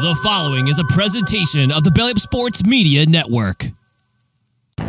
[0.00, 3.64] The following is a presentation of the Belly Up Sports Media Network.
[4.78, 4.84] You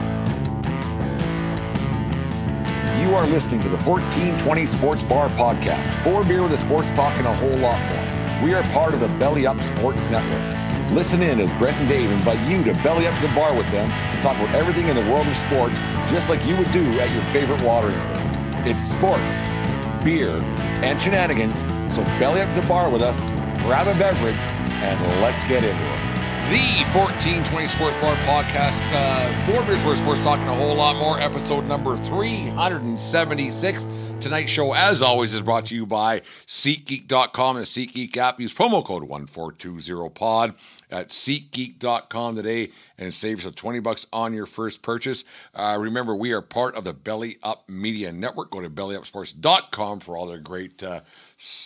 [3.13, 6.01] are listening to the 1420 Sports Bar Podcast.
[6.05, 8.45] Four beer with a sports talk and a whole lot more.
[8.45, 10.91] We are part of the Belly Up Sports Network.
[10.93, 13.69] Listen in as Brent and Dave invite you to belly up to the bar with
[13.69, 15.77] them to talk about everything in the world of sports,
[16.09, 18.65] just like you would do at your favorite watering hole.
[18.65, 19.35] It's sports,
[20.05, 20.41] beer,
[20.79, 21.59] and shenanigans.
[21.93, 23.19] So belly up to the bar with us,
[23.65, 24.39] grab a beverage,
[24.81, 26.11] and let's get into it.
[26.51, 31.17] The 1420 Sports Bar Podcast, uh, Four Beers for Sports, talking a whole lot more.
[31.17, 33.87] Episode number 376.
[34.19, 38.39] Tonight's show, as always, is brought to you by SeatGeek.com and the SeatGeek app.
[38.39, 40.55] Use promo code 1420pod
[40.91, 45.23] at SeatGeek.com today and save yourself 20 bucks on your first purchase.
[45.55, 48.51] Uh, remember, we are part of the Belly Up Media Network.
[48.51, 50.99] Go to BellyUpSports.com for all their great uh,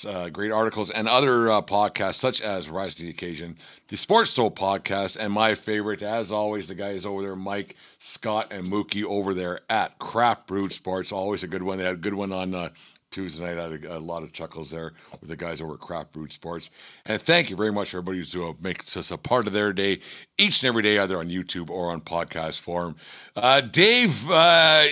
[0.08, 4.32] uh, great articles and other uh, podcasts such as Rise to the Occasion, the Sports
[4.32, 9.04] Stole podcast, and my favorite, as always, the guys over there, Mike, Scott, and Mookie
[9.04, 11.12] over there at Craft Brewed Sports.
[11.12, 11.78] Always a good one.
[11.78, 12.70] They had a good one on uh,
[13.12, 13.58] Tuesday night.
[13.58, 16.34] I had a, a, lot of chuckles there with the guys over at Craft Brewed
[16.34, 16.70] Sports.
[17.06, 20.00] And thank you very much, everybody who uh, makes us a part of their day
[20.38, 22.96] each and every day, either on YouTube or on podcast form.
[23.36, 24.88] Uh, Dave, uh,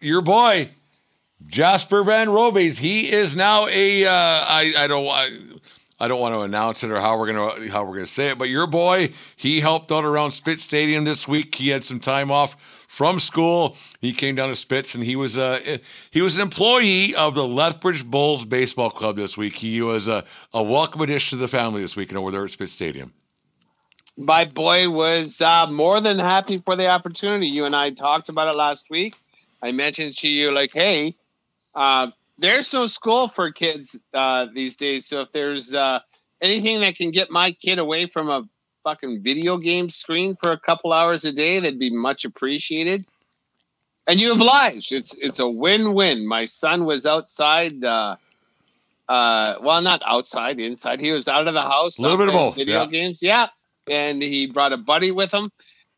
[0.00, 0.68] your boy,
[1.46, 2.78] Jasper Van Robes.
[2.78, 4.04] He is now a.
[4.04, 5.30] Uh, I I don't I,
[6.00, 8.38] I don't want to announce it or how we're gonna how we're gonna say it,
[8.38, 11.54] but your boy he helped out around Spitz Stadium this week.
[11.54, 12.56] He had some time off
[12.88, 13.76] from school.
[14.00, 17.46] He came down to Spitz and he was a he was an employee of the
[17.46, 19.54] Lethbridge Bulls baseball club this week.
[19.54, 22.50] He was a, a welcome addition to the family this week and over there at
[22.50, 23.12] Spitz Stadium.
[24.16, 27.46] My boy was uh, more than happy for the opportunity.
[27.46, 29.14] You and I talked about it last week.
[29.62, 31.14] I mentioned to you like, hey
[31.74, 35.06] uh, there's no school for kids uh, these days.
[35.06, 36.00] So if there's uh,
[36.40, 38.48] anything that can get my kid away from a
[38.84, 43.06] fucking video game screen for a couple hours a day, that'd be much appreciated.
[44.06, 44.92] And you obliged.
[44.92, 46.26] It's it's a win-win.
[46.26, 47.84] My son was outside.
[47.84, 48.16] Uh,
[49.08, 51.00] uh, well, not outside, inside.
[51.00, 51.98] He was out of the house.
[51.98, 52.56] A little bit of both.
[52.56, 52.86] Video yeah.
[52.86, 53.46] games, yeah.
[53.88, 55.50] And he brought a buddy with him.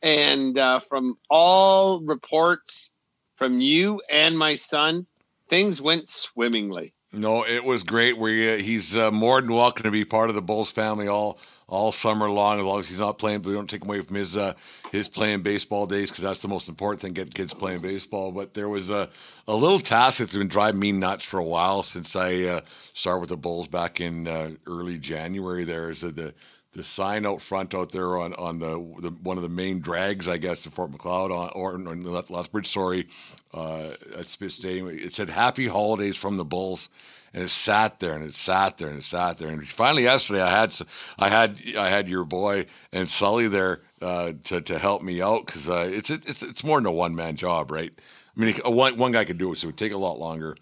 [0.03, 2.91] And uh, from all reports
[3.37, 5.06] from you and my son,
[5.55, 6.93] things went swimmingly.
[7.13, 8.17] No, it was great.
[8.17, 11.39] Uh, he's uh, more than welcome to be part of the Bulls family all
[11.69, 13.41] all summer long, as long as he's not playing.
[13.41, 14.55] But we don't take away from his uh,
[14.91, 18.33] his playing baseball days because that's the most important thing: get kids playing baseball.
[18.33, 19.09] But there was a
[19.47, 22.61] a little task that's been driving me nuts for a while since I uh,
[22.93, 25.63] started with the Bulls back in uh, early January.
[25.63, 26.35] There is the the
[26.83, 30.37] sign out front out there on on the, the one of the main drags, I
[30.39, 33.07] guess, in Fort Macleod on or on Lethbridge, sorry,
[33.53, 34.89] uh, at Spitz Stadium.
[34.89, 36.89] It said "Happy Holidays from the Bulls,"
[37.33, 39.49] and it sat there and it sat there and it sat there.
[39.49, 40.75] And finally, yesterday, I had
[41.19, 45.47] I had I had your boy and Sully there uh, to to help me out
[45.47, 47.93] because uh, it's it's it's more than a one man job, right?
[48.37, 50.56] I mean, one one guy could do it, so it would take a lot longer.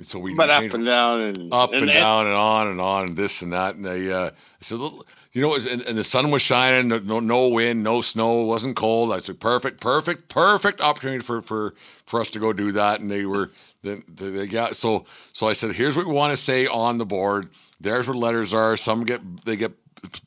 [0.00, 3.08] So we but up and down and up and, and down and on and on
[3.08, 3.76] and this and that.
[3.76, 4.80] And I, uh, I said,
[5.32, 9.12] you know, and, and, the sun was shining, no, no wind, no snow, wasn't cold.
[9.12, 13.00] That's a perfect, perfect, perfect opportunity for for for us to go do that.
[13.00, 13.50] And they were,
[13.82, 15.48] they, they got so so.
[15.48, 17.48] I said, here's what we want to say on the board.
[17.80, 18.76] There's where letters are.
[18.76, 19.72] Some get they get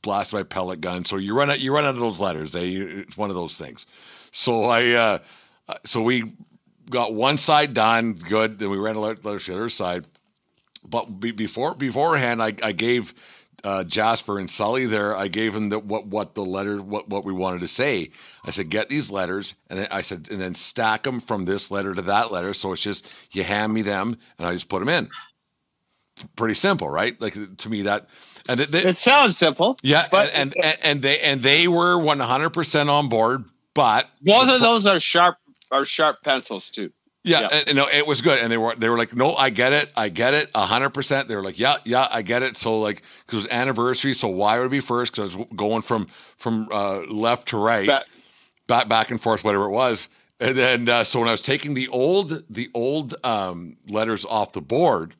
[0.02, 1.08] blasted by pellet guns.
[1.08, 2.52] So you run out you run out of those letters.
[2.52, 3.86] They it's one of those things.
[4.32, 5.20] So I uh,
[5.84, 6.34] so we
[6.90, 8.58] got one side done, good.
[8.58, 10.08] Then we ran a letter to the other side.
[10.84, 13.14] But be, before beforehand, I, I gave
[13.64, 17.26] uh, Jasper and Sully there, I gave them the, what what the letter what what
[17.26, 18.12] we wanted to say.
[18.46, 21.72] I said get these letters, and then I said and then stack them from this
[21.72, 22.54] letter to that letter.
[22.54, 25.10] So it's just you hand me them, and I just put them in.
[26.36, 27.20] Pretty simple, right?
[27.20, 28.08] Like to me that,
[28.48, 29.78] and it, it sounds simple.
[29.84, 33.44] Yeah, but and, and and they and they were one hundred percent on board.
[33.74, 35.38] But both of those are sharp
[35.72, 36.92] are sharp pencils too.
[37.26, 37.48] Yeah, yeah.
[37.52, 39.74] And, and, no, it was good, and they were they were like, no, I get
[39.74, 41.28] it, I get it, hundred percent.
[41.28, 42.56] They were like, yeah, yeah, I get it.
[42.56, 45.12] So like, because it was anniversary, so why would it be first?
[45.12, 46.08] Because I was going from
[46.38, 48.06] from uh, left to right, back.
[48.68, 50.10] back back and forth, whatever it was.
[50.40, 54.54] And then uh, so when I was taking the old the old um, letters off
[54.54, 55.16] the board,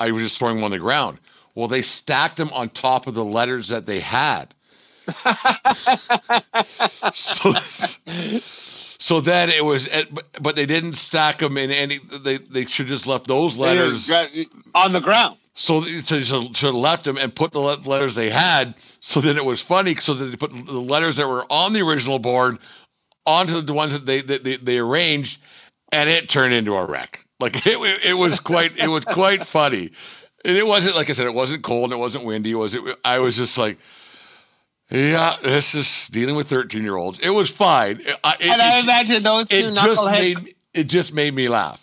[0.00, 1.20] I was just throwing them on the ground.
[1.54, 4.52] Well, they stacked them on top of the letters that they had.
[7.12, 7.52] so
[8.98, 10.04] so then it was, eh,
[10.40, 12.00] but they didn't stack them in any.
[12.22, 14.10] They they should just left those letters
[14.74, 15.36] on the ground.
[15.54, 18.74] So, so should have left them and put the letters they had.
[19.00, 19.94] So then it was funny.
[19.96, 22.58] So that they put the letters that were on the original board
[23.26, 25.40] onto the ones that they they, they arranged,
[25.92, 27.24] and it turned into a wreck.
[27.40, 29.90] Like it, it was quite it was quite funny,
[30.44, 32.52] and it wasn't like I said it wasn't cold, it wasn't windy.
[32.52, 33.78] It was it, I was just like
[34.90, 37.18] Yeah, this is dealing with 13 year olds.
[37.18, 38.00] It was fine.
[38.00, 40.12] It, I- it- and I imagine those two it just knuckleheads
[40.44, 41.82] made it just made me laugh.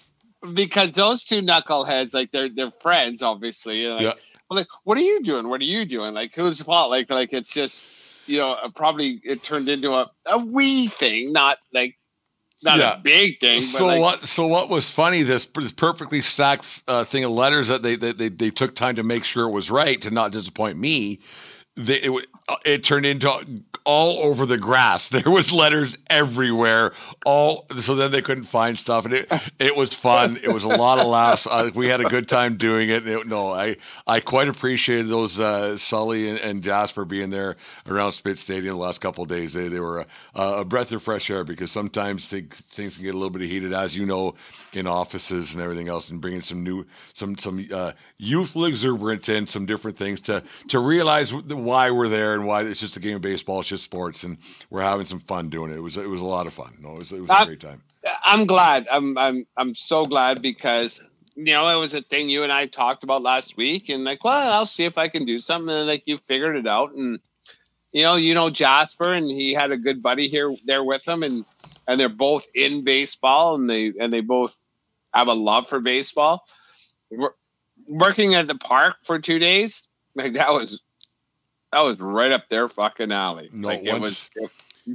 [0.53, 3.87] because those two knuckleheads, like they're they're friends, obviously.
[3.87, 4.13] Like, Yeah.
[4.49, 5.49] like, what are you doing?
[5.49, 6.13] What are you doing?
[6.13, 6.91] Like, whose fault?
[6.91, 7.89] Like, like it's just
[8.25, 11.97] you know, uh, probably it turned into a a wee thing, not like
[12.63, 12.93] not Yeah.
[12.93, 13.57] a big thing.
[13.59, 14.23] But So like, what?
[14.25, 15.23] So what was funny?
[15.23, 18.95] This, this perfectly stacked uh, thing of letters that they, they they they took time
[18.95, 21.19] to make sure it was right to not disappoint me.
[21.75, 22.27] They, it,
[22.65, 23.29] it turned into
[23.85, 25.09] all over the grass.
[25.23, 26.91] There was letters everywhere.
[27.25, 30.37] All so then they couldn't find stuff, and it it was fun.
[30.43, 31.47] It was a lot of laughs.
[31.49, 33.07] Uh, we had a good time doing it.
[33.07, 37.55] It- no, I I quite appreciated those uh, Sully and, and Jasper being there
[37.87, 39.53] around Spitz Stadium the last couple of days.
[39.53, 39.99] They they were
[40.35, 43.43] a, a breath of fresh air because sometimes they, things can get a little bit
[43.43, 44.35] heated, as you know,
[44.73, 49.47] in offices and everything else, and bringing some new some some uh, youthful exuberance in
[49.47, 53.15] some different things to to realize why we're there and why it's just a game
[53.17, 53.59] of baseball.
[53.61, 54.37] It's just sports, and
[54.69, 55.77] we're having some fun doing it.
[55.77, 56.77] It was it was a lot of fun.
[56.81, 57.81] No, it was it was a Uh, great time.
[58.25, 58.87] I'm glad.
[58.91, 61.01] I'm I'm I'm so glad because
[61.35, 64.23] you know it was a thing you and I talked about last week, and like,
[64.23, 65.73] well, I'll see if I can do something.
[65.73, 67.19] And like you figured it out, and
[67.91, 71.23] you know, you know Jasper, and he had a good buddy here there with him,
[71.23, 71.45] and
[71.87, 74.57] and they're both in baseball, and they and they both
[75.13, 76.45] have a love for baseball.
[77.11, 77.35] Wor-
[77.87, 80.81] Working at the park for two days, like that was
[81.73, 83.49] that was right up their fucking alley.
[83.51, 84.29] No, like it was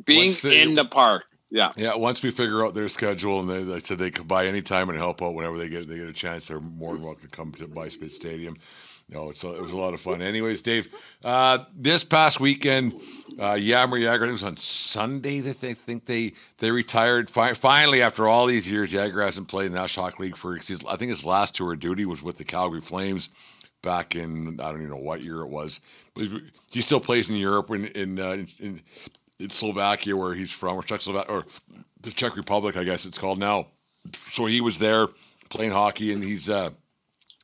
[0.05, 1.25] being they- in the park.
[1.51, 1.73] Yeah.
[1.77, 4.61] Yeah, once we figure out their schedule, and they, they said they could buy any
[4.61, 7.23] time and help out whenever they get they get a chance, they're more than welcome
[7.23, 8.57] to come to Spitz Stadium.
[9.09, 10.21] No, it's a, it was a lot of fun.
[10.21, 10.89] Anyways, Dave,
[11.25, 12.93] uh, this past weekend,
[13.39, 17.31] uh, Jaromir Jagr, it was on Sunday that they think they they retired.
[17.31, 20.59] Fi- finally, after all these years, Jagr hasn't played in the National Hockey League for.
[20.59, 23.31] I think his last tour of duty was with the Calgary Flames
[23.89, 25.81] back in I don't even know what year it was,
[26.15, 28.83] but he- he still plays in Europe in in, uh, in
[29.41, 31.45] in Slovakia where he's from, or Czechoslovakia, or
[32.03, 33.67] the Czech Republic, I guess it's called now.
[34.33, 35.07] So he was there
[35.49, 36.71] playing hockey, and he's uh,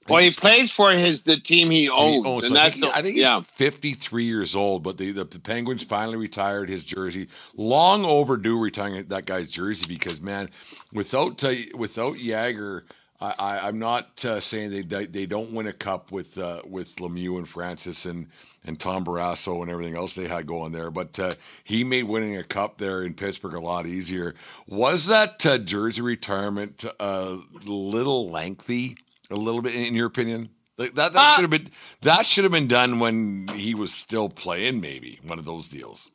[0.08, 2.92] Well, he plays for his the team he owns, owns- and so I that's think,
[2.92, 3.40] he- I think he's yeah.
[3.56, 7.28] 53 years old, but the, the the Penguins finally retired his jersey.
[7.56, 10.50] Long overdue retiring that guy's jersey because man,
[10.92, 12.82] without uh, without Jagr.
[13.20, 16.62] I, I, I'm not uh, saying they, they they don't win a cup with uh,
[16.66, 18.26] with Lemieux and Francis and
[18.64, 21.34] and Tom Barrasso and everything else they had going there, but uh,
[21.64, 24.34] he made winning a cup there in Pittsburgh a lot easier.
[24.68, 28.96] Was that uh, jersey retirement a little lengthy,
[29.30, 30.48] a little bit in your opinion?
[30.76, 31.70] Like that, that Uh, should have been
[32.02, 34.80] that should have been done when he was still playing.
[34.80, 36.10] Maybe one of those deals.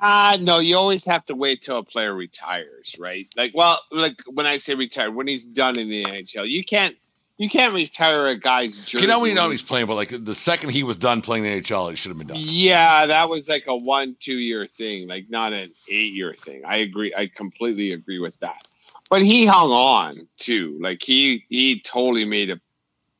[0.00, 3.28] Ah, no, you always have to wait till a player retires, right?
[3.36, 6.96] Like, well, like when I say retired, when he's done in the NHL, you can't
[7.38, 9.02] you can't retire a guy's jersey.
[9.02, 11.22] You know, we when know he's- he's playing, but like the second he was done
[11.22, 12.36] playing the NHL, it should have been done.
[12.40, 16.62] Yeah, that was like a one two year thing, like not an eight year thing.
[16.64, 17.12] I agree.
[17.16, 18.66] I completely agree with that.
[19.10, 20.78] But he hung on too.
[20.80, 22.60] Like he he totally made a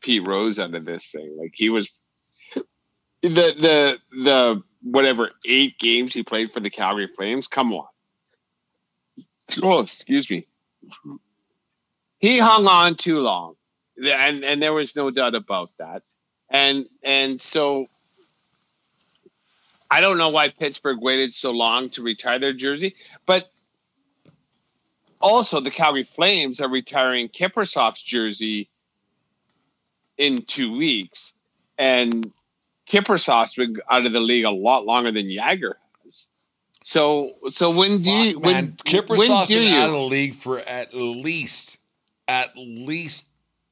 [0.00, 1.36] Pete Rose out of this thing.
[1.38, 1.90] Like he was
[3.22, 7.46] the the the whatever eight games he played for the Calgary Flames.
[7.46, 7.86] Come on.
[9.62, 10.46] Oh, excuse me.
[12.18, 13.56] He hung on too long,
[13.96, 16.02] and and there was no doubt about that.
[16.48, 17.86] And and so
[19.90, 22.94] I don't know why Pittsburgh waited so long to retire their jersey,
[23.26, 23.50] but
[25.20, 28.70] also the Calgary Flames are retiring Kiprusoff's jersey
[30.16, 31.34] in two weeks,
[31.76, 32.32] and
[32.92, 35.72] Kiprusoff's been out of the league a lot longer than Jagr
[36.04, 36.28] has.
[36.84, 39.98] So, so when do you Fuck, when man, Kiprusoff's when do been out of you?
[40.00, 41.78] the league for at least
[42.28, 43.26] at least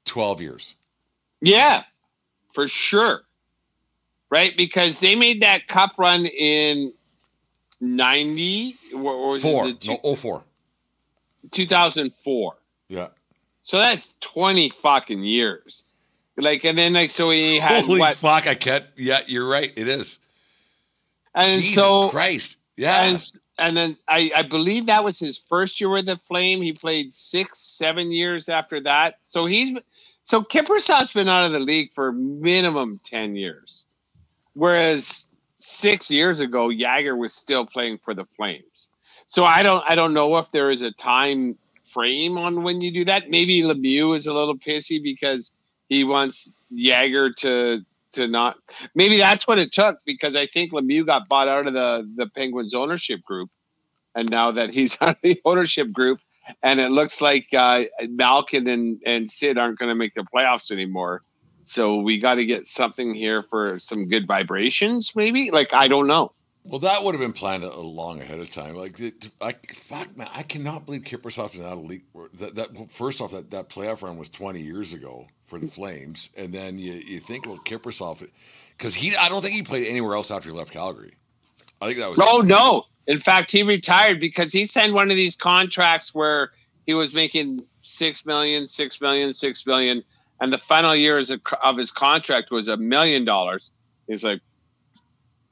[0.06, 0.74] twelve years.
[1.42, 1.82] Yeah,
[2.52, 3.22] for sure.
[4.30, 6.92] Right, because they made that cup run in
[7.80, 10.44] ninety or, or was it Four, two- no, oh four.
[11.50, 12.54] 2004.
[12.88, 13.08] Yeah.
[13.62, 15.84] So that's 20 fucking years.
[16.40, 18.16] Like, and then, like, so he had Holy what?
[18.16, 18.46] fuck!
[18.46, 18.84] I can't.
[18.96, 19.72] Yeah, you're right.
[19.76, 20.18] It is.
[21.34, 22.56] And Jesus so, Christ.
[22.76, 23.04] Yeah.
[23.04, 26.62] and, and then I, I believe that was his first year with the Flame.
[26.62, 29.18] He played six, seven years after that.
[29.22, 29.78] So he's,
[30.22, 33.86] so Kiprusoff's been out of the league for minimum 10 years.
[34.54, 38.88] Whereas six years ago, Jagr was still playing for the Flames.
[39.26, 41.56] So I don't, I don't know if there is a time
[41.92, 43.28] frame on when you do that.
[43.28, 45.52] Maybe Lemieux is a little pissy because
[45.90, 48.56] he wants Jagr to to not.
[48.94, 52.26] Maybe that's what it took because I think Lemieux got bought out of the the
[52.28, 53.50] Penguins ownership group,
[54.14, 56.20] and now that he's out of the ownership group,
[56.62, 60.70] and it looks like uh, Malkin and and Sid aren't going to make the playoffs
[60.70, 61.22] anymore.
[61.62, 65.50] So we got to get something here for some good vibrations, maybe.
[65.50, 66.32] Like I don't know.
[66.62, 68.74] Well, that would have been planned a long ahead of time.
[68.74, 69.00] Like,
[69.40, 72.02] I fuck man, I cannot believe Kiprusoff is not a league.
[72.34, 76.30] That, that first off, that, that playoff run was twenty years ago for the Flames,
[76.36, 78.26] and then you, you think about Kiprusoff
[78.78, 81.12] because he, I don't think he played anywhere else after he left Calgary.
[81.80, 82.20] I think that was.
[82.22, 82.84] Oh no!
[83.06, 86.52] In fact, he retired because he signed one of these contracts where
[86.86, 90.02] he was making six million, six million, six million,
[90.40, 91.22] and the final year
[91.62, 93.72] of his contract was a million dollars.
[94.06, 94.40] He's like,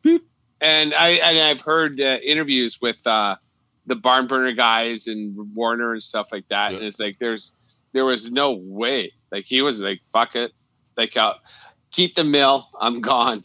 [0.03, 0.25] beep
[0.61, 3.37] and I and I've heard uh, interviews with uh,
[3.87, 6.79] the barn burner guys and Warrener and stuff like that, yeah.
[6.79, 7.55] and it's like there's
[7.93, 9.13] there was no way.
[9.31, 10.53] Like he was like fuck it,
[10.97, 11.35] like uh,
[11.91, 13.45] keep the mill, I'm gone.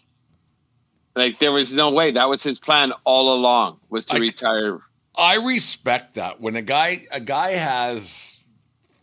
[1.16, 2.12] Like there was no way.
[2.12, 4.80] That was his plan all along was to I, retire.
[5.16, 8.40] I respect that when a guy a guy has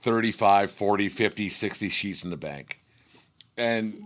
[0.02, 2.80] 35, 40, 50, 60 sheets in the bank.
[3.56, 4.02] And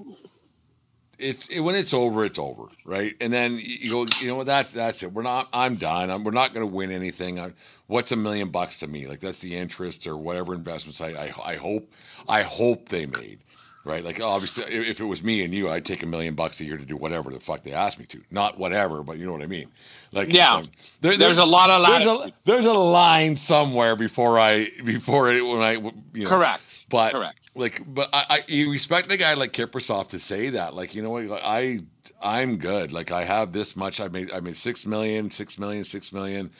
[1.19, 3.15] it's it, when it's over, it's over, right?
[3.21, 4.47] And then you go, you know what?
[4.47, 5.13] That's that's it.
[5.13, 5.49] We're not.
[5.53, 6.11] I'm done.
[6.11, 7.39] I'm, we're not going to win anything.
[7.39, 7.53] I,
[7.87, 9.07] what's a million bucks to me?
[9.07, 11.91] Like that's the interest or whatever investments I, I I hope
[12.29, 13.41] I hope they made,
[13.85, 14.03] right?
[14.03, 16.77] Like obviously, if it was me and you, I'd take a million bucks a year
[16.77, 18.21] to do whatever the fuck they asked me to.
[18.31, 19.69] Not whatever, but you know what I mean.
[20.13, 20.65] Like yeah, um,
[21.01, 25.33] there, there's, there's, a lot of there's a, there's a line somewhere before I before
[25.33, 27.51] it when I you know, correct, but correct.
[27.55, 30.75] like but I, I you respect the guy like Kiprusoff to say that.
[30.75, 31.31] Like you know what?
[31.43, 31.81] I
[32.23, 32.93] I'm good.
[32.93, 34.01] Like I have this much.
[34.01, 36.51] I made I made six million six million six million.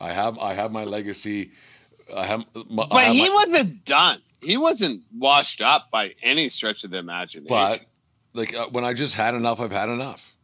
[0.00, 1.50] I have I have my legacy.
[2.14, 6.48] I have My, but have he my, wasn't done he wasn't washed up by any
[6.48, 7.80] stretch of the imagination but
[8.32, 10.34] like uh, when I just had enough I've had enough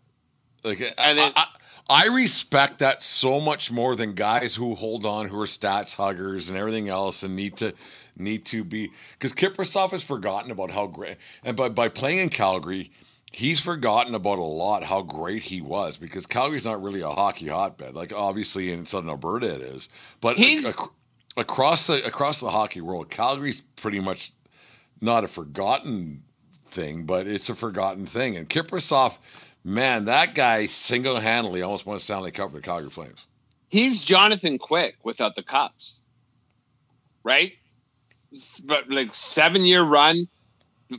[0.65, 1.47] like and I, I,
[1.89, 6.49] I respect that so much more than guys who hold on who are stats huggers
[6.49, 7.75] and everything else and need to
[8.17, 12.29] need to be because Kiprusoff has forgotten about how great and by, by playing in
[12.29, 12.91] Calgary,
[13.33, 17.49] he's forgotten about a lot how great he was because Calgary's not really a hockey
[17.49, 17.95] hotbed.
[17.95, 19.89] Like obviously in Southern Alberta it is,
[20.21, 20.79] but he's ac-
[21.37, 24.33] across the across the hockey world, Calgary's pretty much
[25.01, 26.23] not a forgotten
[26.67, 28.37] thing, but it's a forgotten thing.
[28.37, 29.19] And Kiprusoff,
[29.65, 33.27] man, that guy single handedly almost won Stanley Cup for the Calgary Flames.
[33.69, 36.01] He's Jonathan Quick without the cups,
[37.25, 37.53] right?
[38.65, 40.29] but like seven year run,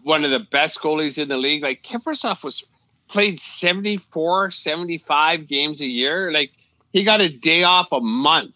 [0.03, 1.63] one of the best goalies in the league.
[1.63, 2.65] Like Kiprusoff was
[3.07, 6.31] played 74, 75 games a year.
[6.31, 6.51] Like
[6.91, 8.53] he got a day off a month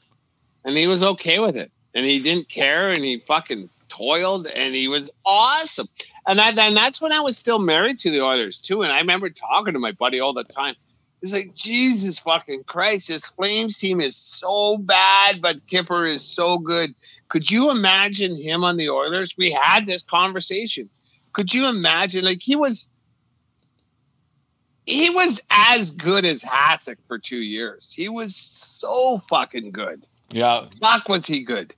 [0.66, 1.72] and he was okay with it.
[1.94, 5.88] And he didn't care and he fucking toiled and he was awesome.
[6.28, 8.84] And that, and that's when I was still married to the Oilers too.
[8.84, 10.76] And I remember talking to my buddy all the time.
[11.22, 16.60] It's like, Jesus fucking Christ, this Flames team is so bad, but Kipper is so
[16.60, 16.94] good.
[17.30, 19.36] Could you imagine him on the Oilers?
[19.36, 20.90] We had this conversation.
[21.34, 22.24] Could you imagine?
[22.24, 22.92] Like he was,
[24.86, 27.92] he was as good as Hasek for two years.
[27.92, 30.06] He was so fucking good.
[30.32, 31.74] Yeah, fuck was he good.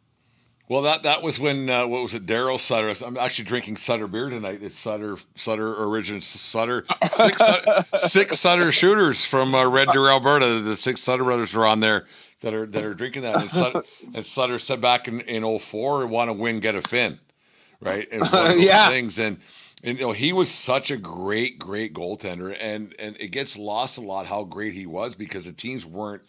[0.69, 2.27] Well, that that was when uh, what was it?
[2.27, 2.93] Daryl Sutter.
[3.03, 4.59] I'm actually drinking Sutter beer tonight.
[4.61, 7.41] It's Sutter Sutter Origin Sutter six,
[7.95, 10.61] six Sutter shooters from uh, Red Deer, Alberta.
[10.61, 12.05] The six Sutter brothers are on there
[12.41, 13.37] that are that are drinking that.
[13.41, 17.19] And Sutter, and Sutter said back in in 04, want to win, get a fin,
[17.81, 18.07] right?
[18.11, 18.23] And
[18.61, 18.89] yeah.
[18.89, 19.39] things and.
[19.81, 23.97] And you know he was such a great, great goaltender, and and it gets lost
[23.97, 26.21] a lot how great he was because the teams weren't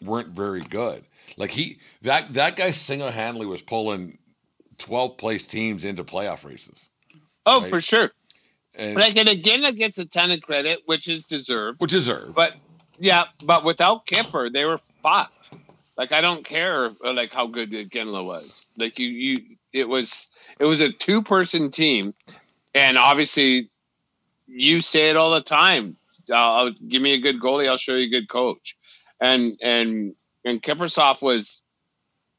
[0.00, 1.04] weren't very good.
[1.36, 4.18] Like he that that guy single handedly was pulling
[4.78, 6.88] twelve place teams into playoff races.
[7.46, 7.70] Oh, right?
[7.70, 8.10] for sure.
[8.74, 11.80] And, like and again, it gets a ton of credit, which is deserved.
[11.80, 12.34] Which is deserved.
[12.34, 12.54] But
[12.98, 15.50] yeah, but without Kipper, they were fucked.
[15.96, 18.66] Like I don't care uh, like how good Iginla was.
[18.80, 19.36] Like you you
[19.72, 22.14] it was it was a two person team,
[22.74, 23.70] and obviously
[24.46, 25.96] you say it all the time.
[26.32, 27.68] I'll, give me a good goalie.
[27.68, 28.76] I'll show you a good coach.
[29.20, 31.60] And and and Kiprusoff was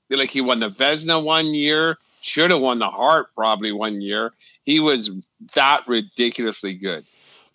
[0.09, 4.33] like he won the Vezina one year, should have won the Hart probably one year.
[4.63, 5.11] He was
[5.55, 7.05] that ridiculously good.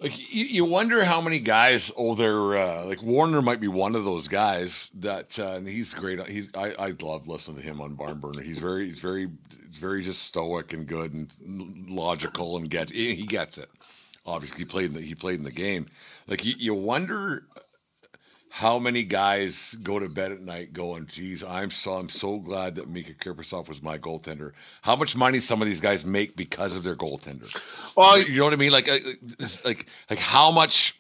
[0.01, 3.97] Like you, you wonder how many guys oh they're uh, like Warrener might be one
[3.97, 6.25] of those guys that uh, and he's great.
[6.29, 8.43] He's I, I love listening to him on Barn Burner.
[8.43, 9.29] He's very he's very
[9.73, 13.69] very just stoic and good and logical and gets he gets it.
[14.25, 15.87] Obviously, he played in the, he played in the game.
[16.29, 17.45] Like you, you wonder
[18.59, 22.75] how many guys go to bed at night going, "Geez, I'm so I'm so glad
[22.75, 24.51] that Mika Kiprusoff was my goaltender."
[24.83, 27.57] How much money some of these guys make because of their goaltender?
[27.97, 28.73] Well, you know what I mean?
[28.73, 28.99] Like, uh,
[29.65, 30.97] like, like how much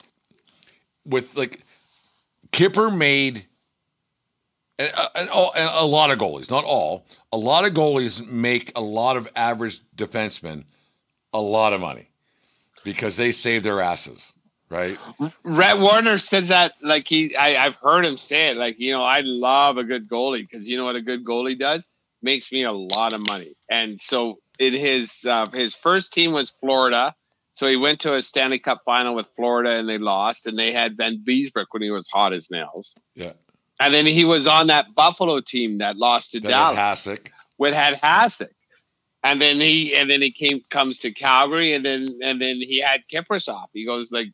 [1.04, 1.64] with like
[2.52, 3.44] Kipper made.
[4.78, 8.80] And, and, and a lot of goalies, not all, a lot of goalies make a
[8.80, 10.62] lot of average defensemen
[11.32, 12.08] a lot of money
[12.84, 14.32] because they save their asses
[14.70, 14.98] right?
[15.44, 19.02] Rhett Warrener says that like he I, I've heard him say it like you know
[19.02, 21.86] I love a good goalie because you know what a good goalie does
[22.22, 26.50] makes me a lot of money and so in his uh, his first team was
[26.50, 27.14] Florida
[27.52, 30.72] so he went to a Stanley Cup final with Florida and they lost and they
[30.72, 33.32] had Vanbiesbrouck when he was hot as nails Yeah.
[33.80, 37.30] and then he was on that Buffalo team that lost to Then Dallas Hasek.
[37.56, 38.50] with had Hasek.
[39.24, 42.80] And then he and then he came comes to Calgary and then and then he
[42.80, 43.66] had Kiprusoff.
[43.74, 44.28] He goes like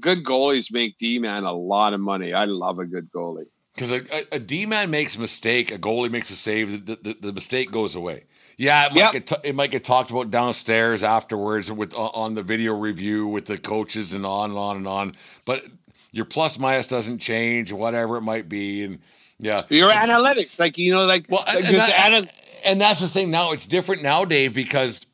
[0.00, 2.32] good goalies make D man a lot of money.
[2.32, 3.46] I love a good goalie.
[3.74, 6.96] Because a, a, a D man makes a mistake, a goalie makes a save, the,
[6.96, 8.24] the, the mistake goes away.
[8.56, 9.12] Yeah, it might, Yep.
[9.12, 13.26] get t- it might get talked about downstairs afterwards with on- on the video review
[13.28, 15.14] with the coaches and on and on and on.
[15.46, 15.62] But
[16.10, 18.98] your plus minus doesn't change, whatever it might be, and
[19.38, 19.62] yeah.
[19.68, 22.28] Your analytics, like you know, like Well, and, like and just that- ana-
[22.64, 23.30] and that's the thing.
[23.30, 25.06] Now it's different now, Dave, because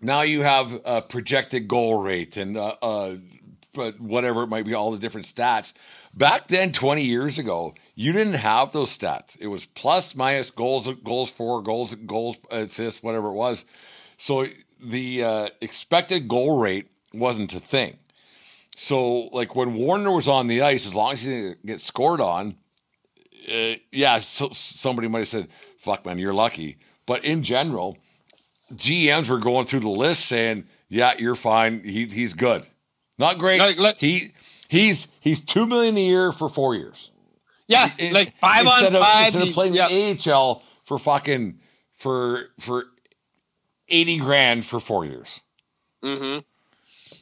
[0.00, 3.16] now you have a projected goal rate and uh, uh,
[3.74, 5.74] but whatever it might be, all the different stats.
[6.14, 9.36] Back then, 20 years ago, you didn't have those stats.
[9.40, 13.64] It was plus, minus, goals, goals for, goals, goals, assists, whatever it was.
[14.16, 14.46] So
[14.80, 17.98] the uh, expected goal rate wasn't a thing.
[18.76, 22.20] So, like when Warrener was on the ice, as long as he didn't get scored
[22.20, 22.56] on,
[23.48, 27.98] uh, yeah, so, somebody might have said, "Fuck, man, you're lucky." But in general,
[28.72, 31.84] GMs were going through the list saying, "Yeah, you're fine.
[31.84, 32.66] He, he's good,
[33.18, 33.78] not great.
[33.78, 34.32] Like, he
[34.68, 37.10] he's he's two million a year for four years.
[37.68, 39.26] yeah, like five on instead of, five.
[39.26, 39.88] instead of playing yeah.
[39.88, 41.58] the AHL for fucking
[41.96, 42.84] for for
[43.88, 45.40] eighty grand for four years.
[46.04, 46.38] Mm hmm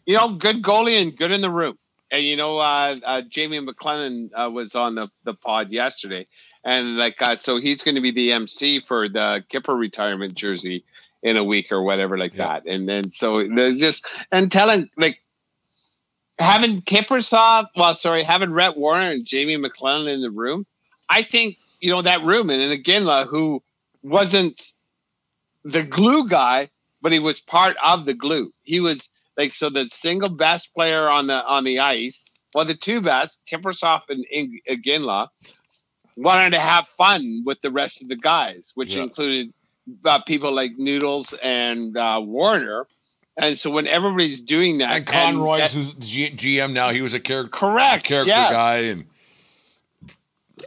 [0.07, 1.79] You know, good goalie and good in the room.
[2.11, 6.27] And you know, uh, uh, Jamie McLennan uh, was on the, the pod yesterday,
[6.63, 10.85] and like, uh, so he's going to be the MC for the Kipper retirement jersey
[11.23, 12.49] in a week or whatever, like Yeah.
[12.49, 12.67] that.
[12.67, 15.22] And then so there's just and telling like
[16.39, 16.83] having
[17.21, 20.67] saw, well, sorry, having Rhett Warrener and Jamie McLennan in the room.
[21.09, 23.63] I think you know that room, and, and again, uh, who
[24.03, 24.73] wasn't
[25.65, 28.53] the glue guy, but he was part of the glue.
[28.63, 32.31] He was like so the single best player on the on the ice.
[32.55, 34.27] Well, the two best, Kiprusoff and
[34.69, 35.29] Iginla,
[36.17, 39.05] wanted to have fun with the rest of the guys, which Yeah.
[39.05, 39.53] included
[40.05, 42.87] uh, people like Noodles and uh, Warrener.
[43.39, 47.15] And so when everybody's doing that, And Conroy, that- who's G- GM now, he was
[47.15, 48.53] a character correct, character yeah.
[48.53, 49.07] guy, and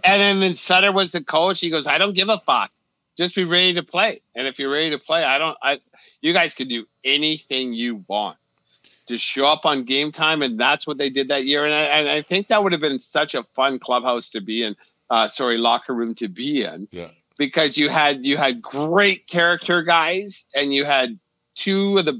[0.03, 2.71] And then when Sutter was the coach, he goes, "I don't give a fuck.
[3.17, 4.21] Just be ready to play.
[4.35, 5.57] And if you're ready to play, I don't.
[5.61, 5.79] I
[6.21, 8.37] you guys can do anything you want.
[9.07, 11.65] Just show up on game time, and that's what they did that year.
[11.65, 14.63] And I, and I think that would have been such a fun clubhouse to be
[14.63, 14.75] in.
[15.11, 19.83] Uh, sorry, locker room to be in yeah, because you had you had great character
[19.83, 21.19] guys, and you had
[21.53, 22.19] two of the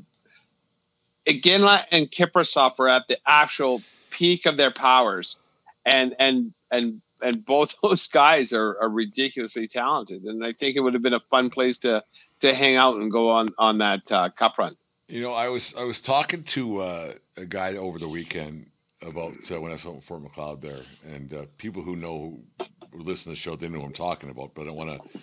[1.26, 5.38] Iginla and Kiprusoff were at the actual peak of their powers,
[5.86, 10.82] and and and and both those guys are, are ridiculously talented, and I think it
[10.82, 12.04] would have been a fun place to
[12.42, 14.76] to hang out and go on on that uh, cup run.
[15.08, 18.68] You know, I was I was talking to uh, a guy over the weekend
[19.02, 22.40] about uh, when I in Fort Macleod there, and uh, people who know
[22.92, 25.20] who listen to the show they know what I'm talking about, but I want to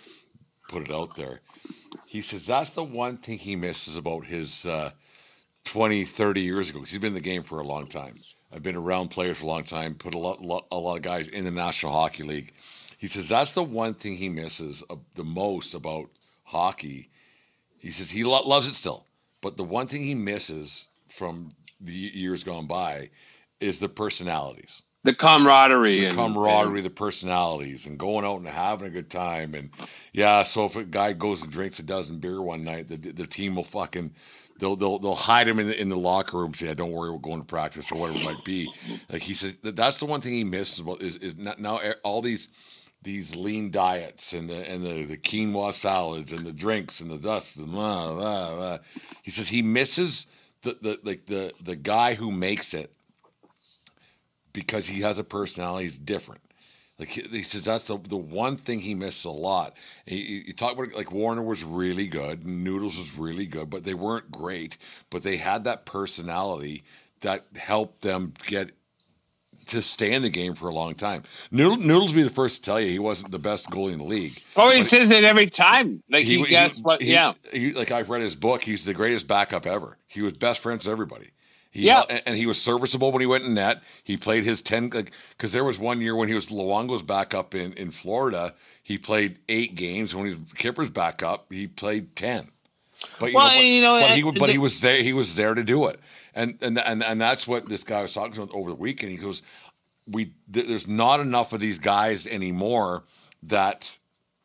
[0.67, 1.41] put it out there.
[2.07, 4.91] He says that's the one thing he misses about his uh,
[5.65, 8.19] 20, 30 years ago because he's been in the game for a long time.
[8.53, 11.01] I've been around players for a long time, put a lot, lot a lot of
[11.03, 12.53] guys in the National Hockey League.
[12.97, 16.09] He says that's the one thing he misses uh, the most about
[16.43, 17.09] hockey.
[17.79, 19.07] He says he lo- loves it still,
[19.41, 23.09] but the one thing he misses from the years gone by
[23.59, 28.87] is the personalities The camaraderie, the and camaraderie, the personalities, and going out and having
[28.87, 29.53] a good time.
[29.55, 29.69] And
[30.13, 33.27] yeah, so if a guy goes and drinks a dozen beer one night, the the
[33.27, 34.13] team will fucking
[34.63, 36.53] they'll they'll they'll hide him in the in the locker room.
[36.53, 38.73] Say, don't worry, we're going to practice or whatever it might be.
[39.09, 42.49] Like he says, that's the one thing he misses is is not, now all these
[43.01, 47.17] these lean diets and the and the, the quinoa salads and the drinks and the
[47.17, 48.77] dust and blah, blah, blah.
[49.23, 50.27] he says he misses
[50.61, 52.93] the, the like the the guy who makes it
[54.53, 55.83] because he has a personality.
[55.83, 56.41] He's different.
[56.99, 59.75] Like he, he says, that's the the one thing he misses a lot.
[60.05, 63.83] He, you talk about like Warrener was really good, and Noodles was really good, but
[63.83, 64.77] they weren't great.
[65.09, 66.83] But they had that personality
[67.21, 68.71] that helped them get
[69.67, 71.23] to stay in the game for a long time.
[71.51, 73.99] Noodle, Noodles will be the first to tell you he wasn't the best goalie in
[73.99, 74.37] the league.
[74.55, 76.03] Oh, he says it every time.
[76.09, 77.01] Like he, guessed what?
[77.01, 78.63] he- yeah, he, like I've read his book.
[78.63, 79.97] He's the greatest backup ever.
[80.07, 81.31] He was best friends with everybody.
[81.73, 82.03] He, Yeah.
[82.09, 83.83] and, and he was serviceable when he went in net.
[84.03, 87.73] He played his ten because there was one year when he was Luongo's backup in
[87.75, 88.55] in Florida.
[88.83, 90.15] He played eight games.
[90.15, 92.49] When he was Kipper's backup, he played ten.
[93.19, 95.01] But you Well, know, but, you know, but he uh, and but he was there.
[95.03, 95.99] He was there to do it,
[96.35, 99.11] and and and and that's what this guy was talking about over the weekend.
[99.13, 99.43] He goes,
[100.11, 103.05] "We th- there's not enough of these guys anymore
[103.43, 103.97] that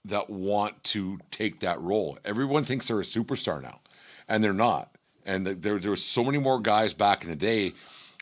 [0.07, 2.19] that want to take that role.
[2.25, 3.81] Everyone thinks they're a superstar now,
[4.29, 4.98] and they're not.
[5.29, 7.73] And th- there there was so many more guys back in the day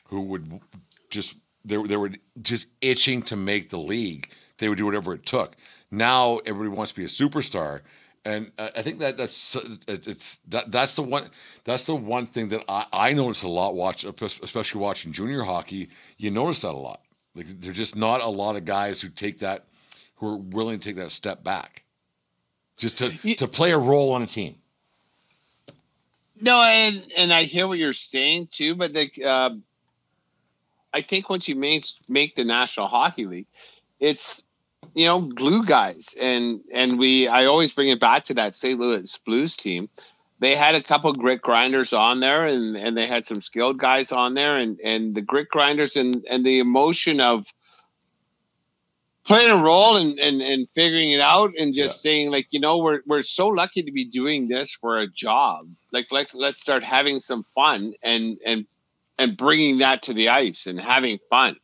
[0.09, 0.61] who would
[1.09, 2.11] just they, were- they were
[2.43, 4.29] just itching to make the league.
[4.59, 5.55] They would do whatever it took.
[5.91, 7.83] Now everybody wants to be a superstar,
[8.25, 11.31] and uh, I think that that's it's that that's the one
[11.65, 13.77] that's the one thing that I, I notice a lot.
[13.77, 15.89] Watch especially watching junior hockey,
[16.19, 17.03] you notice that a lot.
[17.37, 19.67] Like there's just not a lot of guys who take that
[20.17, 21.85] who are willing to take that step back,
[22.77, 24.57] just to to play a role on a team.
[26.41, 29.51] No, and and I hear what you're saying too, but like, uh,
[30.93, 33.47] I think once you make make the National Hockey League,
[34.01, 34.43] it's
[34.95, 38.79] you know glue guys, and and we I always bring it back to that St.
[38.79, 39.89] Louis Blues team.
[40.39, 44.13] They had a couple grit grinders on there, and and they had some skilled guys
[44.13, 47.47] on there, and and the grit grinders and and the emotion of
[49.27, 52.79] playing a role and, and, and figuring it out and just saying like you know
[52.79, 55.69] we're we're so lucky to be doing this for a job.
[55.93, 58.67] Like let's let's start having some fun and and
[59.19, 61.57] and bringing that to the ice and having fun.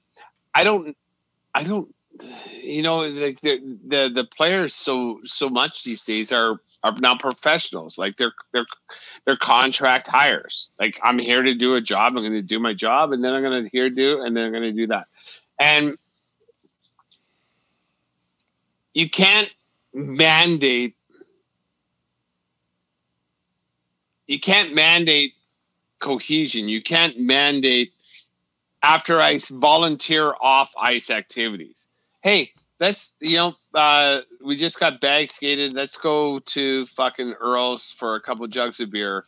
[0.55, 0.97] I don't
[1.55, 1.95] i don't
[2.63, 7.17] you know like the the the players so so much these days are are now
[7.17, 7.97] professionals.
[7.97, 8.67] Like they're they're
[9.25, 10.69] they're contract hires.
[10.81, 12.17] Like i'm here to do a job.
[12.17, 14.47] I'm going to do my job and then i'm going to here do and then
[14.47, 15.07] i'm going to do that.
[15.61, 15.97] And
[18.95, 19.49] you can't
[19.95, 20.97] mandate
[24.27, 25.35] you can't mandate
[25.99, 26.69] cohesion.
[26.69, 27.93] You can't mandate
[28.83, 31.89] after ice volunteer off ice activities.
[32.23, 35.73] Hey let's you know uh we just got bag skated.
[35.73, 39.25] Let's go to fucking earl's for a couple jugs of beer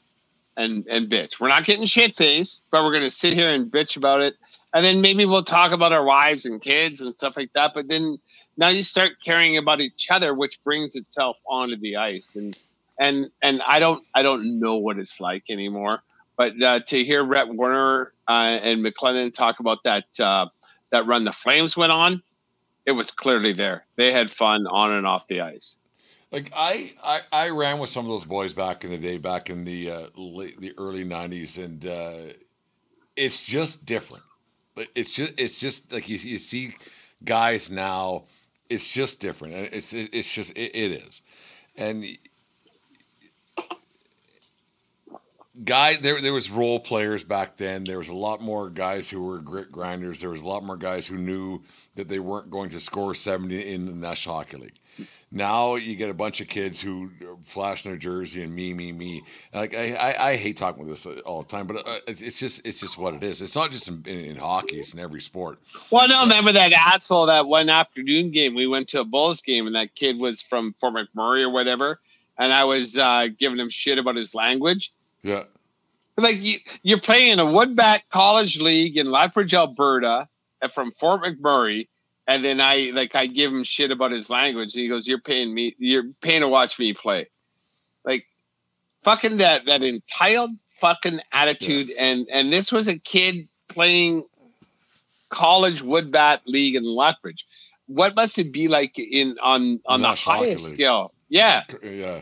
[0.57, 1.39] and and bitch.
[1.41, 4.35] We're not getting shit faced but we're gonna sit here and bitch about it.
[4.73, 7.89] And then maybe we'll talk about our wives and kids and stuff like that but
[7.89, 8.19] then
[8.57, 12.59] now you start caring about each other which brings itself onto the ice and
[12.99, 16.03] and and i don't i don't know what it's like anymore
[16.37, 20.47] but uh, to hear Rhett Warrener uh, and McLennan talk about that uh,
[20.91, 22.23] that run the Flames went on,
[22.87, 23.87] it was clearly there.
[23.97, 25.79] They had fun on and off the ice.
[26.31, 29.51] Like I, I, I ran with some of those boys back in the day, back
[29.51, 32.33] in the uh, late, the early '90s, and uh,
[33.17, 34.25] it's just different.
[34.75, 36.73] But it's just, it's just like you, you see
[37.25, 38.25] guys now.
[38.71, 41.23] It's just different, and it's, it, it's just, it, it is,
[41.77, 42.05] and
[45.65, 47.85] guy there there was role players back then.
[47.85, 50.21] There was a lot more guys who were grit grinders.
[50.21, 51.63] There was a lot more guys who knew
[51.95, 54.79] that they weren't going to score 70 in the national hockey league
[55.35, 57.11] now you get a bunch of kids who
[57.43, 59.23] flash their jersey and me me me.
[59.53, 62.65] Like i i, I hate talking about this all the time but uh, it's just
[62.65, 63.43] it's just what it is.
[63.43, 65.59] It's not just in, in, in hockey it's in every sport.
[65.91, 69.67] Well, no, remember that asshole that one afternoon game we went to a Bulls game
[69.67, 72.01] and that kid was from Fort McMurray or whatever,
[72.39, 74.93] and I was uh, giving him shit about his language.
[75.23, 75.45] yeah.
[76.17, 80.29] Like you, you're playing a Woodbat College League in Lethbridge, Alberta,
[80.73, 81.89] from Fort McMurray,
[82.27, 85.21] and then I like I give him shit about his language, and he goes, "You're
[85.21, 87.29] paying me, you're paying to watch me play."
[88.05, 88.27] Like,
[89.03, 94.25] fucking that that entitled fucking attitude, and and this was a kid playing
[95.29, 97.47] college Woodbat League in Lethbridge.
[97.87, 100.75] What must it be like in on on the National Hockey highest League.
[100.75, 101.13] scale?
[101.29, 102.21] Yeah, yeah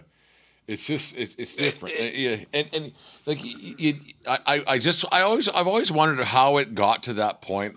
[0.73, 1.95] it's just it's it's different.
[1.99, 2.93] Uh, yeah and and
[3.27, 3.95] like you, you,
[4.27, 7.77] I I- just I always I've always wondered how it got to that point.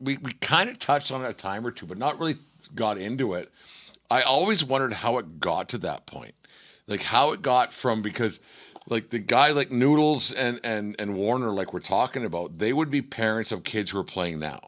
[0.00, 2.36] We we kind of touched on it a time or two but not really
[2.74, 3.52] got into it.
[4.10, 6.34] I always wondered how it got to that point.
[6.86, 8.40] Like how it got from because
[8.88, 12.90] like the guy like Noodles and and and Warrener like we're talking about they would
[12.90, 14.60] be parents of kids who are playing now.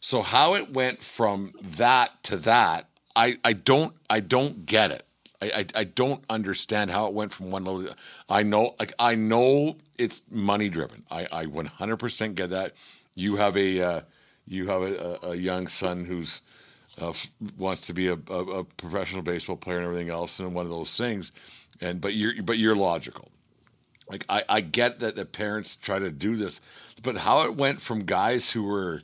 [0.00, 5.06] So how it went from that to that I I don't I don't get it
[5.42, 7.94] I, I, I don't understand how it went from one level.
[8.28, 11.04] I know like I know it's money driven.
[11.10, 12.72] I, I 100% get that.
[13.14, 14.00] You have a uh,
[14.46, 16.40] you have a, a, young son who's
[17.00, 17.12] uh,
[17.56, 20.70] wants to be a, a, a professional baseball player and everything else, and one of
[20.70, 21.32] those things.
[21.80, 23.30] And but you're but you're logical.
[24.10, 26.60] Like I, I get that the parents try to do this,
[27.02, 29.02] but how it went from guys who were,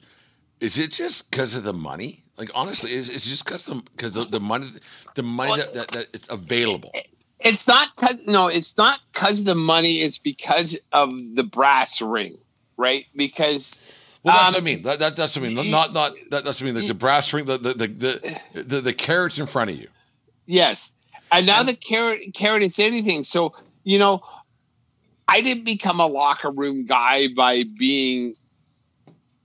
[0.60, 2.24] is it just because of the money?
[2.38, 4.68] Like honestly, is it's just because the because of the money,
[5.14, 6.92] the money that, that, that it's available.
[7.40, 10.02] it's not cause no, it's not because the money.
[10.02, 12.38] It's because of the brass ring,
[12.76, 13.06] right?
[13.16, 13.86] Because
[14.22, 14.82] Well, that's Um, what I mean.
[14.82, 15.70] That, that, that's what I mean.
[15.70, 16.74] Not not that, that's what I mean.
[16.76, 17.86] Like the brass ring, the the, the
[18.54, 19.88] the the the carrots in front of you.
[20.46, 20.92] yes,
[21.32, 23.24] and now the carrot carrot is anything.
[23.24, 24.20] So you know,
[25.28, 28.36] I didn't become a locker room guy by being.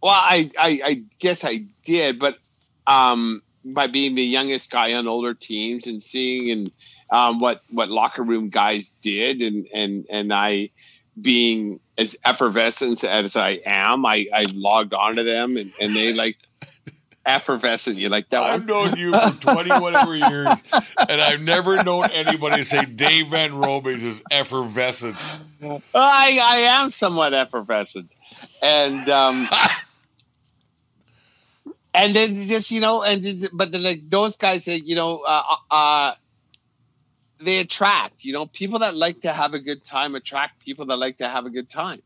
[0.04, 2.38] Well, I I, I guess I did, but
[2.88, 6.72] um, by being the youngest guy on older teams and seeing and
[7.12, 10.70] um, what what locker room guys did, and and and I
[11.20, 16.38] being as effervescent as I am, I I logged onto them, and and they like
[17.26, 17.98] effervescent.
[17.98, 18.65] You like that I've one?
[18.65, 24.04] known you for 20 whatever years, and I've never known anybody say Dave Van Robes
[24.04, 25.17] is effervescent.
[25.62, 28.15] I I am somewhat effervescent,
[28.62, 29.50] and um,
[31.94, 35.20] and then just you know, and just, but then like those guys that you know,
[35.20, 36.16] uh, uh,
[37.40, 40.98] they attract you know people that like to have a good time attract people that
[40.98, 42.02] like to have a good time.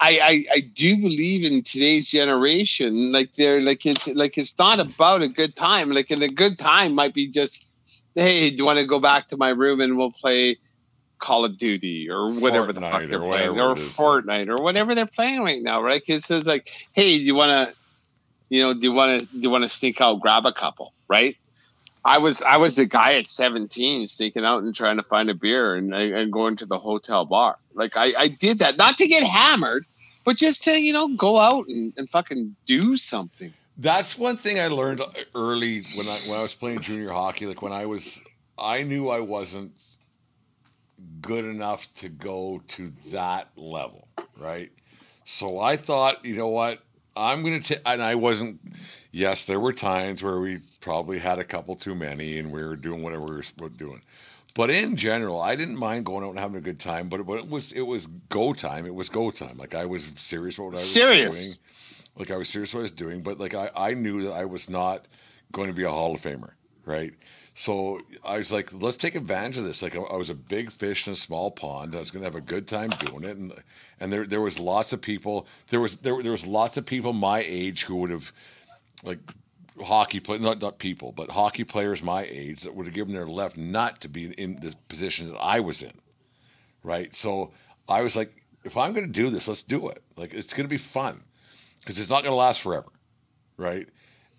[0.00, 4.78] I, I, I do believe in today's generation, like they're like it's like it's not
[4.78, 5.90] about a good time.
[5.90, 7.66] Like in a good time might be just,
[8.14, 10.58] hey, do you want to go back to my room and we'll play
[11.18, 13.74] Call of Duty or whatever the fuck they're playing, or.
[13.74, 16.00] Fortnite or whatever they're playing right now, right?
[16.00, 17.74] Because it's like, hey, do you want to,
[18.48, 20.92] you know, do you want to do you want to sneak out, grab a couple,
[21.08, 21.36] right?
[22.04, 25.34] I was I was the guy at 17 sneaking out and trying to find a
[25.34, 27.58] beer and and going to the hotel bar.
[27.74, 29.84] Like I, I did that not to get hammered,
[30.24, 33.52] but just to you know go out and, and fucking do something.
[33.76, 35.02] That's one thing I learned
[35.34, 37.46] early when I when I was playing junior hockey.
[37.46, 38.20] Like when I was,
[38.58, 39.72] I knew I wasn't
[41.20, 44.70] good enough to go to that level, right?
[45.24, 46.80] So I thought, you know what,
[47.18, 48.60] I'm gonna take, and I wasn't.
[49.10, 52.76] Yes, there were times where we probably had a couple too many, and we were
[52.76, 54.00] doing whatever we were doing.
[54.54, 57.08] But in general, I didn't mind going out and having a good time.
[57.08, 58.86] But, but it was it was go time.
[58.86, 59.56] It was go time.
[59.56, 61.46] Like I was serious what I was Serious.
[61.46, 61.58] doing.
[62.16, 63.22] Like I was serious what I was doing.
[63.22, 65.06] But like I, I knew that I was not
[65.52, 66.50] going to be a Hall of Famer,
[66.84, 67.12] right?
[67.58, 69.82] So I was like, let's take advantage of this.
[69.82, 71.96] Like I, was a big fish in a small pond.
[71.96, 73.52] I was going to have a good time doing it, and
[73.98, 75.48] and there there was lots of people.
[75.68, 78.30] There was there there was lots of people my age who would have
[79.02, 79.18] like
[79.82, 83.26] hockey play not not people, but hockey players my age that would have given their
[83.26, 85.98] left nut to be in the position that I was in,
[86.84, 87.12] right?
[87.12, 87.50] So
[87.88, 90.00] I was like, if I'm going to do this, let's do it.
[90.14, 91.24] Like it's going to be fun
[91.80, 92.92] because it's not going to last forever,
[93.56, 93.88] right?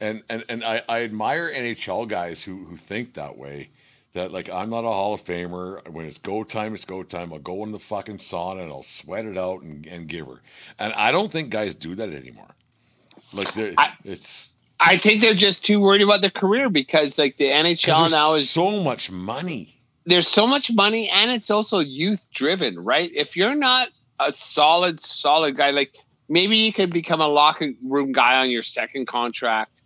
[0.01, 3.69] And and and I, I admire NHL guys who who think that way.
[4.13, 5.87] That like I'm not a Hall of Famer.
[5.89, 7.31] When it's go time, it's go time.
[7.31, 10.41] I'll go in the fucking sauna and I'll sweat it out and, and give her.
[10.79, 12.49] And I don't think guys do that anymore.
[13.33, 17.49] Like I- it's I think they're just too worried about their career because like the
[17.49, 19.75] NHL now is so much money.
[20.05, 23.11] there's so much money and it's also youth driven, right?
[23.13, 23.89] If you're not
[24.21, 25.93] a solid, solid guy, like
[26.29, 29.78] maybe you could become a locker room guy on your second contract,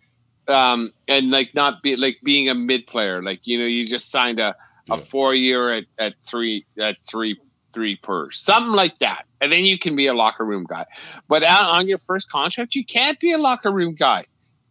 [0.48, 4.10] um, and like not be like being a mid player, like you know, you just
[4.12, 4.56] signed a,
[4.88, 4.96] Yeah.
[4.96, 7.38] a four year at, at three at three
[7.74, 10.86] three per something like that, and then you can be a locker room guy.
[11.28, 14.26] But on, on your first contract, you can't be a locker room guy.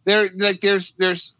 [0.05, 1.33] There, like there's there's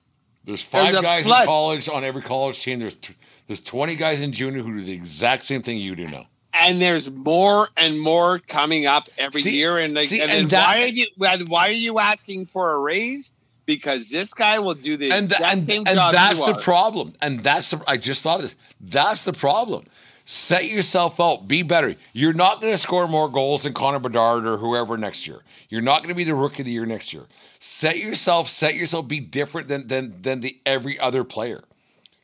[0.46, 1.41] There's five There's guys flood.
[1.41, 2.80] in college on every college team.
[2.80, 3.15] There's t-
[3.48, 6.26] there's 20 guys in junior who do the exact same thing you do now.
[6.54, 9.78] and there's more and more coming up every See- year.
[9.78, 11.08] And like, see, and, and that- why are you
[11.48, 13.34] why are you asking for a raise?
[13.65, 16.62] Because this guy will do the and, th- exact and, and that's the are.
[16.62, 17.13] problem.
[17.21, 18.56] And that's the i just thought of this.
[18.82, 19.86] That's the problem.
[20.26, 21.95] Set yourself out be better.
[22.13, 25.39] You're not going to score more goals than connor bedard or whoever next year.
[25.69, 27.23] You're not going to be the rookie of the year next year.
[27.60, 31.63] Set yourself set yourself be different than than than the every other player.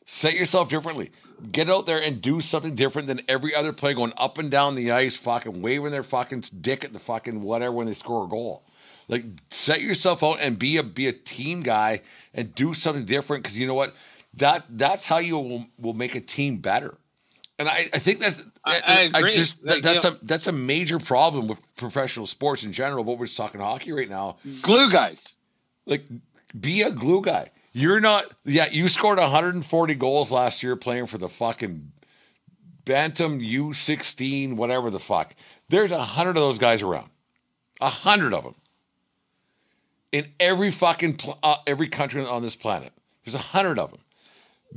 [0.04, 1.10] Set yourself differently.
[1.52, 4.74] Get out there and do something different than every other player going up and down
[4.74, 8.28] the ice fucking waving their fucking dick at the fucking whatever when they score a
[8.28, 8.62] goal
[9.10, 12.00] like set yourself out and be a be a team guy
[12.32, 13.94] and do something different because you know what
[14.34, 16.94] that that's how you will, will make a team better.
[17.58, 19.34] And I, I think that's I- I agree.
[19.34, 23.02] just Like, that, that's you a that's a major problem with professional sports in general.
[23.04, 24.36] But we're just talking hockey right now.
[24.46, 24.60] Mm-hmm.
[24.62, 25.34] glue guys.
[25.86, 26.04] Like
[26.60, 27.50] be a glue guy.
[27.72, 28.26] You're not.
[28.44, 31.90] Yeah, you scored 140 goals last year playing for the fucking
[32.84, 35.34] Bantam U16, whatever the fuck.
[35.68, 37.10] There's a hundred of those guys around.
[37.80, 38.54] A hundred of them
[40.12, 42.92] in every fucking pl- uh, every country on this planet.
[43.24, 44.00] There's a hundred of them.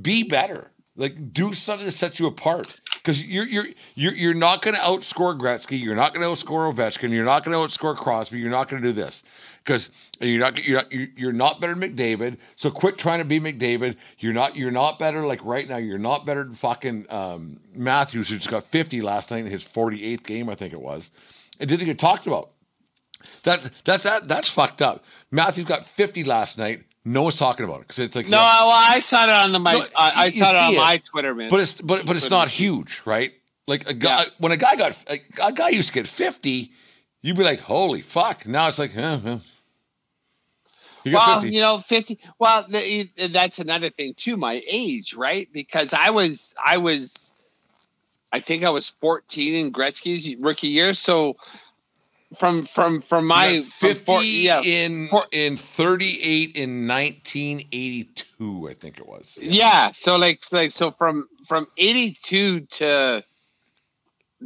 [0.01, 0.69] Be better.
[0.95, 2.79] Like do something that sets you apart.
[2.95, 3.65] Because you're you're
[3.95, 5.79] you're you're not going to outscore Gretzky.
[5.79, 7.09] You're not going to outscore Ovechkin.
[7.09, 8.39] You're not going to outscore Crosby.
[8.39, 9.23] You're not going to do this
[9.63, 9.89] because
[10.21, 12.37] you're not you're not you're not better than McDavid.
[12.55, 13.97] So quit trying to be McDavid.
[14.19, 15.77] You're not you're not better like right now.
[15.77, 19.65] You're not better than fucking um, Matthews who just got 50 last night in his
[19.65, 20.47] 48th game.
[20.47, 21.11] I think it was.
[21.59, 22.51] It didn't get talked about.
[23.43, 25.03] That's that's that that's fucked up.
[25.31, 26.83] Matthews got 50 last night.
[27.05, 29.59] No one's talking about it because it's like No, well, I saw it on the
[29.59, 31.49] my No, I, I saw it on it, my Twitter, man.
[31.49, 32.35] but it's but but it's Twitter.
[32.35, 33.33] not huge, right?
[33.67, 34.29] Like a guy, Yeah.
[34.39, 36.71] when a guy got a, a guy used to get fifty,
[37.21, 39.37] you'd be like, "Holy fuck!" Now it's like, huh, huh.
[41.05, 41.53] You well, 50.
[41.53, 42.19] you know, fifty.
[42.39, 44.37] Well, the, that's another thing too.
[44.37, 45.49] My age, right?
[45.51, 47.33] Because I was, I was,
[48.31, 50.93] I think I was fourteen in Gretzky's rookie year.
[50.93, 51.35] So
[52.37, 58.05] from from from my from fifty four- yeah, in in thirty eight in nineteen eighty
[58.37, 59.37] two, I think it was.
[59.41, 59.91] yeah.
[59.91, 63.23] So like like so from from eighty two to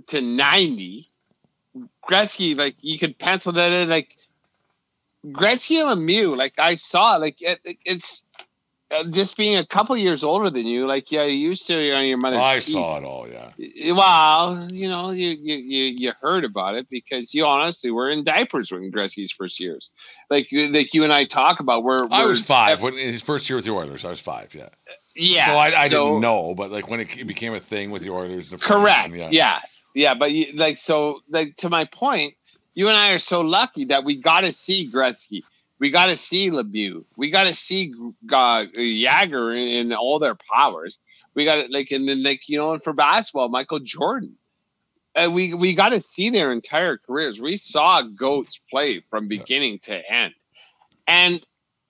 [0.07, 1.09] to ninety,
[2.09, 4.15] Gretzky like you could pencil that in like
[5.25, 6.37] Gretzky and Lemieux.
[6.37, 8.23] Like I saw like it, it- it's.
[8.89, 12.05] Uh, just being a couple years older than you, like yeah, you used to on
[12.05, 12.39] your mother's.
[12.39, 12.71] I feet.
[12.71, 13.27] saw it all.
[13.27, 18.09] Yeah, Well, you know, you, you you you heard about it because you honestly were
[18.09, 19.91] in diapers when Gretzky's first years.
[20.29, 23.57] Like like you and I talk about where I was five when his first year
[23.57, 24.05] with the Oilers.
[24.05, 24.55] I was five.
[24.55, 24.69] Yeah.
[25.15, 25.47] Yeah.
[25.47, 28.09] so I, I so- didn't know, but like when it became a thing with the
[28.11, 29.13] Oilers, the Correct.
[29.13, 29.27] yeah.
[29.29, 29.83] Yes.
[29.95, 32.35] Yeah, but you, like so like to my point,
[32.73, 35.41] you and I are so lucky that we got to see Gretzky.
[35.79, 37.05] We got to see Lemieux.
[37.17, 37.93] We got to see
[38.31, 40.99] uh, Jagr in, in all their powers.
[41.35, 44.35] We got to like and then like you know and for basketball, Michael Jordan.
[45.15, 47.39] Uh, we we got to see their entire careers.
[47.39, 50.33] We saw goats play from beginning to end,
[51.07, 51.45] and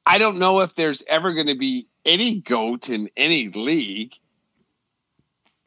[0.06, 4.13] I don't know if there's ever going to be any goat in any league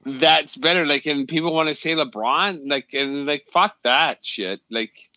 [0.05, 0.87] that's better.
[0.87, 4.61] Like, and people want to say LeBron, like, and like, fuck that shit.
[4.71, 5.10] Like,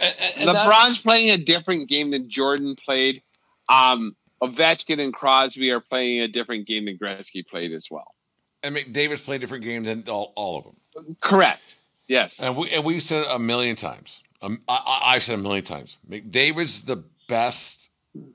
[0.00, 3.22] And- and- and that's- LeBron's playing a different game than Jordan played.
[3.68, 8.14] Um, Ovechkin and Crosby are playing a different game than Gretzky played as well.
[8.62, 11.16] and McDavid's played a different game than all, all of them.
[11.20, 11.78] Correct.
[12.08, 12.40] Yes.
[12.40, 14.22] And we and we've said it a million times.
[14.42, 15.96] Um, I, I've said it a million times.
[16.08, 17.88] McDavid's the best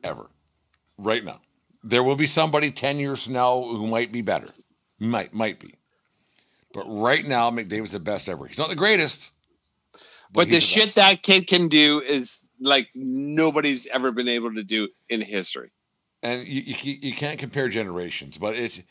[0.03, 0.27] ever,
[0.97, 1.41] right now.
[1.83, 4.47] There will be somebody ten years from now who might be better,
[4.99, 5.75] might might be,
[6.73, 8.47] but right now McDavid's the best ever.
[8.47, 9.29] He's not the greatest,
[10.35, 10.95] But the shit best.
[10.95, 15.71] that kid can do is like nobody's ever been able to do in history.
[16.23, 18.81] and you, you you can't compare generations, but it's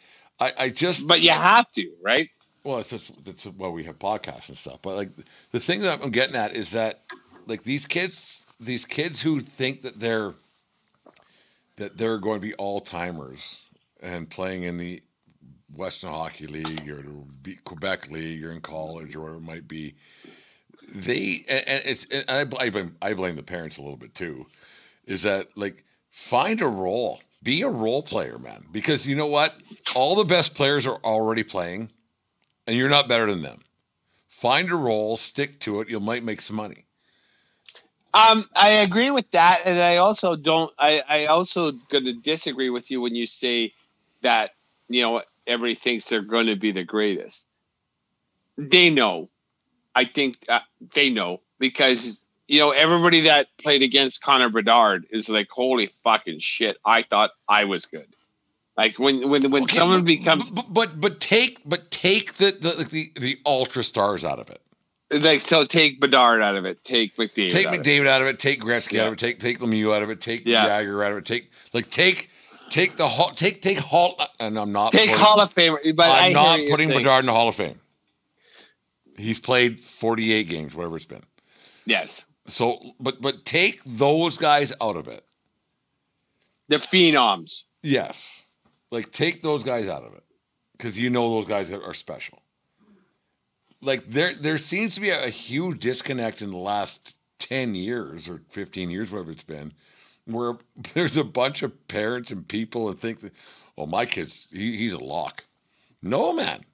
[0.41, 2.29] I, I just But you have to, right?
[2.65, 4.79] Well, it's just, that's why we have podcasts and stuff.
[4.83, 5.11] But like
[5.53, 7.03] the thing that I'm getting at is that
[7.47, 10.33] like these kids, these kids who think that they're
[11.77, 13.61] that they're going to be all timers
[14.03, 15.03] and playing in the
[15.77, 17.05] Western Hockey League or
[17.43, 19.95] the Quebec League or in college or whatever it might be,
[20.95, 24.47] they and it's and I, I blame I blame the parents a little bit too.
[25.07, 28.65] Is that like find a role, be a role player, man?
[28.73, 29.55] Because you know what,
[29.95, 31.89] all the best players are already playing
[32.67, 33.63] and you're not better than them.
[34.29, 35.89] Find a role, stick to it.
[35.89, 36.85] You might make some money.
[38.13, 40.73] Um, I agree with that, and I also don't.
[40.79, 43.73] I I also going to disagree with you when you say
[44.23, 44.51] that
[44.89, 47.49] you know everybody thinks they're going to be the greatest.
[48.57, 49.31] They know.
[49.95, 50.61] I think uh,
[50.95, 56.41] they know because you know everybody that played against Connor Bedard is like, holy fucking
[56.41, 56.77] shit!
[56.85, 58.07] I thought I was good.
[58.77, 62.51] Like when when when Okay, someone but- becomes but but, but take but take the
[62.53, 64.61] the, the the ultra stars out of it.
[65.23, 67.87] like, so take Bedard out of it, take McDavid, Take out of it.
[67.87, 68.41] McDavid out of it.
[68.41, 69.19] Take Gretzky out of it.
[69.21, 70.21] Take take Lemieux out of it.
[70.21, 70.67] Take Yeah.
[70.69, 71.25] Jagr out of it.
[71.25, 72.31] Take like take
[72.71, 73.31] take the hall.
[73.37, 74.19] Take take Hall.
[74.41, 76.89] And I'm not take putting- Hall of Famer, but I I'm hear not putting.
[76.89, 77.79] Bedard in the Hall of Fame.
[79.17, 81.23] He's played 48 games, whatever it's been.
[81.87, 85.25] Yes, So, but but take those guys out of it.
[86.69, 87.65] the phenoms.
[87.83, 88.47] Yes.
[88.91, 90.23] Like take those guys out of it
[90.73, 92.43] because you know those guys are, special.
[93.83, 98.29] Like there there seems to be a, a huge disconnect in the last 10 years
[98.29, 99.73] or 15 years whatever it's been
[100.27, 100.55] where
[100.95, 103.35] there's a bunch of parents and people that think that
[103.77, 105.45] oh my kid's he, he's a lock.
[106.03, 106.65] No man.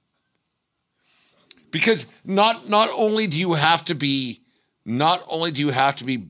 [1.71, 4.41] Because not not only do you have to be
[4.85, 6.27] not only do you have to be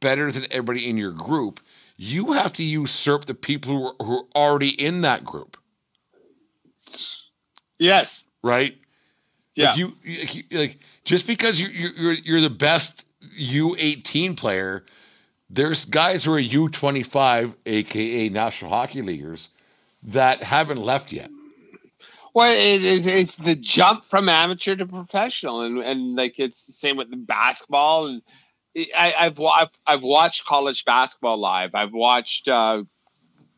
[0.00, 1.60] better than everybody in your group,
[1.96, 5.56] you have to usurp the people who are, who are already in that group,
[7.78, 8.24] Yes.
[8.42, 8.76] right?
[9.54, 9.70] Yeah.
[9.70, 13.04] Like you, you like just because you you- you're you're the best
[13.38, 14.84] U18 player,
[15.50, 19.48] there's guys who are U25, aka National Hockey Leaguers,
[20.02, 21.30] that haven't left yet.
[22.32, 26.72] Well, it, it, it's the jump from amateur to professional, and and like it's the
[26.72, 28.06] same with basketball.
[28.06, 28.22] And
[28.96, 31.74] I, I've, wa- I've I've watched college basketball live.
[31.74, 32.84] I've watched uh,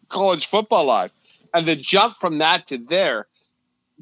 [0.09, 1.11] college football live,
[1.53, 3.27] and the jump from that to there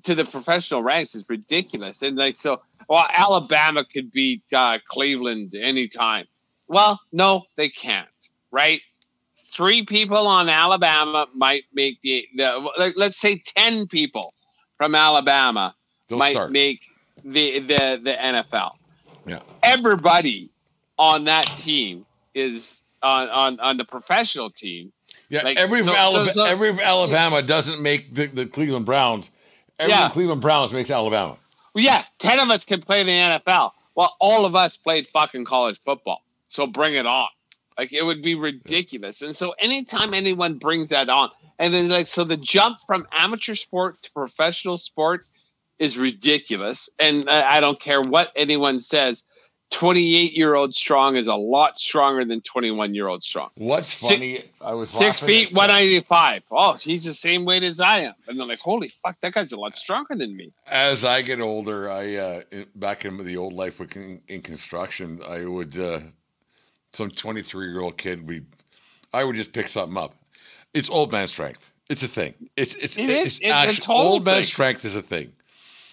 [0.05, 2.03] to the professional ranks is ridiculous.
[2.03, 6.27] And like so, well, Alabama could beat uh, Cleveland anytime.
[6.69, 8.09] Well, no, they can't.
[8.53, 8.83] Right?
[9.53, 14.33] Three people on Alabama might make the, the like, let's say ten people
[14.81, 15.75] from Alabama
[16.09, 16.51] They'll might start.
[16.53, 16.87] make
[17.23, 18.73] the the the NFL.
[19.27, 19.41] Yeah.
[19.63, 20.49] Everybody
[20.99, 24.91] on that team is on on on the professional team.
[25.29, 29.31] Yeah, Like, every so- Alabama, so- so- every Alabama doesn't make the, the Cleveland Browns.
[29.79, 30.09] Every Yeah.
[30.09, 31.37] Cleveland Browns makes Alabama.
[31.75, 33.73] Well, yeah, ten of us can play in the NFL.
[33.97, 36.23] Well, all of us played fucking college football.
[36.49, 37.29] So bring it on.
[37.79, 39.23] Like it would be ridiculous.
[39.23, 43.55] And so anytime anyone brings that on, and then like so the jump from amateur
[43.55, 45.27] sport to professional sport
[45.79, 46.91] is ridiculous.
[46.99, 49.27] And I I don't care what anyone says.
[49.71, 53.51] 28 year old strong is a lot stronger than 21 year old strong.
[53.55, 54.45] What's Six- funny?
[54.61, 56.43] I was Six feet, at- 195.
[56.51, 58.15] Oh, he's the same weight as I am.
[58.27, 60.51] And they're like, holy fuck, that guy's a lot stronger than me.
[60.67, 62.43] As I get older, I uh,
[62.75, 66.01] back in the old life in, in construction, I would uh,
[66.93, 68.43] some 23 year old kid we
[69.13, 70.15] I would just pick something up.
[70.75, 71.73] It's old man strength.
[71.89, 72.35] It's a thing.
[72.57, 73.27] It's it's It is.
[73.27, 74.45] it's, It's a actu- total old man thing.
[74.45, 75.33] strength is a thing.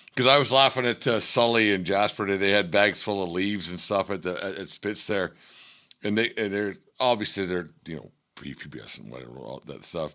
[0.07, 2.37] Because I was laughing at uh, Sully and Jasper today.
[2.47, 5.33] They had bags full of leaves and stuff at the at, at Spitz there,
[6.03, 10.13] and they and they're obviously they're you know pre PBS and whatever all that stuff,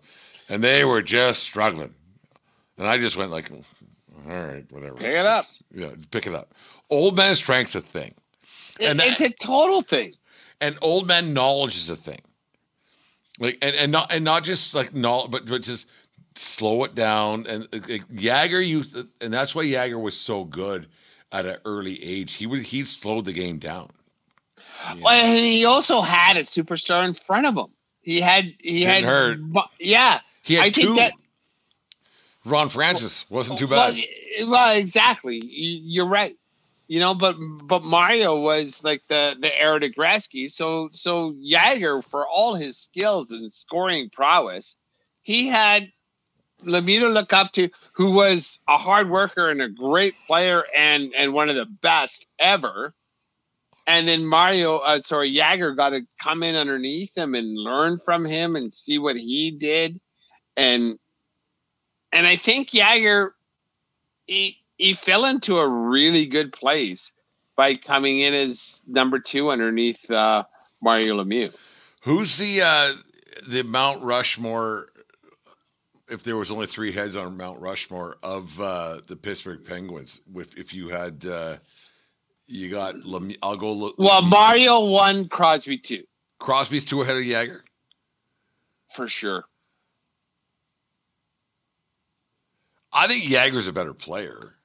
[0.49, 1.93] and they were just struggling,
[2.77, 3.63] and I just went like, all
[4.25, 5.45] right, whatever, Pick it up.
[5.73, 6.53] Yeah, pick it up.
[6.89, 8.13] Old man strength's a thing,
[8.81, 10.13] And it's a total thing.
[10.63, 12.21] And old man knowledge is a thing.
[13.39, 15.87] Like and, and not and not just like knowledge, but but just
[16.35, 17.45] slow it down.
[17.47, 17.79] And uh,
[18.15, 18.83] Jagr, you
[19.21, 20.87] and that's why Jagr was so good
[21.31, 22.33] at an early age.
[22.35, 23.89] He would he slowed the game down.
[24.95, 25.01] Yeah.
[25.01, 27.67] Well, and he also had a superstar in front of him.
[28.01, 29.39] He had he Didn't had hurt.
[29.79, 30.19] yeah.
[30.43, 30.95] He had I think two.
[30.95, 31.13] that
[32.45, 33.93] Ron Francis wasn't too bad.
[33.93, 34.03] y-
[34.45, 35.41] well, exactly.
[35.45, 36.35] You're right.
[36.87, 40.49] You know, but but Mario was like the the heir to Gretzky.
[40.49, 44.77] So so Jagr, for all his skills and scoring prowess,
[45.21, 45.91] he had
[46.63, 51.33] Lemieux look up to, who was a hard worker and a great player and and
[51.33, 52.93] one of the best ever.
[53.85, 58.23] And then Mario, uh, sorry, Jagr got to come in underneath him and learn from
[58.23, 59.99] him and see what he did,
[60.55, 60.97] and
[62.11, 63.31] and I think Jagr
[64.25, 67.13] he he fell into a really good place
[67.55, 70.43] by coming in as number two underneath uh,
[70.81, 71.53] Mario Lemieux.
[72.01, 72.91] Who's the uh
[73.47, 74.87] the Mount Rushmore?
[76.09, 80.57] If there was only three heads on Mount Rushmore of uh the Pittsburgh Penguins, with
[80.57, 81.57] if you had uh
[82.45, 83.95] you got Lemieux, I'll go look.
[83.97, 86.03] Well, Mario one, Crosby two
[86.39, 87.61] Crosby's two ahead of Jagr.
[88.93, 89.45] for sure.
[92.91, 94.55] I think Jagr's a better player,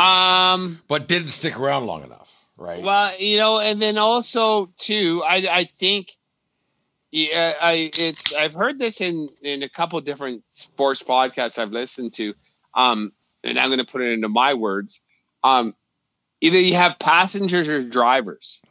[0.00, 2.82] Um, but didn't stick around long enough, right?
[2.82, 6.16] well, you know, and then also too, I I think.
[7.12, 12.14] Yeah, I it's I've heard this in in a couple different sports podcasts I've listened
[12.14, 12.34] to,
[12.74, 15.00] um, and I'm going to put it into my words.
[15.42, 15.74] Um,
[16.40, 18.62] either you have passengers or drivers.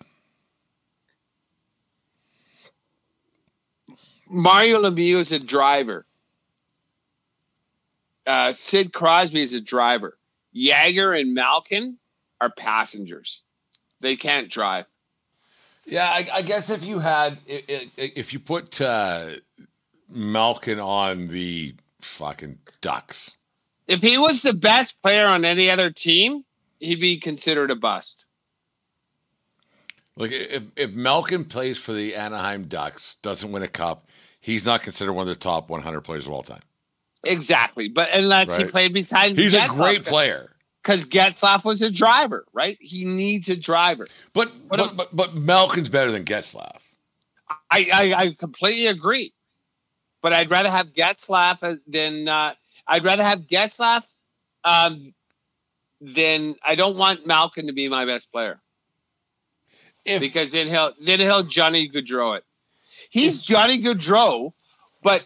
[4.30, 6.06] Mario Lemieux is a driver.
[8.26, 10.19] Uh, Sid Crosby is a driver.
[10.56, 11.98] Jagr and Malkin
[12.42, 13.44] are passengers.
[14.02, 14.86] They can't drive.
[15.86, 19.32] yeah, I, I guess if you had if you put uh
[20.08, 23.36] Malkin on the fucking Ducks,
[23.88, 26.44] If he was the best player on any other team,
[26.80, 28.26] he'd be considered a bust.
[30.16, 34.08] like if if Malkin plays for the Anaheim Ducks, doesn't win a cup,
[34.40, 36.62] he's not considered one of the top 100 players of all time.
[37.24, 37.90] Exactly.
[37.90, 38.72] But unless he Right.
[38.72, 40.56] played beside He's a great player.
[40.82, 42.78] Because Getzlaff was a driver, right?
[42.80, 44.08] He needs a driver.
[44.34, 46.80] But What but, but but Malkin's better than Getzlaff.
[47.72, 49.34] I, I, I completely agree.
[50.22, 52.54] But I'd rather have Getzlaff than uh,
[52.88, 54.04] I'd rather have Getzlaff
[54.64, 55.14] um,
[56.02, 58.60] than I don't want Malkin to be my best player
[60.06, 62.46] If because then he'll then he'll Johnny Gaudreau it.
[63.10, 64.54] He's Johnny Gaudreau,
[65.04, 65.24] but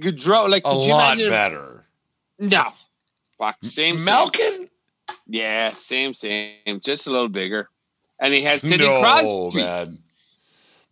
[0.00, 1.86] Gaudreau like a could you lot better.
[2.38, 2.72] No,
[3.38, 4.04] fuck same same.
[4.04, 4.68] Malkin?
[5.26, 7.68] Yeah, same, same, just a little bigger.
[8.20, 9.58] And he has Sidney no, Crosby.
[9.62, 9.98] man.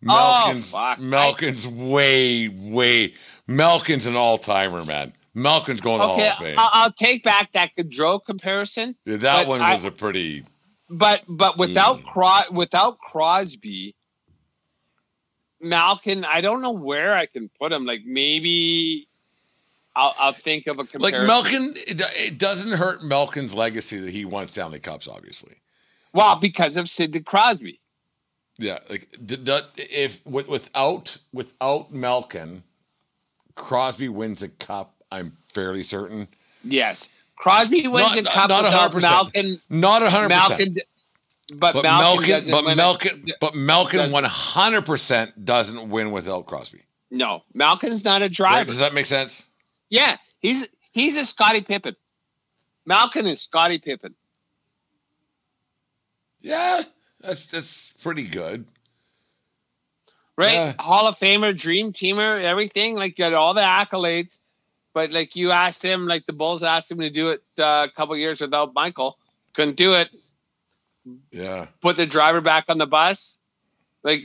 [0.03, 0.99] Oh, Malkin's fuck.
[0.99, 3.13] Malkin's way way
[3.47, 5.13] Malkin's an all timer, man.
[5.33, 6.55] Malkin's going to Hall of Fame.
[6.59, 10.43] I'll, I'll take back that Gaudreau comparison, Yeah, that one was a pretty.
[10.89, 12.05] but but without Mm.
[12.05, 13.95] Cros- without Crosby,
[15.63, 17.85] Malkin, I don't know where I can put him.
[17.85, 19.07] Like maybe
[19.95, 21.27] I'll, I'll think of a Like comparison.
[21.27, 25.55] Malkin, it, it doesn't hurt Malkin's legacy that he won Stanley Cups, obviously.
[26.13, 27.79] well, because of Sidney Crosby.
[28.59, 32.61] Yeah, like d- d- if with, without without Malkin,
[33.55, 34.93] Crosby wins a cup.
[35.11, 36.27] I'm fairly certain.
[36.63, 39.01] Yes, Crosby wins Not- a cup not without 100%.
[39.01, 39.59] Malkin.
[39.69, 40.79] Not hundred Malkin, percent.
[41.55, 46.81] But, But Malkin, but Malkin, but Malkin one hundred percent doesn't win without Crosby.
[47.11, 48.33] No, Malkin's not a Right?
[48.33, 48.65] driver.
[48.65, 49.45] Does that make sense?
[49.89, 51.95] Yeah, he's he's a Scottie Pippen.
[52.85, 54.15] Malkin is Scottie Pippen.
[56.41, 56.81] Yeah,
[57.21, 58.65] that's that's pretty good.
[60.37, 60.53] right?
[60.53, 60.73] Yeah.
[60.79, 62.95] Hall of Famer, Dream Teamer, everything.
[62.95, 64.39] Like got all the accolades,
[64.93, 67.91] but like you asked him, like the Bulls asked him to do it uh, a
[67.93, 69.17] couple years without Michael,
[69.53, 70.09] couldn't do it.
[71.31, 73.37] Yeah, Put the driver back on the bus.
[74.03, 74.21] Like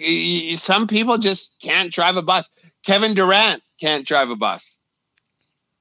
[0.57, 2.49] some people just can't drive a bus.
[2.85, 4.79] Kevin Durant can't drive a bus.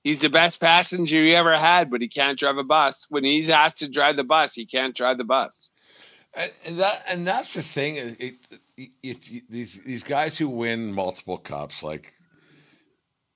[0.03, 3.07] He's the best passenger you ever had, but he can't drive a bus.
[3.09, 5.71] When he's asked to drive the bus, he can't drive the bus.
[6.33, 7.95] and, and that and that's the thing.
[7.97, 12.13] It, it, it, these these guys who win multiple cups, like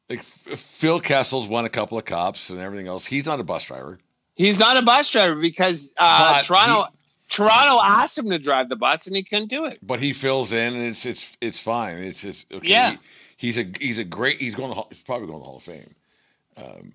[0.10, 3.06] like Phil Kessel's won a couple of cups and everything else.
[3.06, 4.00] He's not a bus driver.
[4.36, 6.98] He's not a bus driver because uh, Toronto he-
[7.32, 9.80] Toronto asked him to drive the bus and he couldn't do it.
[9.82, 11.98] but he fills in and it's it's it's fine.
[11.98, 12.68] It's just okay.
[12.70, 12.92] Yeah.
[12.92, 12.98] he-
[13.38, 14.40] he's a he's a great.
[14.40, 14.74] He's going.
[14.74, 15.96] To, he's probably going to the Hall of Fame.
[16.58, 16.94] Um,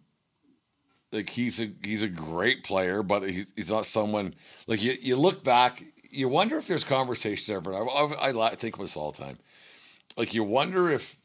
[1.10, 4.34] like he's a he's a great player, but he's, he's not someone
[4.68, 4.92] like you.
[5.00, 7.74] You look back, you wonder if there's conversations ever.
[7.74, 9.38] I, I, I think of this all the time.
[10.16, 11.16] Like you wonder if.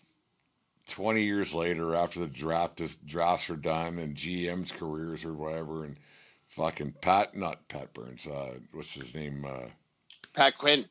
[0.89, 5.85] 20 years later after the draft is drafts are done and GM's careers or whatever
[5.85, 5.95] and
[6.55, 9.67] fucking Pat not Pat Burns uh what's his name uh
[10.33, 10.85] Pat Quinn.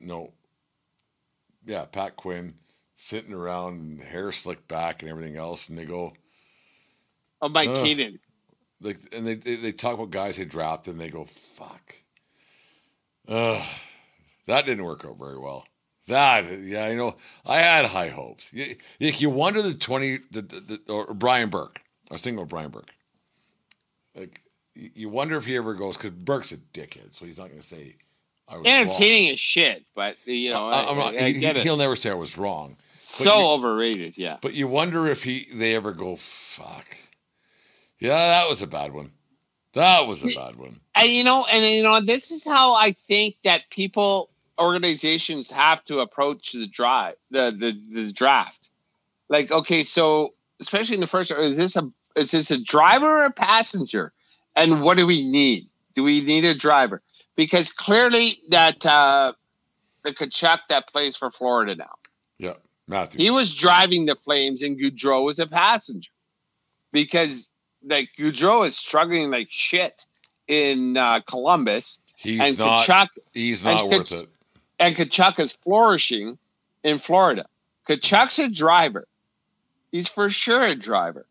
[0.00, 0.32] no.
[1.66, 2.54] Yeah, Pat Quinn
[2.94, 6.12] sitting around hair slicked back and everything else, and they go
[7.42, 7.84] Oh, Mike Ugh.
[7.84, 8.18] Keenan.
[8.80, 11.94] like, and they, they they talk about guys they drafted, and they go, "Fuck,
[13.28, 13.62] Ugh,
[14.46, 15.66] that didn't work out very well."
[16.08, 18.48] That yeah, you know, I had high hopes.
[18.52, 21.80] You, you, you wonder the twenty the, the, the or Brian Burke.
[22.10, 22.90] a single Brian Burke.
[24.14, 24.40] Like
[24.94, 27.66] you wonder if he ever goes because Burke's a dickhead, so he's not going to
[27.66, 27.96] say.
[28.48, 28.74] I was wrong.
[28.74, 32.10] Entertaining as shit, but you know, I, am not, I- I he, he'll never say
[32.10, 32.76] I was wrong.
[32.98, 34.36] So you- overrated, yeah.
[34.40, 36.86] But you wonder if he they ever go fuck.
[37.98, 39.10] Yeah, that was a bad one.
[39.72, 40.80] That was a bad one.
[40.94, 45.84] And you know, and you know, this is how I think that people, organizations have
[45.86, 48.70] to approach the drive, the the, the draft.
[49.28, 53.24] Like, okay, so especially in the first, is this a is this a driver or
[53.24, 54.12] a passenger?
[54.56, 55.68] And what do we need?
[55.94, 57.02] Do we need a driver?
[57.36, 59.34] Because clearly that uh
[60.02, 61.94] the Tkachuk that plays for Florida now.
[62.38, 62.54] Yeah,
[62.88, 63.20] Matthew.
[63.20, 66.10] He was driving the Flames, and Gaudreau was a passenger
[66.92, 67.50] because
[67.84, 70.06] like Gaudreau is struggling like shit
[70.48, 72.86] in uh, Columbus, he's and not.
[72.86, 74.28] Tkachuk he's and not worth Kach- it.
[74.78, 76.38] and Tkachuk is flourishing
[76.82, 77.46] in Florida.
[77.88, 79.06] Tkachuk's a driver;
[79.92, 81.26] he's for sure a driver.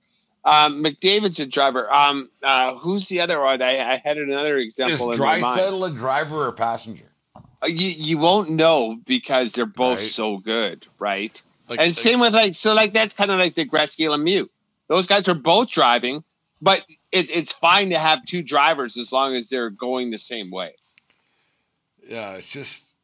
[0.45, 1.91] Um, McDavid's a driver.
[1.91, 3.61] Um, uh, who's the other one?
[3.63, 5.59] I, I had another example in my mind.
[5.59, 7.05] Draisaitl a driver or passenger?
[7.35, 10.09] Uh, You, you won't know because they're both Right.
[10.09, 11.41] so good, right?
[11.67, 14.47] Like, and like- same with like so like that's kind of like the Gretzky Lemieux.
[14.87, 16.23] Those guys are both driving,
[16.61, 20.51] but it, it's fine to have two drivers as long as they're going the same
[20.51, 20.75] way.
[22.07, 22.95] yeah, it's just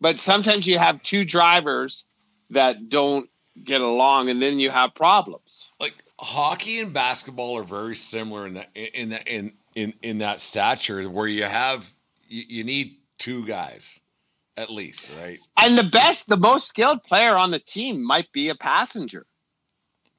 [0.00, 2.06] But sometimes you have two drivers
[2.48, 3.28] that don't
[3.62, 5.70] get along, and then you have problems.
[5.78, 5.92] like
[6.22, 11.08] hockey and basketball are very similar in that in that in in in that stature
[11.10, 11.88] where you have
[12.28, 14.00] you, you need two guys
[14.56, 15.40] at least, right?
[15.58, 19.26] And the best, the most skilled player on the team might be a passenger,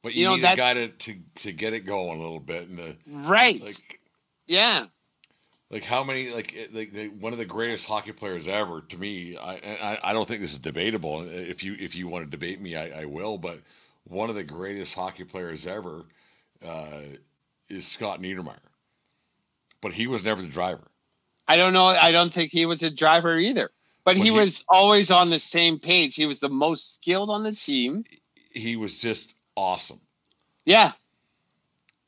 [0.01, 2.67] But You you, know, need guy to, to to get it going a little bit
[2.69, 3.61] and the, right?
[3.61, 4.01] like
[4.47, 4.87] yeah,
[5.69, 8.97] like how many like eh, like the, one of the greatest hockey players ever to
[8.97, 12.29] me I, I I don't think this is debatable if you if you want to
[12.31, 13.59] debate me I, I will but
[14.05, 16.05] one of the greatest hockey players ever
[16.65, 17.01] uh,
[17.69, 18.57] is Scott Niedermayer
[19.81, 20.87] but he was never the driver
[21.45, 21.85] I don't know.
[21.87, 23.69] I don't think he was a driver either,
[24.05, 26.15] but he he- was always on the same page.
[26.15, 28.05] He was the most skilled on the team.
[28.51, 29.99] he was just awesome
[30.65, 30.93] Yeah,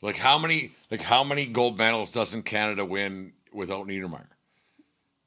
[0.01, 4.27] like how many like how many gold medals doesn't Canada win without Niedermayer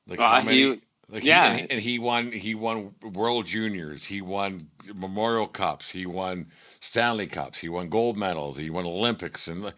[0.07, 0.81] like Uh, how many he-
[1.11, 1.55] like yeah.
[1.55, 6.47] he, and, and he won he won World Juniors, he won Memorial Cups, he won
[6.81, 9.73] Stanley Cups, he won gold medals, he won Olympics, and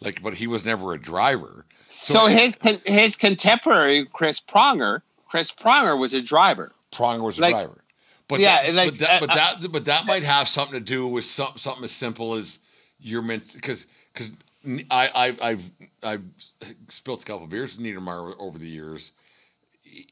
[0.00, 1.64] like, but he was never a driver.
[1.88, 6.72] So, his con- his contemporary Chris Pronger, Chris Pronger was a driver.
[6.92, 7.80] Pronger was a Like- driver.
[8.26, 10.84] But yeah, that, like, but that, but uh, that, but that might have something to
[10.84, 12.58] do with some, something as simple as
[12.98, 14.30] you're meant because because
[14.90, 15.70] I, I I've
[16.02, 16.22] I've
[16.88, 19.12] spilt a couple beers with Niedermayer over the years.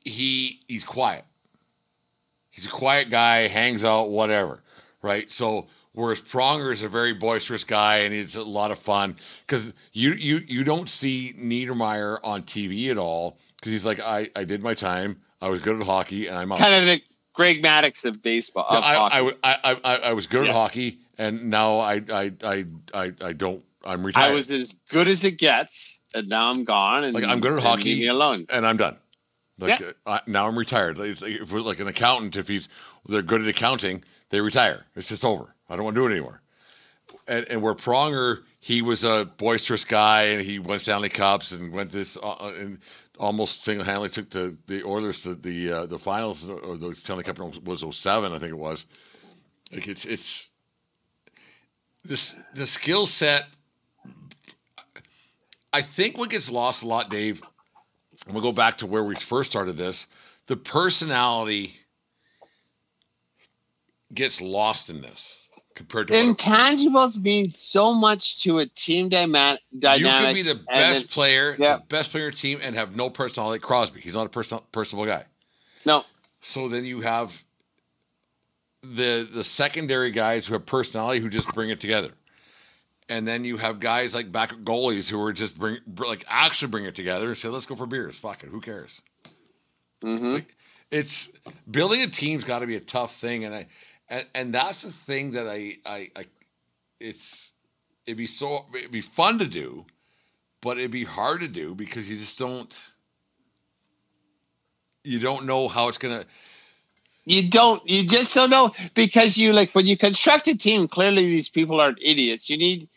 [0.05, 1.25] He he's quiet.
[2.51, 4.61] He's a quiet guy, hangs out, whatever,
[5.03, 5.31] right?
[5.31, 9.15] So Whereas Pronger is a very boisterous guy and he's a lot of fun
[9.47, 14.29] because you you you don't see Niedermayer on TV at all because he's like I
[14.35, 16.59] I did my time I was good at hockey and I'm out.
[16.59, 17.03] Kind of the
[17.35, 18.67] Greg Maddux of baseball.
[18.71, 19.33] Yeah, of I.
[19.45, 20.51] I, I, I, I was good Yeah.
[20.51, 22.65] at hockey and now I I I
[22.95, 26.65] I, I don't I'm retired I was as good as it gets, and now I'm
[26.65, 27.05] gone.
[27.05, 27.91] And Like, I'm good at hockey.
[27.91, 28.47] Leave me alone.
[28.49, 28.97] and I'm done.
[29.59, 30.99] Like uh, now I'm retired.
[30.99, 32.69] Like, if we're like an accountant, if he's
[33.07, 34.87] they're good at accounting, they retire.
[34.97, 35.55] It's just over.
[35.69, 36.43] I don't want to do it anymore.
[37.29, 41.73] And, and where Pronger, he was a boisterous guy, and he won Stanley Cups and
[41.73, 42.79] went this uh, uh, and
[43.19, 47.25] almost single handedly took the the Oilers to the uh, the finals or the Stanley
[47.25, 48.87] Cup was 07, I think it was.
[49.73, 50.51] Like it's it's
[52.05, 53.47] this the skill set.
[55.73, 57.43] I think what gets lost a lot, Dave,
[58.27, 60.07] and we'll go back to where we first started this.
[60.47, 61.75] The personality
[64.15, 65.41] gets lost in this
[65.75, 70.27] compared to Intangibles mean so much to a team dyma- you dynamic.
[70.27, 71.79] could be the best player, yeah.
[71.79, 73.55] the best player team, and have no personality.
[73.55, 75.25] Like Crosby, he's not a person, personable guy.
[75.85, 76.05] No,
[76.41, 77.33] So then you have
[78.83, 82.11] the the secondary guys who have personality who just bring it together.
[83.13, 86.87] And then you have guys like back goalies who are just bring like actually bring
[86.87, 88.19] it together and say, let's go for beers.
[88.19, 88.49] Fuck it.
[88.49, 89.03] Who cares?
[90.03, 90.39] hmm
[90.91, 91.31] it's
[91.71, 93.67] building a team's got to be a tough thing and i
[94.09, 96.25] and, and that's the thing that I, I i
[97.01, 97.53] it's
[98.07, 99.87] it'd be so it'd be fun to do
[100.61, 102.89] but it'd be hard to do because you just don't
[105.05, 106.27] you don't know how it's gonna
[107.25, 107.89] you don't.
[107.89, 110.89] You just don't know because you like when you construct a team.
[110.89, 112.51] Clearly, these people aren't idiots.
[112.51, 112.89] You need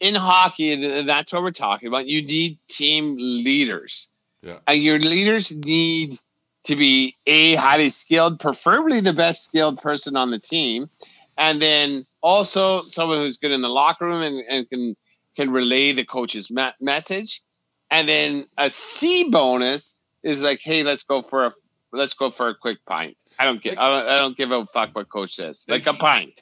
[0.00, 2.06] in hockey, and that's what we're talking about.
[2.06, 4.10] You need team leaders.
[4.42, 4.58] Yeah.
[4.68, 6.18] and your leaders need
[6.64, 10.88] to be a highly skilled, preferably the best skilled person on the team,
[11.36, 14.96] and then also someone who's good in the locker room and, and can
[15.36, 17.42] can relay the coach's me- message.
[17.90, 21.52] And then a C bonus is like, hey, let's go for a
[21.92, 23.16] let's go for a quick pint.
[23.38, 25.66] I don't get I don't, I don't give a fuck what coach says.
[25.68, 26.40] Like a pint.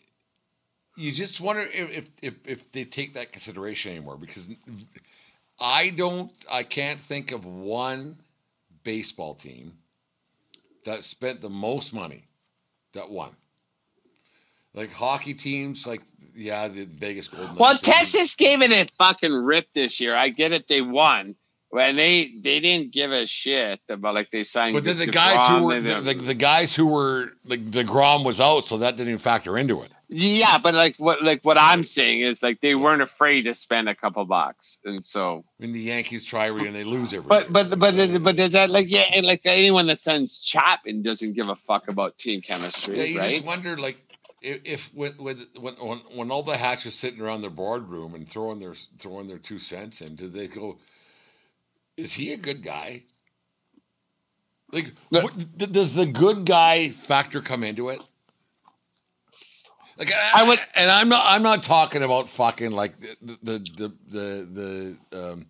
[0.97, 4.49] You just wonder if, if if they take that consideration anymore because
[5.61, 8.16] I don't I can't think of one
[8.84, 9.72] baseball team
[10.84, 12.24] that spent the most money
[12.92, 13.30] that won.
[14.74, 16.03] Like hockey teams, like
[16.34, 17.57] yeah, the Vegas Golden.
[17.57, 20.16] Well, Texas gave it a fucking rip this year.
[20.16, 21.36] I get it, they won.
[21.72, 24.74] And they they didn't give a shit about like they signed.
[24.74, 28.24] But then the DeGrom, guys who were the, the, the guys who were like Degrom
[28.24, 29.90] was out, so that didn't even factor into it.
[30.16, 33.88] Yeah, but like what like what I'm saying is like they weren't afraid to spend
[33.88, 35.44] a couple bucks, and so.
[35.58, 37.52] I mean, the Yankees try and they lose everything.
[37.52, 41.32] But but but but does that like yeah and, like anyone that sends Chapman doesn't
[41.32, 43.30] give a fuck about team chemistry, Yeah, you right?
[43.32, 43.96] just wonder, like,
[44.40, 48.14] if, if when, when when when when all the hats are sitting around their boardroom
[48.14, 50.78] and throwing their throwing their two cents in, do they go?
[51.96, 53.02] Is he a good guy?
[54.70, 58.00] Like, what, does the good guy factor come into it?
[59.99, 61.24] Like, I, I would- and I'm not.
[61.26, 65.47] I'm not talking about fucking like the the the the the um,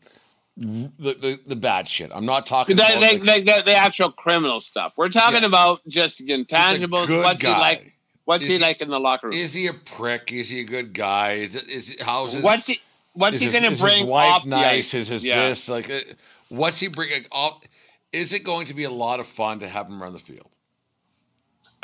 [0.57, 2.13] the, the, the bad shit.
[2.15, 4.93] I'm not talking The, about like, like, like the, the actual criminal stuff.
[4.97, 5.49] We're talking Yeah.
[5.49, 7.09] about just intangibles.
[7.23, 7.55] What's guy.
[7.55, 7.93] he like?
[8.27, 9.37] What's he he- like in the locker room?
[9.37, 10.33] Is he a prick?
[10.33, 11.33] Is he a good guy?
[11.33, 12.81] Is it is how's his, What's he?
[13.15, 14.79] What's he going to bring His wife off the nice?
[14.89, 14.95] ice?
[14.95, 15.49] Is his Yeah.
[15.49, 15.89] this like?
[15.89, 16.01] uh,
[16.49, 17.63] What's he bringing up?
[18.13, 20.49] Is it going to be a lot of fun to have him around the field?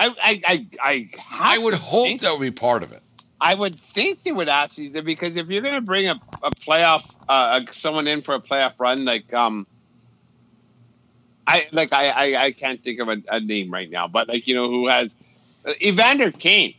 [0.01, 1.11] I I I I,
[1.55, 3.03] I would hope that would be part of it.
[3.41, 6.51] I would think they would ask these because if you're going to bring a, a
[6.51, 9.67] playoff uh, a- someone in for a playoff run like um
[11.47, 14.47] I like I I, I can't think of a, a name right now but like
[14.47, 15.17] you know who has
[15.65, 16.75] uh, Evander Kane.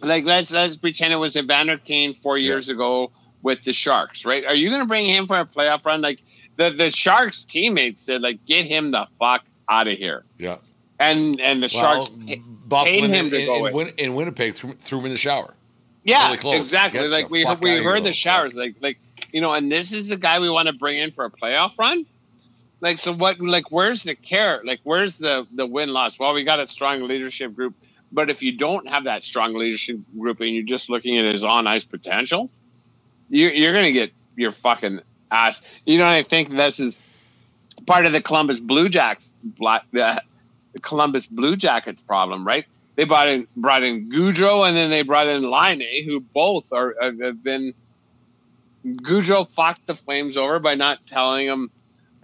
[0.00, 3.10] Like let's let's pretend it was Evander Kane four years ago
[3.42, 4.44] with the Sharks right?
[4.44, 6.00] Are you going to bring him for a playoff run?
[6.00, 6.20] Like
[6.56, 10.24] the the Sharks teammates said like get him the fuck out of here.
[10.38, 10.58] Yeah.
[10.98, 13.74] And and the Well, Sharks Buffalo paid in, him to in, go in.
[13.74, 15.54] Win, in Winnipeg threw, threw him in the shower.
[16.04, 17.00] Yeah, really exactly.
[17.00, 18.98] Get like we we heard the showers, like like
[19.32, 21.78] you know, and this is the guy we want to bring in for a playoff
[21.78, 22.06] run.
[22.80, 23.40] Like so, what?
[23.40, 24.62] Like where's the care?
[24.64, 26.18] Like where's the the win loss?
[26.18, 27.74] Well, we got a strong leadership group,
[28.12, 31.44] but if you don't have that strong leadership group and you're just looking at his
[31.44, 32.50] on ice potential,
[33.28, 35.62] you, you're gonna get your fucking ass.
[35.84, 37.00] You know, I think this is
[37.86, 39.84] part of the Columbus Blue Jacks black
[40.78, 42.64] the Columbus Blue Jackets problem, right?
[42.96, 46.94] They brought in brought in Gaudreau and then they brought in Laine, who both are
[47.00, 47.74] have been.
[48.86, 51.70] Gaudreau fucked the Flames over by not telling him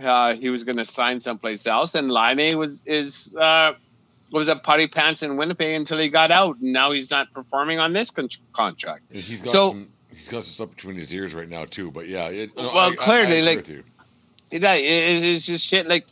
[0.03, 3.75] uh, he was going to sign someplace else, and Laine was is uh,
[4.33, 7.79] was a putty pants in Winnipeg until he got out, and now he's not performing
[7.79, 9.03] on this con- contract.
[9.11, 9.87] He's got So- some.
[10.11, 11.91] He's got some stuff between his ears right now too.
[11.91, 13.83] But yeah, it, Well, I- I- I clearly, agree like- you.
[14.53, 15.89] It, it's just shit.
[15.89, 16.07] Like,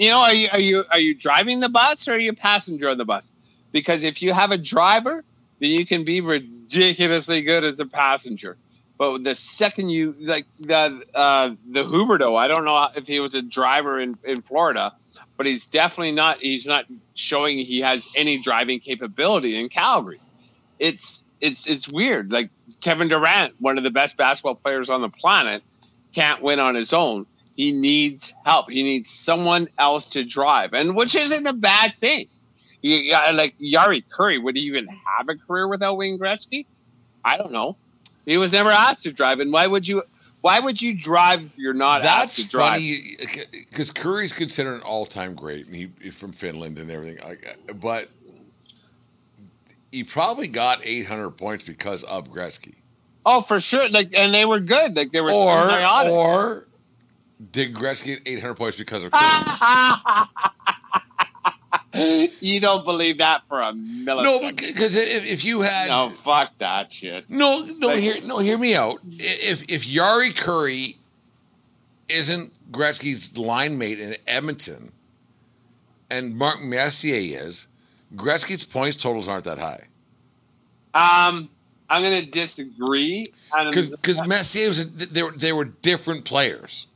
[0.00, 2.34] you know, are you are you are you driving the bus or are you a
[2.34, 3.34] passenger on the bus?
[3.70, 5.22] Because if you have a driver,
[5.60, 8.56] then you can be ridiculously good as a passenger.
[8.96, 13.34] But the second you like the uh, the Huberdeau, I don't know if he was
[13.34, 14.94] a driver in, in Florida,
[15.36, 16.38] but he's definitely not.
[16.38, 20.18] He's not showing he has any driving capability in Calgary.
[20.78, 22.32] It's it's it's weird.
[22.32, 22.48] Like
[22.80, 25.62] Kevin Durant, one of the best basketball players on the planet,
[26.14, 27.26] can't win on his own.
[27.60, 28.70] He needs help.
[28.70, 32.26] He needs someone else to drive, and which isn't a bad thing.
[32.80, 34.42] You got uh, like Jari Kurri.
[34.42, 36.64] Would he even have a career without Wayne Gretzky?
[37.22, 37.76] I don't know.
[38.24, 40.02] He was never asked to drive, and why would you?
[40.40, 42.76] Why would you drive if you're not asked That's to drive?
[42.76, 43.18] funny
[43.68, 47.22] because Kurri's considered an all-time great, and he he's from Finland and everything.
[47.22, 48.08] Like, uh, but
[49.92, 52.76] he probably got 800 points because of Gretzky,
[53.26, 53.86] Oh, for sure.
[53.90, 54.96] Like, and they were good.
[54.96, 56.10] Like they were or symbiotic.
[56.10, 56.66] or
[57.52, 59.12] did Gretzky get 800 points because of
[62.40, 64.22] you don't believe that for a millisecond.
[64.22, 67.28] no, because if, if you had no, fuck that shit.
[67.30, 68.98] No, no, Like- hear no, hear me out.
[69.08, 70.96] If if Jari Kurri
[72.08, 74.92] isn't Gretzky's line mate in Edmonton,
[76.10, 77.66] and Mark Messier is,
[78.16, 79.84] Gretzky's points totals aren't that high.
[80.92, 81.48] Um,
[81.88, 83.32] I'm gonna disagree.
[83.64, 86.86] Because because Messier was a, they were they were different players.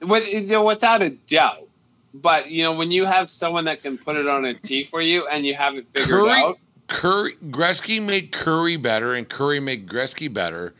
[0.00, 1.66] With, you know, without a doubt.
[2.12, 5.00] But you know, when you have someone that can put it on a tee for
[5.00, 9.62] you and you have it figured Kurri out, Kurri Gretzky made Kurri better, and Kurri
[9.62, 10.74] made Gretzky better.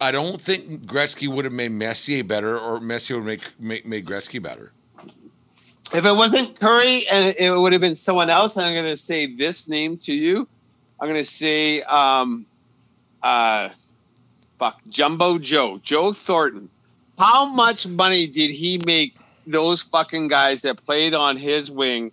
[0.00, 4.04] I don't think Gretzky would have made Messier better, or Messier would make make made
[4.04, 4.72] Gretzky better.
[5.94, 9.34] if it wasn't Kurri and it would have been someone else, and I'm gonna say
[9.34, 10.46] this name to you.
[11.00, 12.44] I'm gonna say, um,
[13.22, 13.70] uh,
[14.58, 16.68] fuck, Jumbo Joe, Joe Thornton.
[17.18, 22.12] How much money did he make those fucking guys that played on his wing?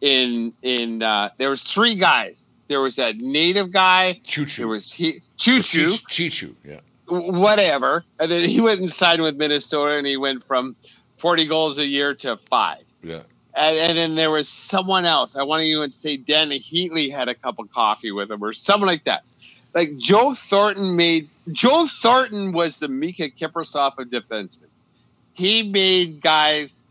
[0.00, 2.52] In in uh, there was three guys.
[2.66, 4.20] There was that native guy.
[4.24, 4.62] Choo Choo.
[4.62, 5.96] There was he Choo Choo.
[6.08, 6.80] Choo Choo, yeah.
[7.06, 8.04] whatever.
[8.18, 10.74] And then he went and signed with Minnesota, and he went from
[11.18, 12.82] 40 goals a year to five.
[13.02, 13.22] Yeah.
[13.54, 15.36] And, and then there was someone else.
[15.36, 18.52] I want to even say Dany Heatley had a cup of coffee with him, or
[18.52, 19.22] something like that.
[19.74, 21.28] Like Joe Thornton made.
[21.50, 24.68] Joe Thornton was the Miikka Kiprusoff of defensemen.
[25.34, 26.84] He made guys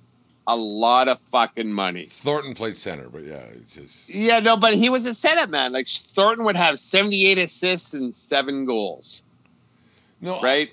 [0.47, 2.07] a lot of fucking money.
[2.07, 5.71] Thornton played center, but yeah, it's just Yeah, no, but he was a setup man.
[5.71, 9.21] Like Thornton would have 78 assists and seven goals,
[10.19, 10.71] no right?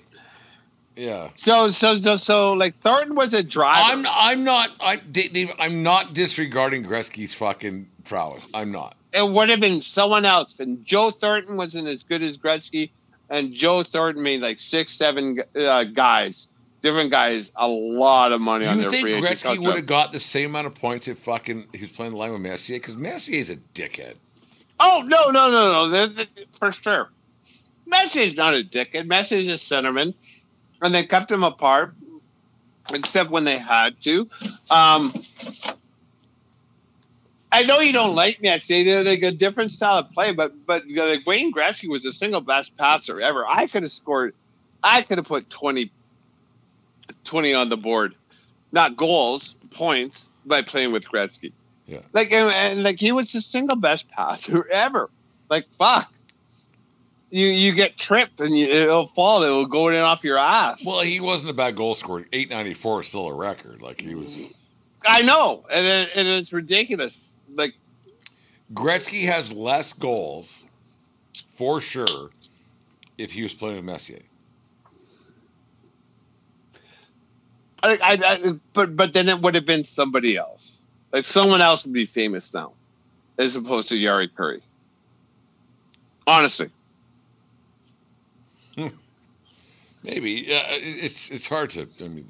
[0.95, 3.79] Yeah, So, so, so, so, like Thornton was a driver.
[3.79, 8.45] I'm I'm not I Dave, I'm not disregarding Gretzky's fucking prowess.
[8.53, 8.97] I'm not.
[9.13, 10.55] It would have been someone else.
[10.59, 12.91] And Joe Thornton wasn't as good as Gretzky,
[13.29, 16.47] and Joe Thornton made like six, seven uh, guys,
[16.81, 19.85] different guys, a lot of money on You their think free agent Gretzky would have
[19.85, 22.77] got the same amount of points if fucking he was playing the line with Messier?
[22.77, 24.15] Because Messier's a dickhead.
[24.79, 26.25] Oh no, no, no, no,
[26.57, 27.09] for sure.
[27.85, 29.07] Messi's not a dickhead.
[29.07, 30.13] Messi's a centerman,
[30.81, 31.93] and they kept him apart,
[32.93, 34.29] except when they had to.
[34.71, 35.11] Um,
[37.51, 38.85] I know you don't like Messi.
[38.85, 42.41] They're like a different style of play, but but like Wayne Gretzky was the single
[42.41, 43.47] best passer ever.
[43.47, 44.35] I could have scored.
[44.83, 45.91] I could have put 20,
[47.25, 48.15] 20 on the board,
[48.71, 51.51] not goals, points by playing with Gretzky.
[51.85, 51.99] Yeah.
[52.13, 55.09] Like and, and like he was the single best passer ever.
[55.49, 56.13] Like fuck.
[57.31, 59.43] You you get tripped and you, it'll fall.
[59.43, 60.85] It will go in off your ass.
[60.85, 62.25] Well, he wasn't a bad goal scorer.
[62.31, 63.81] 894 is still a record.
[63.81, 64.53] Like he was.
[65.03, 67.33] I know, and it, and it's ridiculous.
[67.55, 67.75] Like
[68.73, 70.65] Gretzky has less goals,
[71.57, 72.31] for sure,
[73.17, 74.21] if he was playing with Messier.
[77.83, 80.81] I, I, I but but then it would have been somebody else.
[81.11, 82.73] Like someone else would be famous now,
[83.37, 84.61] as opposed to Jari Kurri.
[86.27, 86.69] Honestly,
[88.75, 88.87] hmm.
[90.03, 90.45] Maybe.
[90.47, 91.87] Yeah, it- it's it's hard to.
[92.03, 92.29] I mean,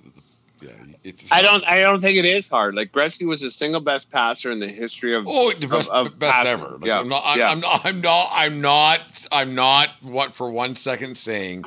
[0.62, 0.72] yeah,
[1.04, 1.32] it's.
[1.32, 2.76] I don't I don't think it is hard.
[2.76, 5.26] Like Gretzky was the single best passer in the history of.
[5.28, 6.62] Oh, the best, of best passing.
[6.62, 6.78] ever.
[6.78, 7.24] Like, Yeah, I'm not.
[7.26, 7.52] I'm, yeah.
[7.52, 7.86] I'm not.
[7.86, 8.30] I'm not.
[8.32, 9.28] I'm not.
[9.32, 9.90] I'm not.
[10.02, 11.66] What for one second saying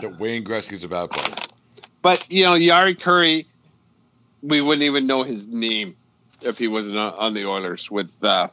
[0.00, 1.36] that Wayne Gretzky's a bad player.
[2.02, 3.46] But you know, Jari Kurri,
[4.42, 5.96] we wouldn't even know his name
[6.42, 8.48] if he wasn't on on the Oilers with uh,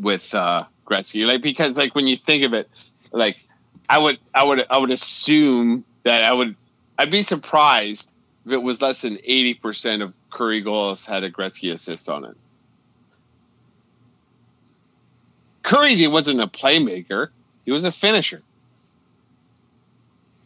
[0.00, 1.26] with uh, Gretzky.
[1.26, 2.68] Like because like when you think of it,
[3.12, 3.44] like
[3.88, 6.56] I would I would I would assume that I would
[6.98, 8.10] I'd be surprised
[8.50, 12.24] if it was less than eighty percent of Kurri goals had a Gretzky assist on
[12.24, 12.36] it.
[15.62, 17.28] Kurri he wasn't a playmaker;
[17.64, 18.42] he was a finisher.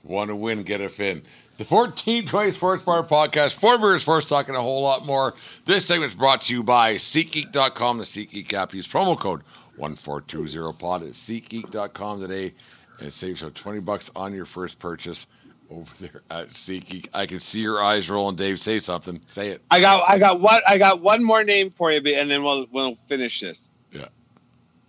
[0.03, 1.23] Want to win, get a fin.
[1.57, 5.33] The 1420 Sports Bar Podcast, Four Beers Sports Talking a whole lot more.
[5.65, 8.75] This segment's brought to you by SeatGeek.com, the SeatGeek app.
[8.75, 9.41] Use promo code
[9.79, 12.53] 1420pod at SeatGeek.com today
[13.01, 15.27] and save you 20 bucks on your first purchase
[15.71, 17.09] over there at SeatGeek.
[17.15, 18.61] I can see your eyes rolling, Dave.
[18.61, 19.21] Say something.
[19.27, 19.63] Say it.
[19.71, 22.67] I got, I got one, I got one more name for you, and then we'll
[22.73, 23.73] we'll finish this.
[23.93, 24.09] Yeah.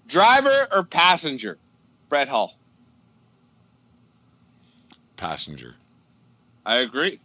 [0.07, 1.57] Driver or passenger?
[2.09, 2.55] Brett Hull.
[5.17, 5.75] Passenger.
[6.65, 7.19] I agree.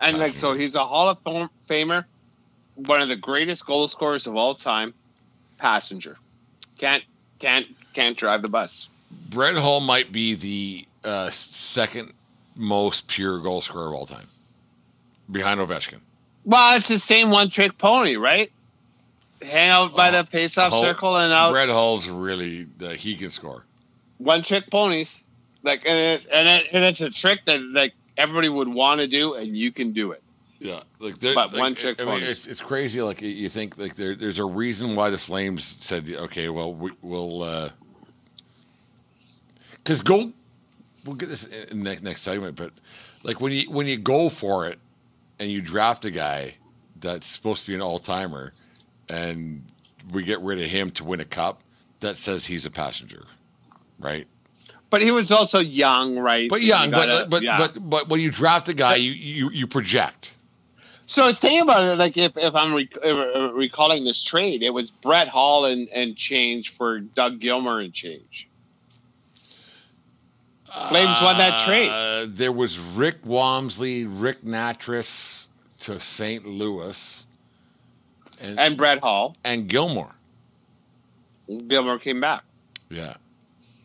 [0.00, 1.18] And like, so he's a Hall of
[1.68, 2.04] Famer,
[2.76, 4.94] one of the greatest goal scorers of all time.
[5.58, 6.16] Passenger,
[6.78, 7.02] can't
[7.40, 8.88] can't can't drive the bus.
[9.30, 12.12] Brett Hull might be the uh, second
[12.56, 14.26] most pure goal scorer of all time,
[15.30, 16.00] behind Ovechkin.
[16.44, 18.50] Well, it's the same one trick pony, right?
[19.42, 21.52] Hang out by the face-off Hull- circle and out.
[21.52, 23.64] Red Hall's really uh, he can score.
[24.18, 25.24] one trick ponies.
[25.62, 29.06] Like and it, and it, and it's a trick that like everybody would want to
[29.06, 30.22] do, and you can do it.
[30.60, 33.00] Yeah, like But like, one trick I mean, it's it's crazy.
[33.00, 36.90] Like you think like there, there's a reason why the Flames said, okay, well we,
[37.02, 37.70] we'll
[39.74, 40.32] because go
[41.04, 42.72] we'll get this in next next segment, but
[43.22, 44.78] like when you when you go for it
[45.38, 46.54] and you draft a guy
[47.00, 48.52] that's supposed to be an all timer,
[49.08, 49.64] and
[50.12, 51.60] we get rid of him to win a cup,
[52.00, 53.24] that says he's a passenger,
[53.98, 54.26] right?
[54.90, 56.48] But he was also young, right?
[56.48, 57.58] But young, but gotta- but yeah.
[57.58, 60.30] but but when you draft the guy, you you you project.
[61.06, 61.98] So think about it.
[61.98, 66.74] Like if, if I'm rec- recalling this trade, it was Brett Hull and, and change
[66.74, 68.47] for Doug Gilmour and change.
[70.88, 71.88] Flames won that trade.
[71.90, 75.46] Uh, there was Rick Wamsley, Rick Nattress
[75.80, 76.44] to St.
[76.46, 77.26] Louis,
[78.40, 80.12] and and, Brett Hull, and Gilmour.
[81.68, 82.42] Gilmour came back.
[82.90, 83.14] Yeah,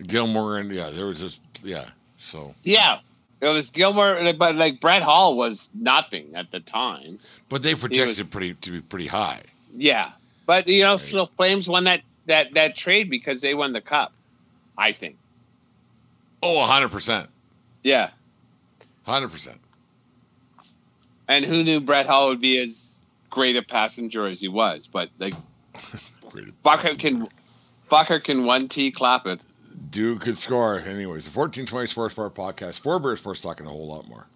[0.04, 1.86] Gilmour and yeah, there was just yeah.
[2.18, 3.00] So, Yeah,
[3.42, 7.20] it was Gilmour, but like Brett Hull was nothing at the time.
[7.50, 9.42] but they projected was- pretty to be pretty high.
[9.76, 10.12] Yeah,
[10.46, 11.12] but you know, Right.
[11.12, 14.14] the Flames won that that that trade because they won the cup.
[14.78, 15.18] I think.
[16.46, 17.30] Oh, hundred percent,
[17.84, 18.10] Yeah,
[19.04, 19.60] hundred percent.
[21.30, 24.88] and who knew Brett Hull would be as great a passenger as he was?
[24.92, 25.34] But like
[26.64, 27.28] Bucker can,
[27.90, 29.42] Bucker can one T clap it.
[29.90, 30.80] Dude could score.
[30.80, 34.28] Anyways, the fourteen twenty Sports Bar podcast, for Bears Sports talking a whole lot more.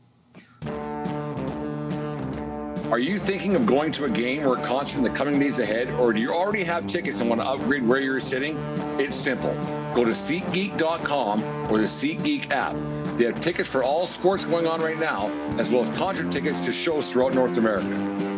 [2.90, 5.60] Are you thinking of going to a game or a concert in the coming days
[5.60, 8.58] ahead, or do you already have tickets and want to upgrade where you're sitting?
[8.98, 9.54] It's simple.
[9.94, 12.76] Go to SeatGeek.com or the SeatGeek app.
[13.18, 16.60] They have tickets for all sports going on right now, as well as concert tickets
[16.62, 17.90] to shows throughout North America.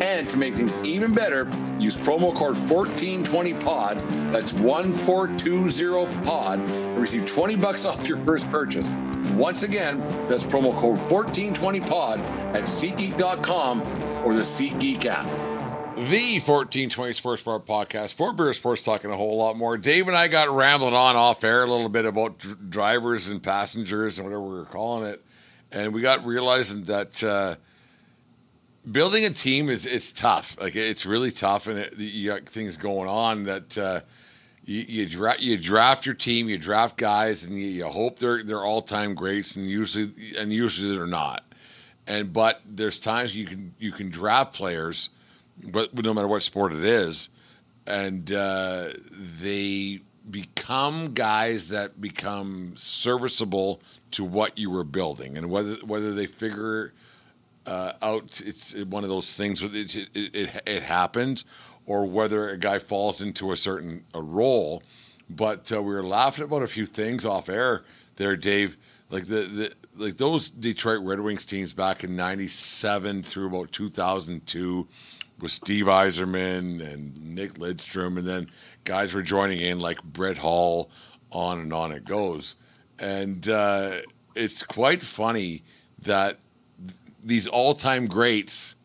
[0.02, 7.58] And to make things even better, use promo code 1420POD, that's 1420POD, and receive 20
[7.58, 8.88] bucks off your first purchase.
[9.34, 10.00] Once again,
[10.30, 12.20] that's promo code 1420POD
[12.56, 13.82] at SeatGeek.com
[14.24, 15.28] or the SeatGeek app.
[16.00, 19.78] The 1420 Sports Bar podcast, for Beer Sports talking a whole lot more.
[19.78, 23.44] Dave and I got rambling on off air a little bit about dr- drivers and
[23.44, 25.22] passengers and whatever we were calling it.
[25.74, 27.56] And we got realizing that uh,
[28.90, 30.56] building a team is it's tough.
[30.58, 34.00] Like it's really tough, and it, you got things going on that uh,
[34.64, 38.42] you you, dra- you draft your team, you draft guys, and you, you hope they're
[38.42, 41.44] they're all time greats, and usually and usually they're not.
[42.08, 45.10] And but there's times you can you can draft players,
[45.64, 47.30] but no matter what sport it is,
[47.88, 48.90] and uh,
[49.40, 50.00] they
[50.30, 53.82] become guys that become serviceable
[54.12, 56.94] to what you were building, and whether whether they figure
[57.66, 61.46] uh, out it's one of those things with it, it, it, it happens
[61.86, 64.84] or whether a guy falls into a certain a role.
[65.30, 67.84] But uh, we were laughing about a few things off air
[68.16, 68.78] there dave.
[69.10, 74.88] Like the, the like those detroit red wings teams back in 97 through about 2002
[75.42, 78.48] with steve yzerman and nick lidstrom and then
[78.84, 80.90] guys were joining in like brett hull
[81.32, 82.56] on and on it goes
[83.00, 84.00] and uh,
[84.36, 85.64] it's quite funny
[86.04, 86.38] that
[87.24, 88.76] these all-time greats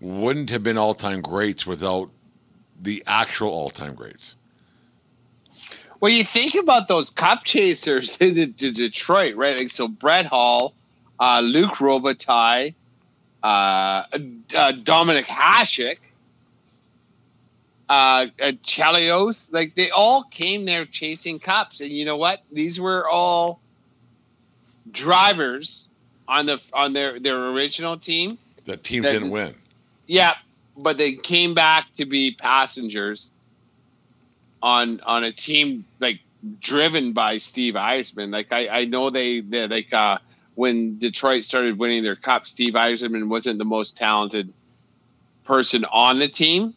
[0.00, 2.10] wouldn't have been all-time greats without
[2.80, 4.36] the actual all-time greats.
[6.00, 9.58] Well, you think about those cup chasers in De- De- Detroit, right?
[9.58, 10.74] Like so, Brett Hall,
[11.18, 12.74] uh, Luc Robitaille,
[13.42, 15.98] uh, uh, Dominik Hasek,
[17.88, 22.42] uh, uh, Chelios, like they all came there chasing cups, and you know what?
[22.50, 23.60] These were all
[24.90, 25.88] drivers
[26.28, 28.38] on the on their their original team.
[28.64, 29.54] That teams That- didn't win.
[30.06, 30.34] Yeah,
[30.76, 33.30] but they came back to be passengers
[34.62, 36.20] on on a team like
[36.60, 38.32] driven by Steve Yzerman.
[38.32, 40.18] Like I, I know they they like uh
[40.56, 44.52] when Detroit started winning their cup, Steve Yzerman wasn't the most talented
[45.44, 46.74] person on the team,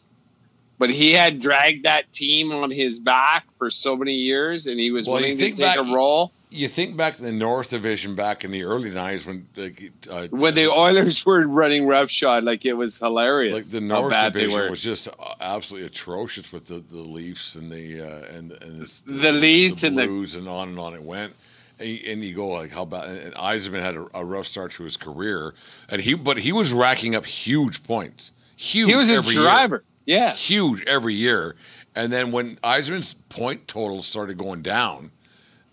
[0.78, 4.90] but he had dragged that team on his back for so many years, and he
[4.92, 6.30] was Well, willing to take back- a role.
[6.52, 10.26] You think back to the North Division back in the early '90s when like, uh,
[10.32, 13.54] When the Oilers were running roughshod, like it was hilarious.
[13.54, 18.00] like the North Division was just uh, absolutely atrocious with the, the Leafs and the
[18.02, 21.34] uh, and and this, The Leafs and the- Blues and on and on it went.
[21.80, 23.08] And you, go like how about?
[23.08, 25.54] And Yzerman had a, a rough start to his career,
[25.88, 28.90] and he but he was racking up huge points, huge.
[28.90, 29.42] he was a every year.
[29.42, 29.84] driver.
[30.04, 30.34] Yeah.
[30.34, 31.56] huge every year.
[31.94, 35.10] And then when Yzerman's point total started going down,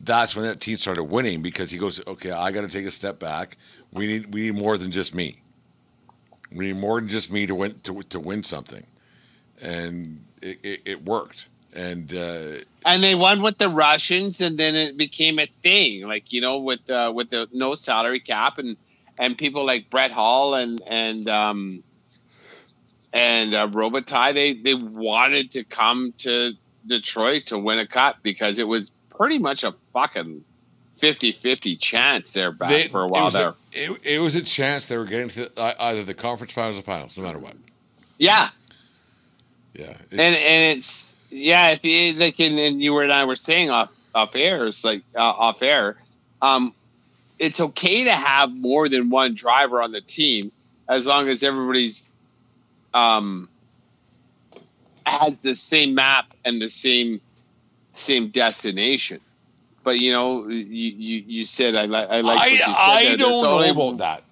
[0.02, 2.92] that's when that team started winning because he goes, okay, I got to take a
[2.92, 3.58] step back.
[3.92, 5.42] We need we need more than just me.
[6.52, 8.86] We need more than just me to win to to win something,
[9.62, 11.48] and it, it, it worked.
[11.78, 16.08] And uh, and they won with the Russians, and then it became a thing.
[16.08, 18.76] Like you know, with uh, with the no salary cap, and
[19.20, 21.84] and people like Brett Hull and and um,
[23.14, 26.54] and uh, Robitaille, they they wanted to come to
[26.88, 30.44] Detroit to win a cup because it was pretty much a fucking
[31.00, 33.54] 50-50 chance there back they- for a while was there.
[33.72, 36.82] it, it was a chance they were getting to uh, either the conference finals or
[36.82, 37.54] finals, no matter what.
[38.18, 38.50] yeah,
[39.76, 43.70] Yeah, and and it's yeah if you like and, and you and I were saying
[43.70, 45.98] off off air it's like uh, off air
[46.42, 46.74] um
[47.40, 50.52] it's okay to have more than one driver on the team
[50.90, 52.14] as long as everybody's
[52.94, 53.50] um
[55.06, 57.22] has the same map and the same
[57.92, 59.20] same destination
[59.84, 63.04] but you know you you, you said I like I like what you said I,
[63.04, 63.18] there.
[63.18, 64.24] Don't know about that.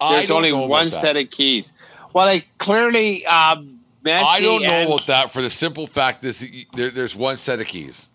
[0.00, 1.72] I there's only one set of keys
[2.12, 3.73] well like clearly um
[4.04, 7.60] Messi I don't know about that for the simple fact this there, there's one set
[7.60, 8.10] of keys.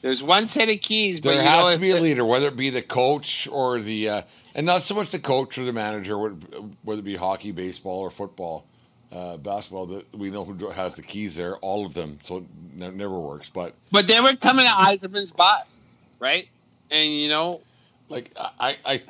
[0.00, 2.70] There's one set of keys, There has know, to be a leader, whether it be
[2.70, 4.22] the coach or the, uh,
[4.54, 8.10] and not so much the coach or the manager, whether it be hockey, baseball, or
[8.10, 8.64] football,
[9.10, 9.86] uh, basketball.
[9.86, 12.18] That we know who has the keys there, all of them.
[12.22, 13.50] So it ne- never works.
[13.52, 16.48] But but they were coming to Yzerman's bus, right?
[16.92, 17.60] And you know,
[18.08, 19.00] like I, I,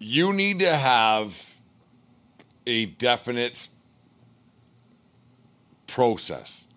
[0.00, 1.40] you need to have
[2.66, 3.68] a definite
[5.86, 6.68] process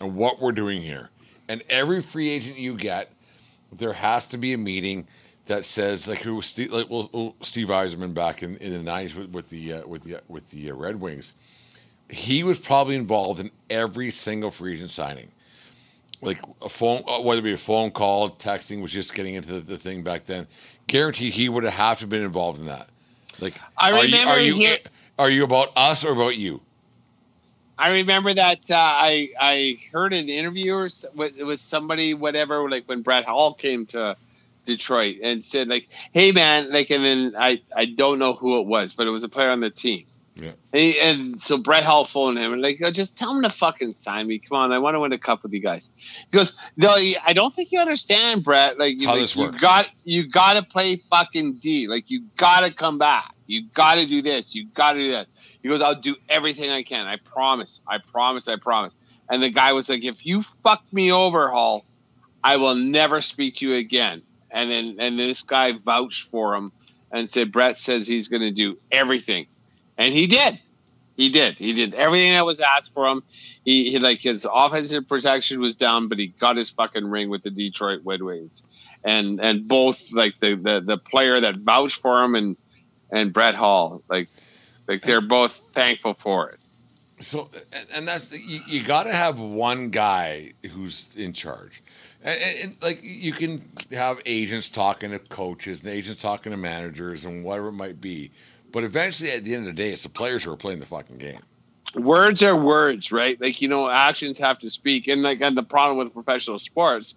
[0.00, 1.10] and what we're doing here.
[1.48, 3.10] And every free agent you get,
[3.72, 5.06] there has to be a meeting
[5.46, 9.14] that says like it was Steve, like well, Steve Yzerman back in, in the nineties
[9.14, 11.34] with, with the uh, with the with the uh, Red Wings.
[12.08, 15.30] He was probably involved in every single free agent signing.
[16.20, 19.52] Like a phone, uh, whether it be a phone call, texting was just getting into
[19.54, 20.46] the, the thing back then.
[20.86, 22.88] Guarantee he would have have to been involved in that.
[23.40, 24.78] Like, I are you, remember are you hear-
[25.18, 26.60] are you about us or about you?
[27.78, 32.84] I remember that uh, I I heard an interview or with with somebody whatever like
[32.88, 34.16] when Brett Hull came to
[34.64, 38.66] Detroit and said like, "Hey man," like, and then I I don't know who it
[38.66, 40.06] was, but it was a player on the team.
[40.36, 40.50] Yeah.
[40.72, 43.50] And, he- and so Brett Hull phoned him and like, oh, just tell him to
[43.50, 44.40] fucking sign me.
[44.40, 45.92] Come on, I want to win a cup with you guys.
[45.96, 48.76] He goes, no, I don't think you understand, Brett.
[48.78, 51.86] Like, you, How like, this you got you got to play fucking D.
[51.86, 53.32] Like, you got to come back.
[53.46, 54.54] You got to do this.
[54.54, 55.28] You got to do that.
[55.64, 57.06] He goes, I'll do everything I can.
[57.06, 57.80] I promise.
[57.88, 58.48] I promise.
[58.48, 58.94] I promise.
[59.30, 61.86] And the guy was like, if you fuck me over, Hull,
[62.44, 64.20] I will never speak to you again.
[64.50, 66.70] And then and this guy vouched for him
[67.10, 69.46] and said, Brett says he's going to do everything,
[69.96, 70.60] and he did.
[71.16, 71.56] He did.
[71.56, 73.22] He did everything that was asked for him.
[73.64, 77.42] He, he like his offensive protection was down, but he got his fucking ring with
[77.42, 78.62] the Detroit Red Wings,
[79.02, 82.56] and and both like the the, the player that vouched for him and
[83.10, 84.28] and Brett Hull, like
[84.88, 86.58] like they're both thankful for it.
[87.20, 87.48] So,
[87.94, 91.82] and, that's you, you got to have one guy who's in charge.
[92.22, 96.58] And, and, and, like you can have agents talking to coaches and agents talking to
[96.58, 98.30] managers and whatever it might be,
[98.72, 100.86] but eventually at the end of the day, it's the players who are playing the
[100.86, 101.40] fucking game.
[101.94, 103.40] words are words, right?
[103.40, 105.06] Like you know, actions have to speak.
[105.06, 107.16] And like, and the problem with professional sports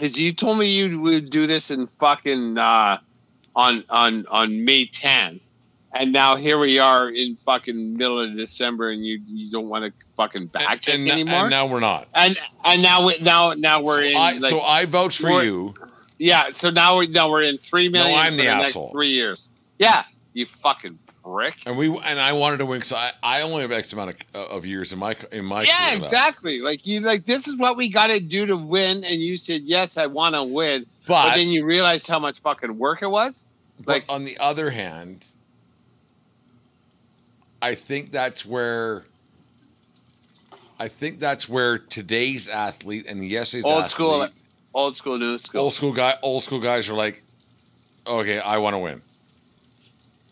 [0.00, 2.98] is you told me you would do this in fucking uh,
[3.54, 5.40] on on on May 10th,
[6.00, 9.84] and now here we are in fucking middle of December, and you you don't want
[9.84, 11.42] to fucking back and, and, anymore.
[11.42, 12.08] and now we're not.
[12.14, 15.74] and and now we, now now we're in I, like so I vouch for you.
[16.18, 16.50] yeah.
[16.50, 18.82] So now we now we're in three million I'm for the the, asshole.
[18.84, 19.50] next three years.
[19.78, 21.66] Yeah, you fucking prick.
[21.66, 24.40] And we and I wanted to win because I, I only have X amount of,
[24.48, 26.60] of years in my in my yeah, exactly.
[26.60, 29.62] Like you, like this is what we got to do to win, and you said
[29.62, 33.08] yes, I want to win, but, But, then you realized how much fucking work it
[33.08, 33.42] was.
[33.78, 35.26] but like- on the other hand,
[37.66, 39.02] I think that's where
[40.78, 44.28] I think that's where today's athlete and yesterday's Old athlete, school,
[44.72, 45.62] old school, new school.
[45.62, 47.24] old school guy, old school guys are like,
[48.06, 49.02] okay, I want to win.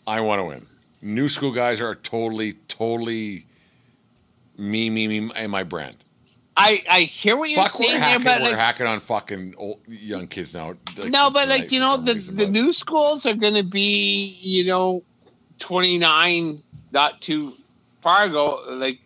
[0.06, 0.64] I want to win.
[1.02, 3.46] New school guys are totally, totally
[4.56, 5.96] me, me, me, and my brand.
[6.56, 9.56] I I hear what you're Fuck, we're saying here, but we're like, hacking on fucking
[9.58, 10.76] old young kids now.
[10.96, 13.64] like, no, but like you know, the reason, the but- new schools are going to
[13.64, 15.02] be you know
[15.58, 16.62] twenty nine,
[16.94, 17.52] not too
[18.00, 18.62] far ago.
[18.68, 19.00] Like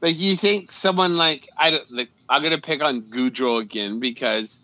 [0.00, 4.60] like you think someone like I don't like I'm to pick on Gaudreau again because.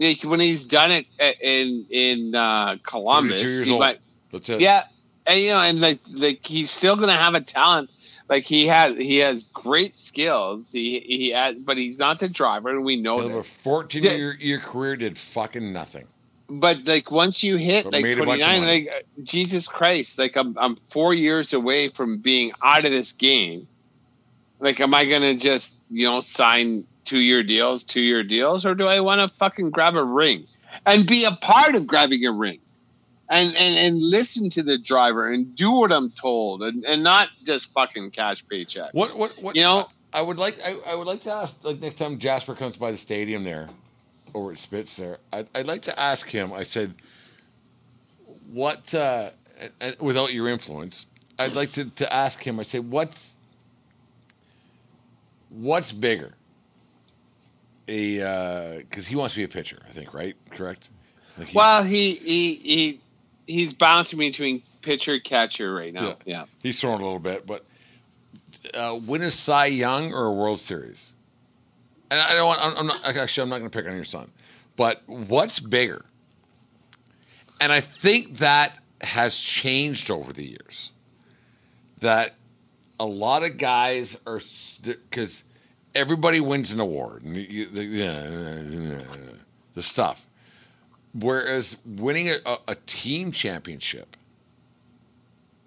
[0.00, 1.06] Like when he's done it
[1.40, 3.80] in in uh, Columbus, years he old.
[3.80, 3.98] might,
[4.30, 4.60] That's it.
[4.60, 4.84] Yeah,
[5.26, 7.90] and you know, and like like he's still gonna have a talent.
[8.28, 10.70] Like he has he has great skills.
[10.70, 14.36] He he has, but he's not the driver, and we know have a 14 year,
[14.38, 16.06] year career did fucking nothing.
[16.50, 18.88] But like once you hit But like made a bunch twenty of nine, money.
[18.90, 23.68] like Jesus Christ, like I'm I'm four years away from being out of this game.
[24.60, 28.74] Like, am I gonna just you know sign two year deals, two year deals, or
[28.74, 30.46] do I want to fucking grab a ring
[30.86, 32.60] and be a part of grabbing a ring?
[33.30, 37.28] And, and and listen to the driver and do what I'm told and, and not
[37.44, 38.94] just fucking cash paycheck.
[38.94, 41.62] What what what You know- I, I would like I, I would like to ask
[41.62, 43.68] like next time Jasper comes by the stadium there
[44.34, 45.18] over at Spitz there.
[45.32, 46.52] I'd, I'd like to ask him.
[46.52, 46.94] I said
[48.52, 49.30] what uh
[50.00, 51.06] without your influence,
[51.38, 52.58] I'd like to, to ask him.
[52.60, 53.36] I say what's
[55.50, 56.32] what's bigger?
[57.88, 60.36] A because he wants to be a pitcher, I think, right?
[60.50, 60.88] Correct.
[61.38, 63.00] Like he- Well, he he he
[63.46, 66.08] he's bouncing between pitcher catcher right now.
[66.08, 66.14] Yeah.
[66.24, 66.44] Yeah.
[66.62, 67.64] He's throwing a little bit, but
[68.74, 71.14] uh, win a Cy Young or a World Series?
[72.10, 72.60] And I don't want.
[72.62, 73.42] I'm, I'm not actually.
[73.42, 74.30] I'm not going to pick on your son,
[74.76, 76.04] but what's bigger?
[77.60, 80.92] And I think that has changed over the years.
[82.00, 82.34] That
[83.00, 84.40] a lot of guys are
[84.84, 85.44] because
[85.94, 89.02] everybody wins an award and the,
[89.74, 90.24] the stuff.
[91.14, 94.16] Whereas winning a, a team championship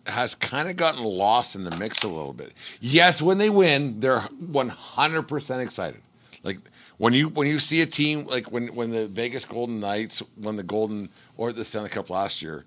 [0.07, 2.53] has kind of gotten lost in the mix a little bit.
[2.79, 6.01] Yes, when they win, they're 100% excited.
[6.43, 6.57] Like
[6.97, 10.55] when you when you see a team like when when the Vegas Golden Knights won
[10.55, 12.65] the Golden or the Stanley Cup last year,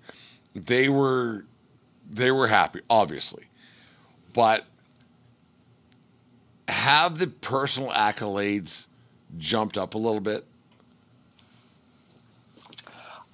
[0.53, 1.45] they were
[2.09, 3.43] they were happy, obviously.
[4.33, 4.65] But
[6.67, 8.87] have the personal accolades
[9.37, 10.43] jumped up a little bit?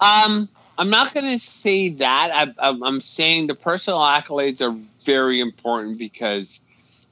[0.00, 2.54] Um, I'm not going to say that.
[2.58, 6.60] I, I'm saying the personal accolades are very important because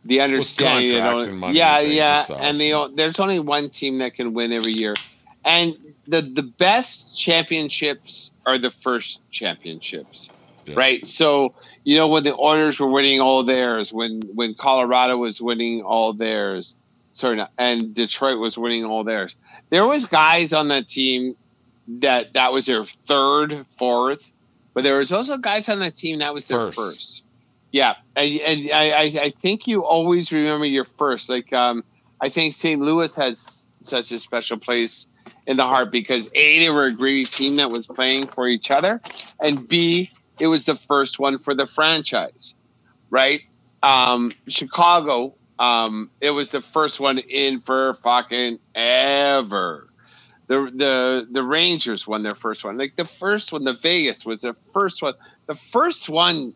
[0.04, 0.92] the understanding.
[0.92, 2.38] that only- yeah, yeah, and stuff.
[2.40, 4.94] and don't- there's only one team that can win every year,
[5.44, 5.76] and
[6.08, 10.30] the the best championships are the first championships,
[10.66, 10.74] Yeah.
[10.76, 11.06] right?
[11.06, 15.82] So you know when the Oilers were winning all theirs, when when Colorado was winning
[15.82, 16.76] all theirs,
[17.12, 19.36] sorry, not, and Detroit was winning all theirs.
[19.70, 21.36] There was guys on that team
[21.88, 24.32] that that was their third, fourth,
[24.74, 26.76] but there was also guys on that team that was their First.
[26.76, 27.24] first.
[27.72, 31.30] Yeah, and, and I, I think you always remember your first.
[31.30, 31.84] Like um,
[32.20, 32.80] I think St.
[32.80, 35.06] Louis has such a special place
[35.46, 38.70] in the heart because a they were a great team that was playing for each
[38.70, 39.00] other,
[39.40, 40.10] and b
[40.40, 42.54] it was the first one for the franchise,
[43.10, 43.42] right?
[43.82, 49.88] Um, Chicago, um, it was the first one in for fucking ever.
[50.48, 52.76] The the the Rangers won their first one.
[52.76, 55.14] Like the first one, the Vegas was their first one.
[55.46, 56.54] The first one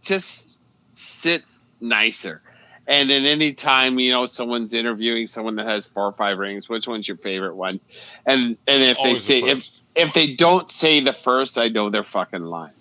[0.00, 0.58] just
[0.94, 2.40] sits nicer.
[2.86, 6.88] And then anytime, you know, someone's interviewing someone that has four or five rings, which
[6.88, 7.78] one's your favorite one?
[8.26, 11.68] And and if Always they the say if if they don't say the first, I
[11.68, 12.72] know they're fucking lying.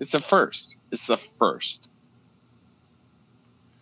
[0.00, 0.76] It's the first.
[0.92, 1.90] It's the first.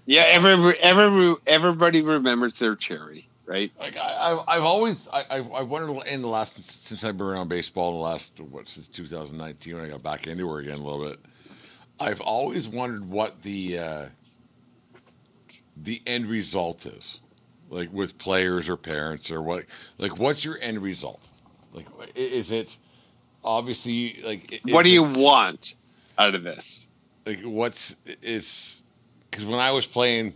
[0.07, 3.73] Yeah, every, every, everybody remembers their cherry, right?
[3.79, 7.27] Like I, I've, I've always, I, I've, I've wondered in the last since I've been
[7.27, 10.79] around baseball in the last what since 2019 when I got back into it again
[10.79, 11.19] a little bit.
[11.99, 14.07] I've always wondered what the uh,
[15.77, 17.21] the end result is,
[17.71, 19.65] like with players or parents or what,
[19.99, 21.27] like what's your end result?
[21.73, 22.77] Like, is it
[23.45, 24.61] obviously like?
[24.69, 25.77] what do you want
[26.19, 26.91] out of this?
[27.27, 28.83] like what's is
[29.31, 30.35] because when I was playing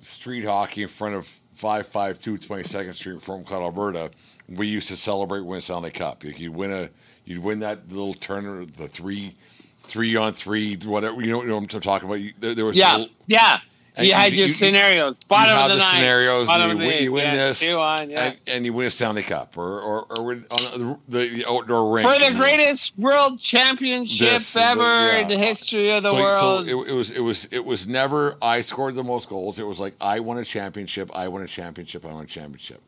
[0.00, 4.10] street hockey in front of 552 22nd Street from Cut, Alberta,
[4.48, 6.24] we used to celebrate when Stanley Cup.
[6.24, 6.88] Like you win a,
[7.24, 9.34] you'd win that little tournament, the three,
[9.92, 11.20] three on three, whatever.
[11.20, 12.20] You know, you know what I'm talking about.
[12.20, 13.60] You, there, there was Yeah, yeah.
[13.98, 15.18] You had your scenarios.
[15.28, 16.46] Bottom you of the, the night, scenarios.
[16.46, 18.24] Bottom and you, the win- you win yeah, this, two on, yeah.
[18.24, 21.94] and, and you win a Stanley Cup, or or, or win on the, the outdoor
[21.94, 22.08] rink.
[22.08, 25.18] For the greatest world championship This, the- ever yeah.
[25.18, 26.66] in the history of the so, world.
[26.66, 29.58] So it, it was it was it was never I scored the most goals.
[29.58, 31.10] It was like I won a championship.
[31.14, 32.06] I won a championship.
[32.06, 32.80] I won a championship.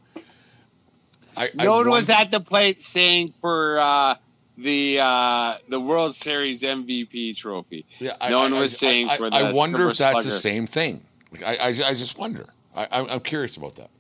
[1.37, 4.15] I, I no one won- was at the plate saying for uh,
[4.59, 7.87] the uh, the World Series MVP trophy.
[7.99, 10.29] Yeah, I, no one I- was I- saying I, for I wonder if that's Slugger.
[10.29, 11.03] the same thing.
[11.33, 12.47] Like I, I, I just wonder.
[12.75, 13.91] I, I'm I'm curious about that.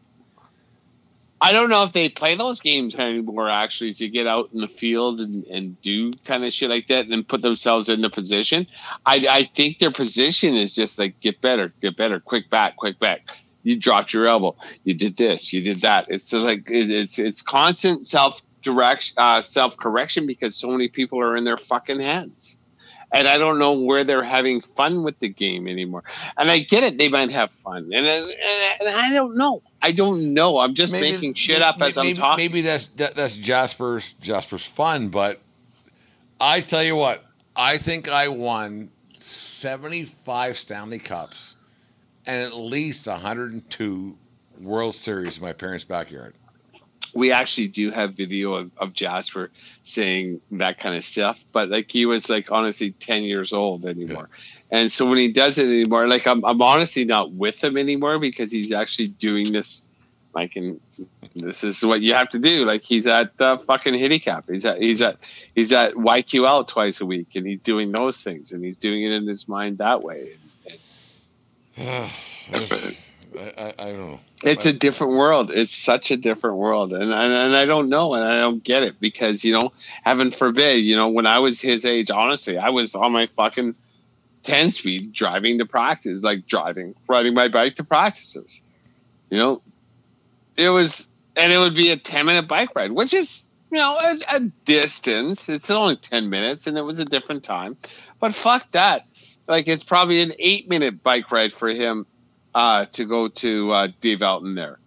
[1.41, 4.69] I don't know if they play those games anymore actually to get out in the
[4.69, 8.67] field and, and do kind of shit like that and put themselves in the position.
[9.05, 12.99] I, I think their position is just like get better, get better, quick back, quick
[12.99, 13.29] back.
[13.63, 14.57] You dropped your elbow.
[14.85, 15.53] You did this.
[15.53, 16.07] You did that.
[16.09, 21.21] It's like it, it's it's constant self direction, uh, self correction because so many people
[21.21, 22.59] are in their fucking heads,
[23.13, 26.03] and I don't know where they're having fun with the game anymore.
[26.37, 28.31] And I get it; they might have fun, and and,
[28.81, 29.63] and I don't know.
[29.81, 30.59] I don't know.
[30.59, 32.45] I'm just making shit up as I'm maybe, talking.
[32.45, 35.41] Maybe that's that, that's Jasper's Jasper's fun, but
[36.41, 37.25] I tell you what,
[37.55, 41.57] I think I won 75 Stanley Cups
[42.27, 44.17] and at least 102
[44.61, 46.35] World Series in my parents' backyard.
[47.15, 49.51] We actually do have video of, of Jasper
[49.83, 54.29] saying that kind of stuff, but like he was like honestly 10 years old anymore.
[54.71, 58.19] And so when he does it anymore, like I'm, I'm honestly not with him anymore
[58.19, 59.87] because he's actually doing this.
[60.35, 60.81] Like, and
[61.37, 62.65] this is what you have to do.
[62.65, 64.51] Like he's at uh, fucking Hittycap.
[64.51, 65.19] He's at, he's at,
[65.55, 69.13] he's at YQL twice a week and he's doing those things and he's doing it
[69.13, 70.33] in his mind that way.
[73.37, 74.21] I, I, I don't know.
[74.43, 75.51] It's a different world.
[75.51, 78.83] It's such a different world, and, and and I don't know, and I don't get
[78.83, 79.73] it because you know,
[80.05, 83.75] heaven forbid, you know, when I was his age, honestly, I was on my fucking
[84.43, 88.61] ten speed driving to practice, like driving, riding my bike to practices.
[89.31, 89.63] You know,
[90.57, 93.99] it was, and it would be a ten minute bike ride, which is you know
[94.01, 95.49] a, a distance.
[95.49, 97.77] It's only ten minutes, and it was a different time.
[98.21, 99.07] But fuck that.
[99.47, 102.07] Like it's probably an eight minute bike ride for him
[102.55, 104.79] uh, to go to uh, Dave Elton there,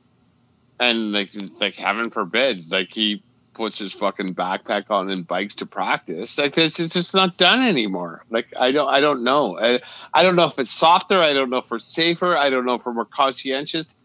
[0.79, 1.29] and like
[1.59, 3.21] like heaven forbid, like he
[3.53, 6.37] puts his fucking backpack on and bikes to practice.
[6.37, 8.23] Like this, it's just not done anymore.
[8.29, 9.57] Like I don't, I don't know.
[9.59, 9.81] I,
[10.13, 11.21] I don't know if it's softer.
[11.21, 12.37] I don't know if we're safer.
[12.37, 13.95] I don't know if we're more conscientious.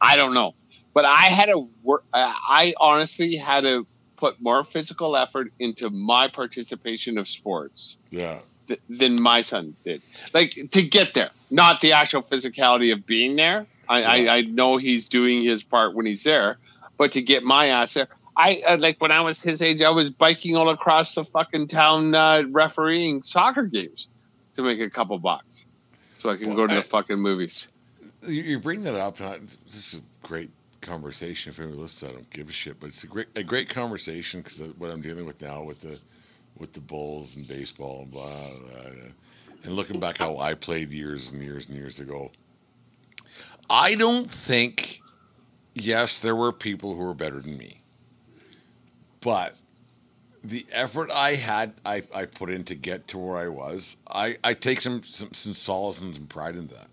[0.00, 0.54] I don't know.
[0.94, 2.04] But I had to work.
[2.14, 3.86] I honestly had to
[4.16, 8.38] put more physical effort into my participation of sports Yeah.
[8.68, 10.00] th- than my son did.
[10.32, 13.66] Like to get there, not the actual physicality of being there.
[13.88, 14.08] I, Yeah.
[14.08, 16.58] I, I know he's doing his part when he's there,
[16.96, 19.90] but to get my ass there, I uh, like when I was his age, I
[19.90, 24.08] was biking all across the fucking town, uh, refereeing soccer games
[24.56, 25.66] to make a couple bucks,
[26.16, 27.68] so I can Well, go to the fucking movies.
[28.22, 30.50] You, you bring that up, and I, this is a great
[30.80, 31.50] conversation.
[31.52, 34.40] If anyone listens, I don't give a shit, but it's a great a great conversation
[34.40, 35.98] because what I'm dealing with now with the
[36.58, 38.90] with the Bulls and baseball and blah, blah, blah,
[39.64, 42.30] and looking back how I played years and years and years ago.
[43.68, 45.00] I don't think.
[45.74, 47.80] Yes, there were people who were better than me,
[49.20, 49.54] but
[50.44, 54.36] the effort I had, I, I put in to get to where I was, I,
[54.44, 56.86] I take some, some, some solace and some pride in that.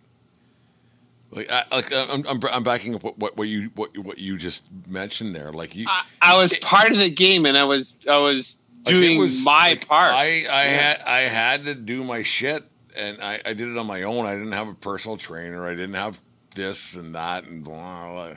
[1.31, 4.38] Like, I, like I'm, I'm, I'm backing up what, what, what you what, what you
[4.38, 5.53] just mentioned there.
[5.53, 8.94] Like you, I, I was part of the game, and I was I was like,
[8.95, 10.12] doing was- my like, part.
[10.12, 10.82] I, I Yeah.
[10.82, 12.64] had I had to do my shit,
[12.95, 14.26] and I, I did it on my own.
[14.26, 15.66] I didn't have a personal trainer.
[15.68, 16.20] I didn't have
[16.56, 18.12] this and that and blah.
[18.12, 18.34] blah.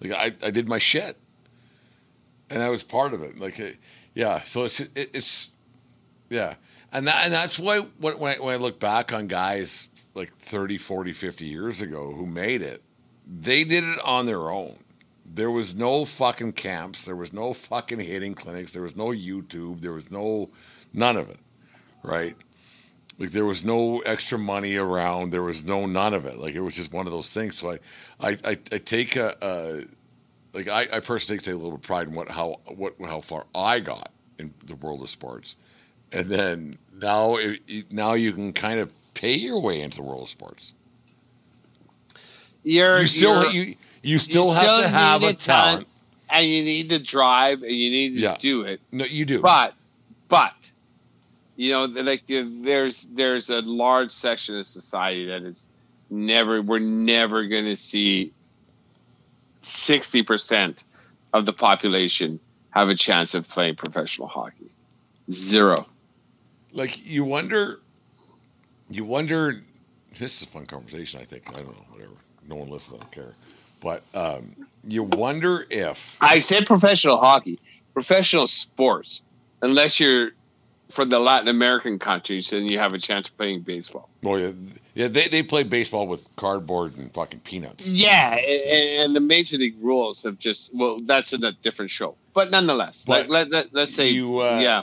[0.00, 1.16] Like I, I did my shit,
[2.50, 3.38] and I was part of it.
[3.38, 3.76] Like, it,
[4.14, 4.42] yeah.
[4.42, 5.50] So it's it, it's
[6.30, 6.54] yeah,
[6.92, 10.32] and that and that's why when when I, when I look back on guys like
[10.36, 12.82] 30, 40, 50 years ago who made it,
[13.40, 14.76] they did it on their own.
[15.34, 17.04] There was no fucking camps.
[17.04, 18.72] There was no fucking hitting clinics.
[18.72, 19.80] There was no YouTube.
[19.80, 20.48] There was no
[20.92, 21.38] none of it,
[22.02, 22.36] right?
[23.18, 25.30] Like there was no extra money around.
[25.30, 26.38] There was no none of it.
[26.38, 27.56] Like it was just one of those things.
[27.56, 27.78] So I,
[28.20, 29.84] I, I, I take a, a
[30.56, 33.80] like I, I personally take a little pride in what how what how far I
[33.80, 35.56] got in the world of sports,
[36.12, 40.22] and then now it, now you can kind of pay your way into the world
[40.22, 40.74] of sports.
[42.64, 45.36] You're You still you're- you you still have still to have a ton.
[45.36, 45.88] talent.
[46.30, 48.36] and you need to drive and you need to Yeah.
[48.38, 48.80] do it.
[48.92, 49.40] No, you do.
[49.40, 49.74] But,
[50.28, 50.70] but,
[51.56, 55.68] you know, like uh, there's there's a large section of society that is
[56.10, 58.32] never we're never going to see
[59.62, 60.84] sixty percent
[61.32, 62.38] of the population
[62.70, 64.70] have a chance of playing professional hockey.
[65.30, 65.86] Zero.
[66.72, 67.80] like you wonder
[68.90, 69.62] you wonder
[70.18, 71.20] this is a fun conversation.
[71.20, 72.12] I think I don't know, whatever.
[72.48, 72.96] No one listens.
[72.96, 73.34] I don't care.
[73.80, 74.56] But um,
[74.86, 77.60] you wonder if I said professional hockey,
[77.94, 79.22] professional sports,
[79.62, 80.30] unless you're
[80.90, 84.08] from the Latin American countries and you have a chance of playing baseball.
[84.22, 84.52] well, yeah,
[84.94, 87.86] yeah, they they play baseball with cardboard and fucking peanuts.
[87.86, 92.16] Yeah, and, and the major league rules have just well, that's in a different show,
[92.34, 94.82] but nonetheless, But like, let, let, us say, you, uh, yeah,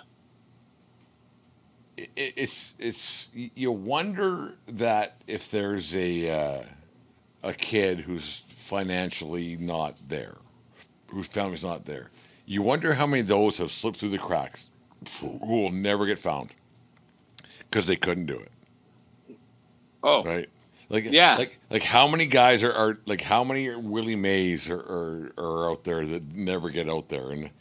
[1.98, 6.64] It, it's it's you wonder that if there's a uh,
[7.46, 10.38] a kid who's financially not there,
[11.10, 12.12] whose family's not there,
[12.46, 14.70] you wonder how many of those have slipped through the cracks,
[15.22, 16.56] who will never get found
[17.70, 18.52] because they couldn't do it.
[20.04, 20.50] oh, right?
[20.90, 21.38] Like Yeah.
[21.38, 25.72] like like how many guys are, are like how many Willie Mays are, are are
[25.72, 27.52] out there that never get out there and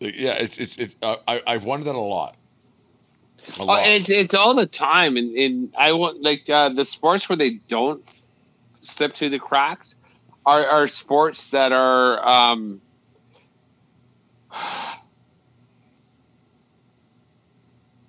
[0.00, 2.36] yeah, it's it's it's uh, I I've wondered that a lot.
[3.58, 3.96] A Oh, lot.
[3.96, 7.52] it's it's all the time, and, and I want like uh, the sports where they
[7.68, 8.02] don't
[8.82, 9.96] slip through the cracks
[10.44, 12.80] are are sports that are um,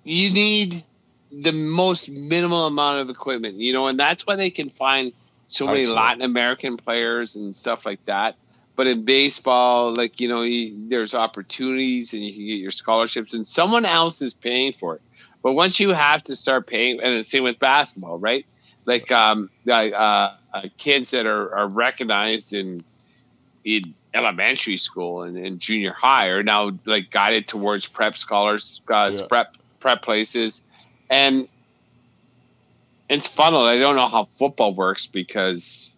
[0.04, 0.84] you need
[1.32, 5.12] the most minimal amount of equipment, you know, and that's why they can find
[5.48, 5.86] so many.
[5.86, 8.36] Latin American players and stuff like that.
[8.76, 13.34] But in baseball, like you know, you, there's opportunities and you can get your scholarships,
[13.34, 15.02] and someone else is paying for it.
[15.42, 18.46] But once you have to start paying, and the same with basketball, right?
[18.86, 20.36] Like um, uh, uh,
[20.76, 22.84] kids that are, are recognized in
[23.64, 29.10] in elementary school and, and junior high are now like guided towards prep scholars, uh,
[29.12, 29.26] Yeah.
[29.28, 30.62] prep prep places,
[31.10, 31.48] and
[33.08, 33.66] it's funneled.
[33.68, 35.92] I don't know how football works because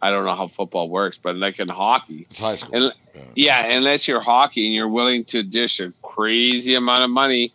[0.00, 2.74] I don't know how football works, but like in hockey, it's high school.
[2.74, 3.22] and Yeah.
[3.34, 7.52] yeah, unless you're hockey and you're willing to dish a crazy amount of money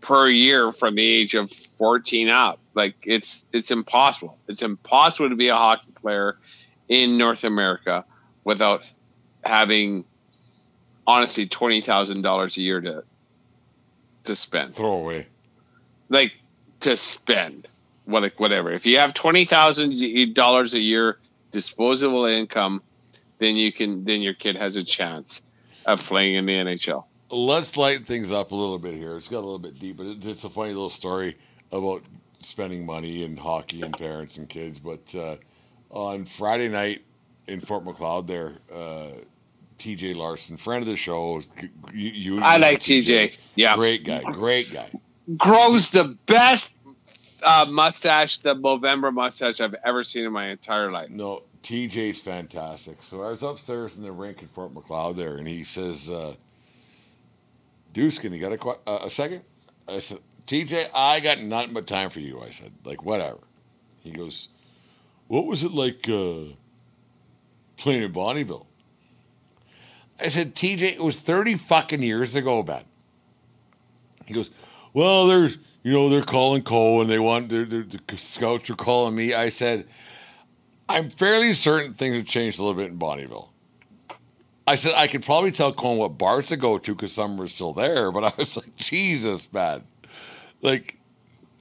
[0.00, 4.38] per year from the age of 14 up, like it's it's impossible.
[4.46, 6.36] It's impossible to be a hockey player
[6.88, 8.04] in North America
[8.44, 8.84] without
[9.44, 10.04] having
[11.06, 13.02] honestly twenty thousand dollars a year to
[14.24, 15.26] to spend Throw away.
[16.10, 16.38] like
[16.80, 17.66] to spend
[18.04, 21.18] what like whatever if you have twenty thousand dollars a year
[21.52, 22.82] disposable income
[23.38, 25.42] then you can then your kid has a chance
[25.86, 29.16] of playing in the nhl Let's lighten things up a little bit here.
[29.16, 31.36] It's got a little bit deep, but it's a funny little story
[31.72, 32.04] about
[32.40, 34.78] spending money and hockey and parents and kids.
[34.78, 35.36] But uh,
[35.90, 37.02] on Friday night
[37.48, 39.08] in Fort Macleod, there, uh,
[39.78, 41.42] TJ Larson, friend of the show,
[41.92, 44.90] you, you i like tj yeah Great guy, great guy.
[45.36, 46.74] grows the best
[47.44, 53.02] uh, mustache the movember mustache i've ever seen in my entire life No, TJ's fantastic.
[53.02, 56.34] So I was upstairs in the rink in Fort Macleod there, and he says, uh,
[57.92, 59.42] "Duskin, you got a, que- uh, a second?
[59.88, 63.38] I said, "TJ, I got nothing but time for you." I said, "Like whatever."
[64.02, 64.48] He goes,
[65.28, 66.54] "What was it like uh,
[67.76, 68.66] playing in Bonnyville?"
[70.20, 72.84] I said, "TJ, it was thirty fucking years ago, man."
[74.24, 74.50] He goes,
[74.92, 78.74] "Well, there's." You know, they're calling Cole and they want, they're, they're, the scouts are
[78.74, 79.34] calling me.
[79.34, 79.86] I said,
[80.88, 83.50] I'm fairly certain things have changed a little bit in Bonnyville.
[84.66, 87.46] I said I could probably tell Cohen what bars to go to because some were
[87.46, 89.84] still there, but I was like, Jesus, man,
[90.62, 90.98] like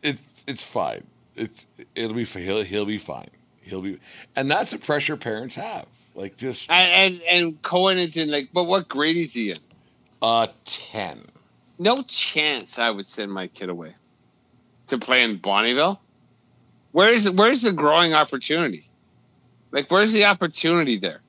[0.04, 1.04] it's it's fine.
[1.36, 1.66] It's
[1.96, 3.30] it'll be he'll he'll be fine.
[3.62, 4.00] He'll be,
[4.36, 5.88] and that's the pressure parents have.
[6.14, 9.58] Like just and and, and cohen is in like but what grade is he in
[10.22, 11.22] a ten.
[11.78, 13.94] no chance i would send my kid away
[14.88, 16.00] to play in bonnyville
[16.94, 18.90] where's where's the growing opportunity
[19.74, 21.20] like where's the opportunity there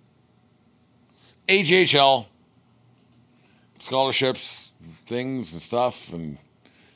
[1.48, 2.26] AJHL
[3.78, 4.72] scholarships,
[5.06, 6.38] things and stuff, and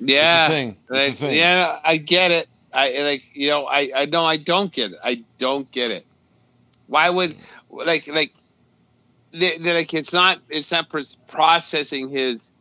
[0.00, 0.76] yeah it's a thing.
[0.90, 1.36] It's a thing.
[1.36, 2.48] yeah, I get it.
[2.72, 4.98] I like you know, I I know I don't get it.
[5.02, 6.06] I don't get it.
[6.86, 7.36] Why would
[7.70, 8.32] like like
[9.32, 10.86] the, the, like it's not it's not
[11.28, 12.52] processing his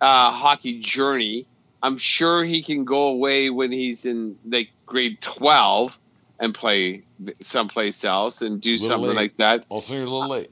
[0.00, 1.46] uh, hockey journey.
[1.82, 5.98] I'm sure he can go away when he's in like grade twelve
[6.38, 7.02] and play
[7.40, 9.16] someplace else and do something late.
[9.16, 9.64] like that.
[9.68, 10.50] Also, you're a little late.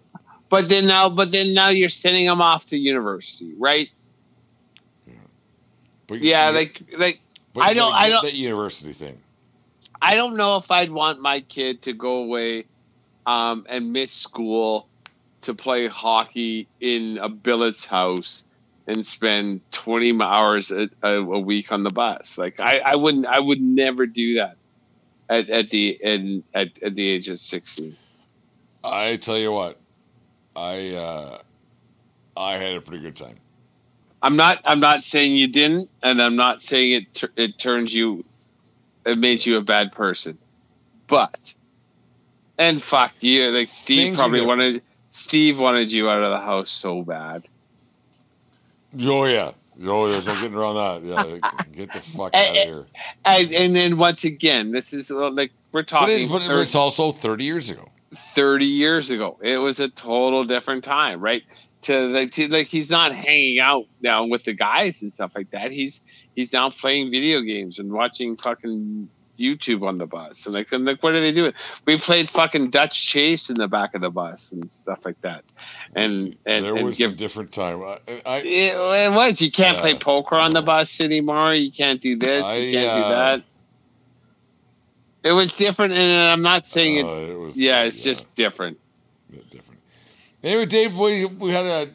[0.49, 3.89] But then now, but then now you're sending him off to university, right?
[6.07, 7.21] But Yeah, you- like like
[7.53, 9.19] but I don't- I don't- that university thing.
[10.03, 12.67] I don't know if I'd want my kid to go away
[13.27, 14.87] um, and miss school
[15.43, 18.45] to play hockey in a billet's house
[18.87, 22.37] and spend 20 hours a, a, a week on the bus.
[22.37, 24.57] Like I, I wouldn't, I would never do that
[25.31, 27.97] at, at the in, at, at the age of 16.
[28.83, 29.79] I tell you what,
[30.55, 31.39] I uh,
[32.37, 33.39] I had a pretty good time.
[34.25, 37.95] I'm not, I'm not saying you didn't, and I'm not saying it, tur- it turns
[37.95, 38.25] you
[39.05, 40.39] it made you a bad person.
[41.07, 41.55] But
[42.59, 46.71] and fuck you, like Steve Things probably wanted Steve wanted you out of the house
[46.71, 47.45] so bad.
[49.01, 49.53] Oh yeah.
[49.85, 51.43] Oh, there's no getting around that.
[51.43, 52.87] Yeah, get the fuck Eh, out of here.
[53.25, 56.75] And, and then once again, this is well, like we're But, talking it, but it's
[56.77, 57.89] also 30 years ago.
[58.15, 59.37] 30 years ago.
[59.43, 61.43] It was a total different time, right?
[61.85, 65.51] To like, to like, he's not hanging out now with the guys and stuff like
[65.51, 65.71] that.
[65.71, 66.01] He's
[66.35, 69.09] he's now playing video games and watching fucking
[69.39, 70.47] YouTube on the bus.
[70.47, 71.53] And like, and like, what are they doing?
[71.87, 75.45] We played fucking Dutch Chase in the back of the bus and stuff like that.
[75.95, 77.83] And and, there and was give, a different time.
[77.83, 79.41] I, I, it, it was.
[79.43, 81.55] You can't play poker on the bus anymore.
[81.55, 82.45] You can't do this.
[82.47, 83.45] I, you can't uh, do that.
[85.25, 87.21] It was different, and I'm not saying uh, it's.
[87.21, 88.79] it was- yeah, it's just different.
[90.45, 91.89] Anyway, Dave, we we had a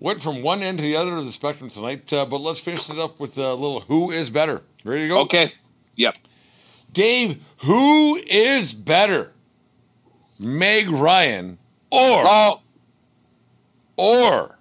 [0.00, 2.88] went from one end to the other of the spectrum tonight, uh, but let's finish
[2.88, 5.20] it up with a little "Who is better?" Ready to go?
[5.20, 5.52] Okay.
[5.96, 6.16] Yep.
[6.94, 9.32] Dave, who is better,
[10.40, 11.58] Meg Ryan
[11.90, 12.60] or Oh,
[13.98, 14.58] or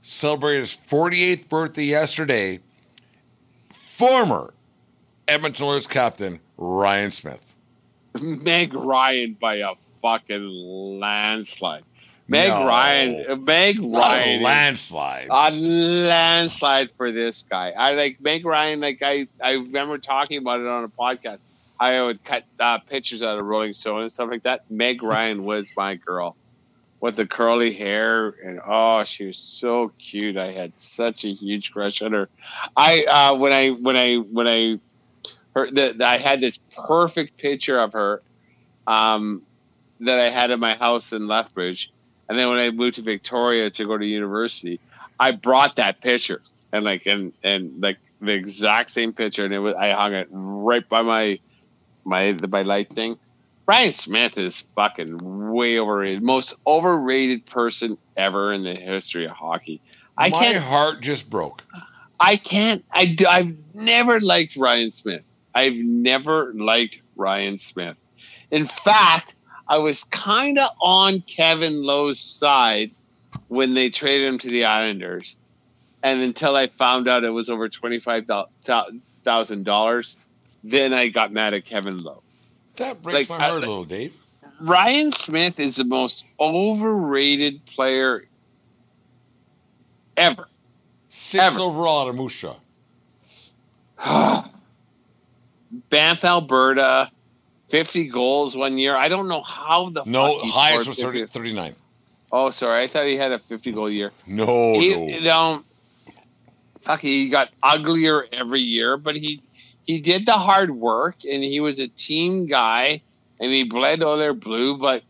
[0.00, 2.58] celebrated his 48th birthday yesterday,
[3.72, 4.52] former
[5.28, 7.54] Edmonton Oilers captain Ryan Smyth.
[8.20, 11.84] Meg Ryan by a fucking landslide.
[12.28, 12.66] Meg No.
[12.66, 15.28] Ryan, Meg Not Ryan, a landslide.
[15.30, 17.70] a landslide for this guy.
[17.70, 18.80] I like Meg Ryan.
[18.80, 21.46] Like I, I remember talking about it on a podcast.
[21.80, 24.70] I would cut uh, pictures out of Rolling Stone and stuff like that.
[24.70, 26.36] Meg Ryan was my girl,
[27.00, 30.36] with the curly hair and oh, she was so cute.
[30.36, 32.28] I had such a huge crush on her.
[32.76, 34.78] I uh, when I when I when I
[35.54, 38.22] her that I had this perfect picture of her
[38.86, 39.44] um,
[40.04, 41.90] that I had in my house in Lethbridge,
[42.28, 44.80] and then when I moved to Victoria to go to university,
[45.18, 46.40] I brought that picture
[46.72, 50.28] and like and and like the exact same picture, and it was I hung it
[50.30, 51.38] right by my
[52.04, 53.18] my my light thing.
[53.64, 55.18] Brian Smith is fucking
[55.52, 59.80] way overrated, most overrated person ever in the history of hockey.
[60.18, 61.62] I My can't heart just broke.
[62.18, 62.84] I can't.
[62.92, 65.24] I do, I've never liked Ryan Smyth.
[65.54, 67.96] I've never liked Ryan Smyth.
[68.50, 69.34] In fact,
[69.72, 72.90] I was kind of on Kevin Lowe's side
[73.48, 75.38] when they traded him to the Islanders,
[76.02, 78.26] and until I found out it was over twenty five
[79.24, 80.18] thousand dollars,
[80.62, 82.22] then I got mad at Kevin Lowe.
[82.76, 84.14] That breaks Like, my heart a little, Dave.
[84.60, 88.26] Ryan Smyth is the most overrated player
[90.18, 90.48] ever.
[91.08, 91.60] Six Ever.
[91.60, 92.44] overall out of Moose
[95.88, 97.10] Banff, Alberta,
[97.72, 98.94] 50 goals one year.
[98.94, 101.74] I don't know how the No, highest was 30, 39.
[102.30, 102.82] Oh, sorry.
[102.82, 104.12] I thought he had a 50 goal year.
[104.26, 105.06] No, he, no.
[105.06, 105.62] you know,
[106.80, 109.40] fuck, he got uglier every year, but he
[109.86, 113.00] he did the hard work and he was a team guy
[113.40, 115.02] and he bled all their blue, but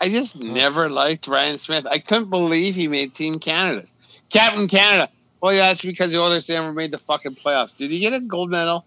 [0.00, 1.84] I just never liked Ryan Smyth.
[1.84, 3.86] I couldn't believe he made Team Canada.
[4.30, 5.10] Captain Canada.
[5.42, 7.76] Well, yeah, that's because the Oilers never made the fucking playoffs.
[7.76, 8.86] Did he get a gold medal?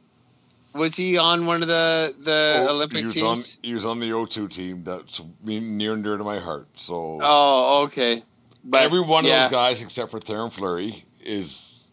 [0.77, 3.23] Was he on one of the the Oh, Olympic he was teams?
[3.23, 4.83] on he was on the O2 team.
[4.83, 6.67] That's near and dear to my heart.
[6.75, 8.23] So oh, okay.
[8.63, 9.45] But every one yeah.
[9.45, 11.87] of those guys except for Theoren Fleury is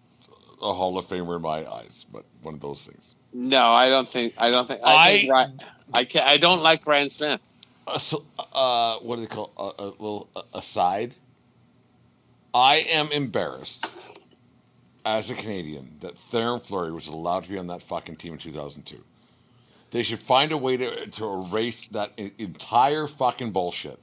[0.62, 2.06] a Hall of Famer in my eyes.
[2.12, 3.14] But one of those things.
[3.32, 4.34] No, I don't think.
[4.38, 4.80] I don't think.
[4.84, 5.52] I think I- Ry-
[5.92, 7.40] I can I don't like Ryan Smyth.
[7.86, 11.14] Uh, so, uh, what do they call a, a little uh, aside?
[12.54, 13.86] I am embarrassed
[15.04, 18.38] as a Canadian that Theoren Fleury was allowed to be on that fucking team in
[18.38, 18.96] 2002.
[19.90, 23.98] They should find a way to to erase that e- entire fucking bullshit.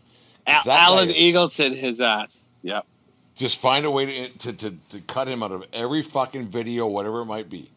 [0.47, 2.45] Al- That Alan is- Eagleson, his ass.
[2.63, 2.85] Yep.
[3.35, 6.87] Just find a way to to, to, to cut him out of every fucking video,
[6.87, 7.69] whatever it might be,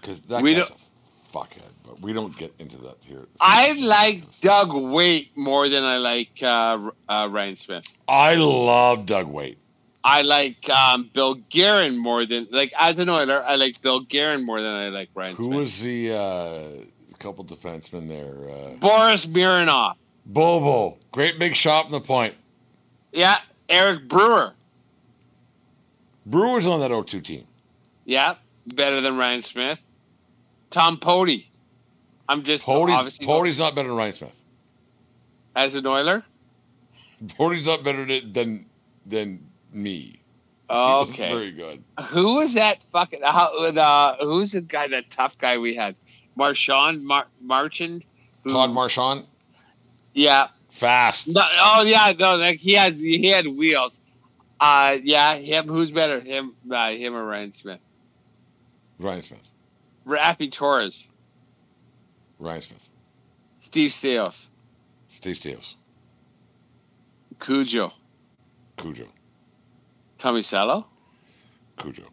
[0.00, 1.62] because that We guy's don't- a fuckhead.
[1.86, 3.26] But we don't get into that here.
[3.40, 7.84] I like Doug Weight more than I like uh, uh, Ryan Smyth.
[8.06, 9.56] I love Doug Weight.
[10.04, 13.42] I like um, Bill Guerin more than like as an Oiler.
[13.42, 15.58] I like Bill Guerin more than I like Ryan Who Smith.
[15.58, 16.68] was the uh,
[17.18, 18.50] couple defensemen there?
[18.50, 19.94] Uh, Boris Mironov.
[20.26, 22.34] Bobo, great big shot in the point.
[23.12, 23.38] Yeah,
[23.68, 24.52] Eric Brewer.
[26.26, 27.46] Brewers on that 0-2 team.
[28.04, 28.34] Yeah,
[28.66, 29.82] better than Ryan Smyth.
[30.70, 31.50] Tom Poti.
[32.28, 34.36] I'm just Poti's, obviously Poti's not better than Ryan Smyth.
[35.56, 36.22] as an Oiler.
[37.28, 38.66] Poti's not better than than,
[39.06, 40.20] than me.
[40.70, 41.30] Okay.
[41.32, 41.82] Very good.
[42.08, 43.20] Who was that fucking?
[43.22, 44.88] How, uh, who's the guy?
[44.88, 45.96] That tough guy we had,
[46.36, 48.04] Marchant, Mar- Marchant.
[48.44, 49.24] who- Todd Marchant,
[50.14, 50.48] Yeah.
[50.70, 51.28] fast.
[51.28, 52.12] No, oh yeah.
[52.18, 54.00] No, like he had he had wheels.
[54.60, 55.36] Uh, yeah.
[55.36, 55.68] Him.
[55.68, 56.20] Who's better?
[56.20, 56.54] Him.
[56.70, 57.80] Uh, him or Ryan Smyth?
[58.98, 59.48] Ryan Smyth.
[60.06, 61.06] Raffi Torres,
[62.38, 62.88] Ryan Smyth,
[63.60, 64.50] Steve Sales,
[65.08, 65.76] Steve Steels,
[67.40, 67.92] Cujo,
[68.78, 69.06] Cujo,
[70.18, 70.86] Tommy Salo.
[71.76, 72.04] Cujo.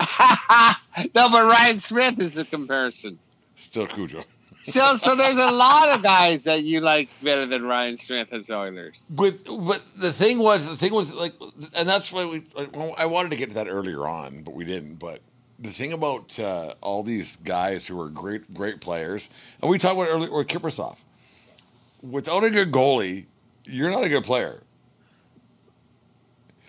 [1.14, 3.18] no, but Ryan Smyth is the comparison.
[3.56, 4.24] Still Cujo.
[4.62, 8.50] So, so there's a lot of guys that you like better than Ryan Smyth as
[8.50, 9.12] Oilers.
[9.14, 11.34] But but the thing was the thing was like,
[11.76, 12.44] and that's why we.
[12.96, 14.94] I wanted to get to that earlier on, but we didn't.
[14.94, 15.20] But
[15.58, 19.28] the thing about uh, all these guys who are great great players,
[19.60, 20.96] and we talked about earlier with Kiprusoff.
[22.02, 23.26] Without a good goalie,
[23.64, 24.62] you're not a good player.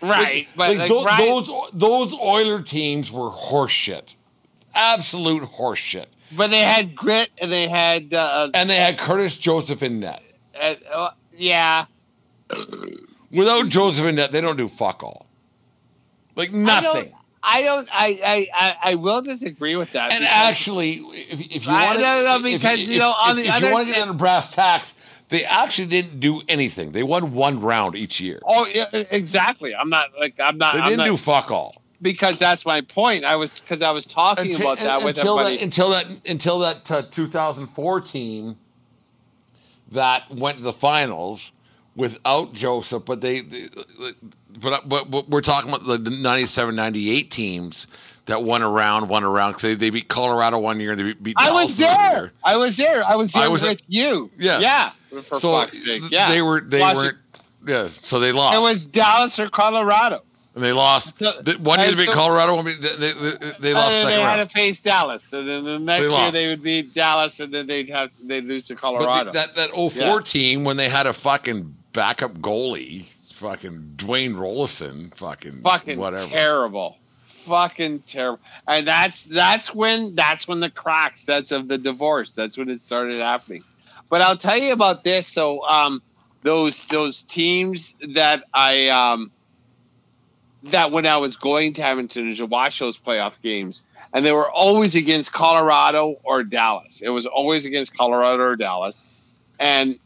[0.02, 4.14] Right, Like, but like like those, Ryan- those those Oiler teams were horseshit,
[4.74, 6.06] absolute horseshit.
[6.36, 10.22] but they had grit and they had uh, And they had Curtis Joseph in net.
[10.60, 11.86] uh, uh, yeah.
[13.32, 15.26] Without Joseph in net, they don't do fuck all.
[16.36, 17.12] Like nothing.
[17.42, 17.88] I don't.
[17.92, 20.12] I I I, I will disagree with that.
[20.12, 23.54] And actually, if, if you want no, no, to, because, you know, on the if
[23.54, 24.94] other you want to get into brass tacks,
[25.28, 26.92] they actually didn't do anything.
[26.92, 28.40] They won one round each year.
[28.46, 29.74] oh, yeah, exactly.
[29.74, 30.74] I'm not like I'm not.
[30.74, 33.24] They I'm didn't not, do fuck all because that's my point.
[33.24, 35.56] I was because I was talking until, about that with until everybody.
[35.56, 38.56] that until that until that uh, 2004 team
[39.92, 41.52] that went to the finals
[41.94, 43.04] without Joseph.
[43.04, 43.66] But they, they
[44.60, 47.86] but, but but we're talking about the 97, 98 teams
[48.26, 51.22] that won around, won around because they, they beat Colorado one year and they beat,
[51.22, 52.12] beat I was there.
[52.12, 52.32] year.
[52.44, 53.04] I was there.
[53.04, 54.30] I was I there was at- with you.
[54.38, 54.58] Yeah.
[54.60, 54.90] Yeah.
[55.10, 56.02] For so fuck's sake.
[56.10, 56.30] Yeah.
[56.30, 57.04] they were they Washington-
[57.64, 60.22] weren't yeah so they lost It was Dallas or Colorado.
[60.54, 62.88] and they lost So- the, one year and they beat so- Colorado one year they,
[62.96, 65.64] they, they, they lost and then second they had round to face Dallas, and then
[65.64, 66.32] the next They year lost.
[66.32, 69.32] they would beat Dallas, and then they'd have they'd lose to but Colorado.
[69.32, 70.18] the, that that 04 Yeah.
[70.24, 73.04] team when they had a fucking backup goalie
[73.34, 76.96] fucking Dwayne Roloson fucking fucking whatever terrible,
[77.26, 78.40] fucking terrible.
[78.66, 81.24] And that's that's when that's when the cracks.
[81.24, 82.32] That's of the divorce.
[82.32, 83.62] That's when it started happening.
[84.08, 85.26] But I'll tell you about this.
[85.26, 86.02] So um,
[86.42, 89.30] those those teams that I um,
[90.64, 94.50] that when I was going to Edmonton to watch those playoff games, and they were
[94.50, 97.02] always against Colorado or Dallas.
[97.02, 99.04] It was always against Colorado or Dallas,
[99.58, 99.98] and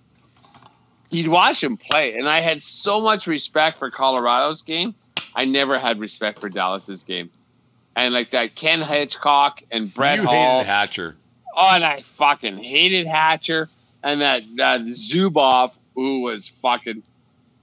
[1.10, 4.94] you'd watch them play, and I had so much respect for Colorado's game.
[5.34, 7.30] I never had respect for Dallas's game,
[7.96, 10.60] and like that Ken Hitchcock and Brett you Hull.
[10.60, 11.16] hated Hatcher
[11.54, 13.68] Oh, and I fucking hated Hatcher
[14.02, 17.02] and that that Zubov, who was fucking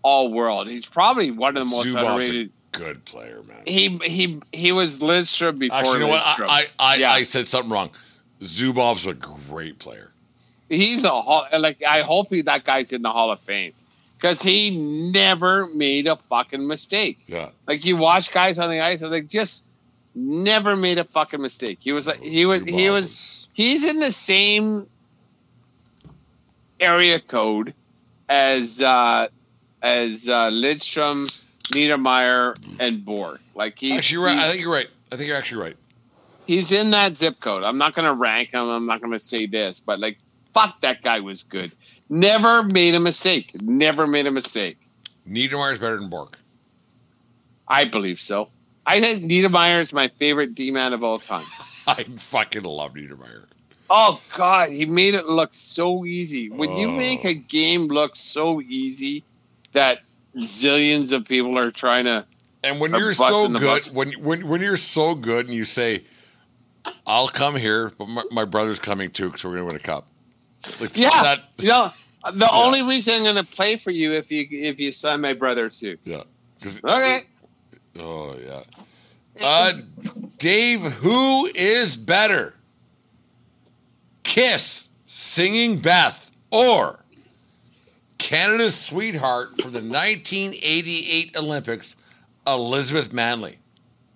[0.04, 0.68] all world.
[0.70, 2.52] He's probably one of the most Zubov's a underrated.
[2.72, 6.96] good player man He he he was Lidstrom before actually you know what I I,
[6.96, 7.12] Yeah.
[7.12, 7.90] I said something wrong
[8.42, 10.12] Zubov's a great player
[10.70, 13.74] He's a like I hope he, that guy's in the Hall of Fame
[14.18, 14.72] because he
[15.12, 17.20] never made a fucking mistake.
[17.26, 19.66] yeah Like you watch guys on the ice, and they just
[20.14, 21.78] never made a fucking mistake.
[21.82, 24.88] He was like he was he Zubov was he's in the same
[26.80, 27.74] area code
[28.30, 29.28] as uh
[29.82, 31.26] as uh Lidstrom,
[31.74, 33.42] Niedermayer, and Bourque.
[33.56, 35.78] Like he's actually you're right I think you're right I think you're actually right
[36.48, 37.66] he's in that zip code.
[37.66, 38.68] I'm not gonna rank him.
[38.68, 40.18] I'm not gonna say this, but like,
[40.54, 41.72] fuck, that guy was good.
[42.10, 43.52] Never made a mistake.
[43.62, 44.80] Never made a mistake.
[45.30, 46.38] Niedermayer is better than Bourque
[47.68, 48.48] I believe so.
[48.86, 51.46] I think Niedermayer is my favorite D man of all time.
[51.88, 53.44] I fucking love Niedermayer
[53.90, 56.50] Oh God, he made it look so easy.
[56.50, 56.92] When you Oh.
[56.92, 59.24] make a game look so easy
[59.72, 60.00] that
[60.38, 62.26] zillions of people are trying to
[62.64, 63.90] And when you're so good, bus.
[63.92, 66.04] when when when you're so good, and you say,
[67.06, 70.08] "I'll come here," but my, my brother's coming too because we're gonna win a cup.
[70.82, 71.24] Like, Yeah.
[71.24, 71.92] that- you know
[72.34, 75.70] the only reason I'm gonna play for you if you if you sign my brother
[75.70, 75.98] too.
[76.04, 76.24] Yeah.
[76.84, 77.22] Okay.
[78.00, 78.64] Oh yeah.
[79.40, 79.72] Uh,
[80.40, 82.54] Dave, who is better?
[84.38, 87.04] Kiss, singing Beth, or
[88.20, 91.96] Canada's sweetheart for the 1988 Olympics,
[92.46, 93.58] Elizabeth Manley?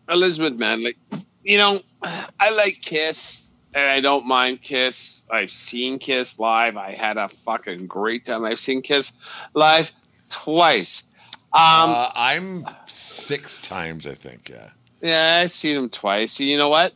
[0.09, 0.95] Elizabeth Manley.
[1.43, 5.25] You know, I like Kiss, and I don't mind Kiss.
[5.31, 6.77] I've seen Kiss live.
[6.77, 8.45] I had a fucking great time.
[8.45, 9.13] I've seen Kiss
[9.55, 9.91] live
[10.29, 11.01] twice.
[11.53, 14.49] Um, uh, I'm six times, I think.
[14.49, 14.69] Yeah.
[15.01, 16.39] yeah, I've seen them twice.
[16.39, 16.93] You know what?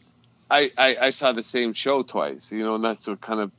[0.50, 2.52] I, I, I saw the same show twice.
[2.52, 3.52] You know, and that's what kind of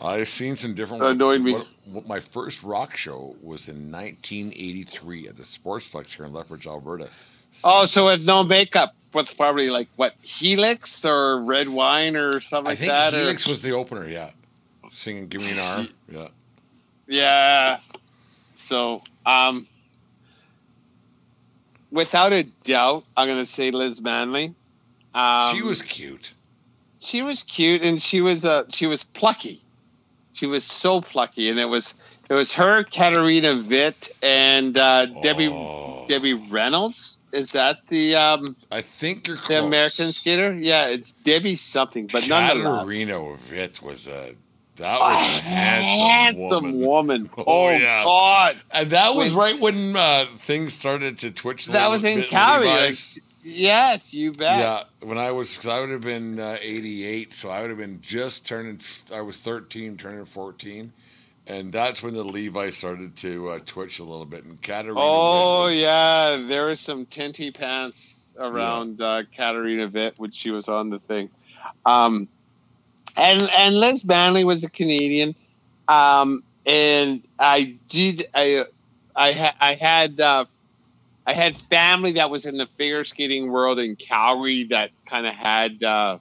[0.00, 1.52] I've seen some different Annoyed me.
[1.52, 6.66] What- what- my first rock show was in 1983 at the Sportsplex here in Lethbridge,
[6.66, 7.08] Alberta.
[7.64, 12.68] oh, so with no makeup, with probably like what Helix or red wine or something
[12.68, 13.14] I like think that.
[13.14, 14.08] or- Helix was the opener.
[14.08, 14.30] Yeah,
[14.90, 16.28] singing "Give Me an Arm." Yeah,
[17.06, 17.78] Yeah.
[18.56, 19.66] So, um,
[21.90, 24.54] without a doubt, I'm going to say Liz Manley.
[25.14, 26.32] Um, she was cute.
[27.00, 29.62] she was cute and she was uh she was plucky.
[30.34, 31.94] She was so plucky, and it was
[32.30, 37.18] it was her, Katarina Witt, and uh, Debbie Oh, Debbie Reynolds.
[37.34, 39.64] Is that the um I think you're the close.
[39.66, 40.54] American skater?
[40.54, 44.34] Yeah, it's Debbie something, but nonetheless, Katarina Witt was a
[44.76, 47.28] that a was a handsome, handsome woman.
[47.28, 47.30] woman.
[47.36, 48.04] Oh, Oh, yeah.
[48.04, 51.68] God, And that was When- right when uh, things started to twitch.
[51.68, 52.68] a that was in Calgary.
[52.70, 52.94] Like.
[53.42, 54.58] Yes, you bet.
[54.58, 57.78] Yeah, when I was, because I would have been uh, 88, so I would have
[57.78, 58.80] been just turning,
[59.12, 60.92] I was 13, turning 14.
[61.48, 64.44] And that's when the Levi started to uh, twitch a little bit.
[64.44, 65.00] And Katarina.
[65.00, 70.68] Oh was- yeah, there was some tinty pants around uh, Katarina Witt when she was
[70.68, 71.30] on the thing,
[71.84, 72.28] um,
[73.16, 75.34] and and Liz Manley was a Canadian,
[75.88, 78.64] um, and I did I
[79.16, 80.44] I ha- I had uh,
[81.26, 85.34] I had family that was in the figure skating world in Calgary that kind of
[85.34, 85.82] had.
[85.82, 86.18] Uh,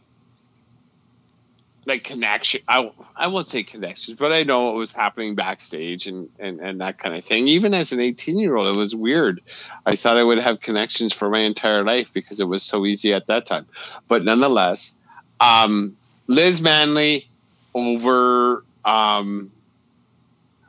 [1.85, 6.29] like connection I, I won't say connections but i know what was happening backstage and,
[6.39, 9.41] and and that kind of thing even as an 18 year old it was weird
[9.85, 13.13] i thought i would have connections for my entire life because it was so easy
[13.13, 13.65] at that time
[14.07, 14.95] but nonetheless
[15.39, 15.97] um,
[16.27, 17.27] liz manley
[17.73, 19.51] over um,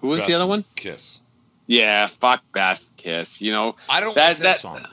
[0.00, 1.20] who was the other one Kiss.
[1.72, 4.84] Yeah fuck beth kiss you know I don't That- like that, that- song.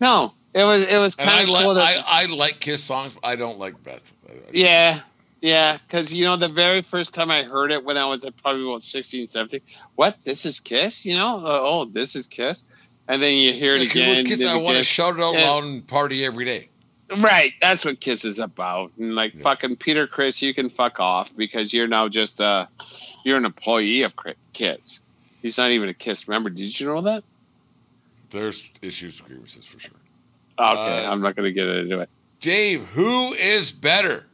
[0.00, 2.58] no it was it was And kind I, of like cool that, I, I like
[2.58, 4.12] Kiss songs, but I don't like Beth.
[4.28, 5.00] I- I- Yeah,
[5.40, 5.78] yeah.
[5.78, 8.64] Because, you know, the very first time I heard it when I was at probably
[8.64, 9.60] about 16, 17,
[9.94, 10.16] what?
[10.24, 11.06] This is Kiss?
[11.06, 11.46] You know?
[11.46, 12.64] Uh, oh, this is Kiss?
[13.06, 14.24] And then you hear it again.
[14.24, 15.48] Kiss, I want to shout it out Yeah.
[15.48, 16.68] loud and party every day.
[17.18, 17.52] Right.
[17.62, 18.90] That's what Kiss is about.
[18.98, 19.42] And like Yeah.
[19.42, 22.66] fucking Peter Criss, you can fuck off because you're now just uh
[23.24, 24.14] you're an employee of
[24.52, 24.98] Kiss.
[25.42, 27.24] He's not even a Kiss Remember, Did you know that?
[28.30, 29.96] There's issues, with grievances for sure.
[30.58, 32.08] Okay, Uh, I'm not going to get into it.
[32.40, 34.26] Dave, who is better?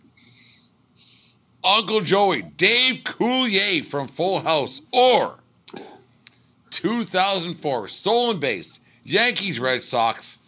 [1.64, 5.40] Uncle Joey, Dave Coulier from Full House, or
[6.70, 10.38] 2004 stolen base Yankees Red Sox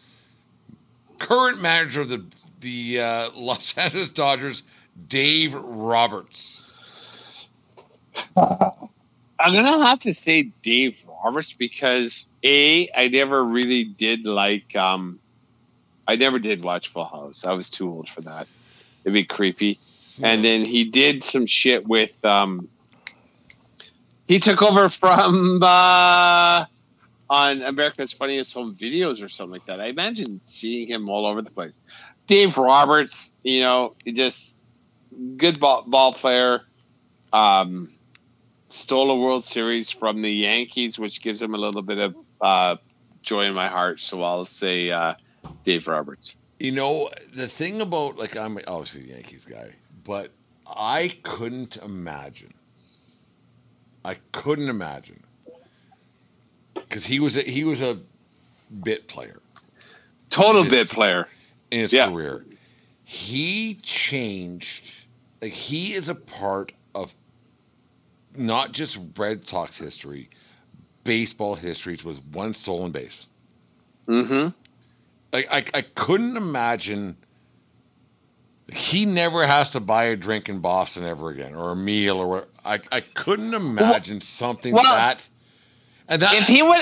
[1.19, 2.25] current manager of the
[2.61, 4.63] the uh, Los Angeles Dodgers,
[5.09, 6.65] Dave Roberts.
[9.41, 15.19] I'm gonna have to say Dave Roberts because a I never really did like um
[16.07, 17.45] I never did watch Full House.
[17.47, 18.49] I was too old for that.
[19.05, 19.79] It'd be creepy.
[20.23, 22.69] And then he did some shit with um
[24.27, 26.65] he took over from uh
[27.31, 29.81] on America's Funniest Home Videos or something like that.
[29.81, 31.83] I imagine seeing him all over the place.
[32.27, 34.57] Dave Roberts, you know, just
[35.37, 36.63] good ball, ball player.
[37.33, 37.91] Um,
[38.69, 42.77] stole a World Series from the Yankees, which gives him a little bit of uh,
[43.23, 44.01] joy in my heart.
[44.01, 45.15] So I'll say uh,
[45.65, 46.39] Dave Roberts.
[46.59, 49.71] You know, the thing about like I'm obviously a Yankees guy,
[50.05, 50.31] but
[50.67, 52.53] I couldn't imagine.
[54.05, 55.23] I couldn't imagine
[56.75, 57.99] because he was a, he was a
[58.83, 59.41] bit player
[60.31, 61.27] Total bit player.
[61.71, 62.09] in his Yeah.
[62.09, 62.45] career.
[63.05, 64.93] He changed.
[65.41, 66.73] Like he is a part
[68.37, 70.29] not just Red Sox history,
[71.05, 73.27] baseball history with one stolen base.
[74.07, 74.49] Mm-hmm.
[75.35, 77.15] like I, I couldn't imagine
[78.73, 82.27] he never has to buy a drink in Boston ever again or a meal or
[82.27, 85.29] what I, I couldn't imagine something well, that
[86.09, 86.81] and that If he would,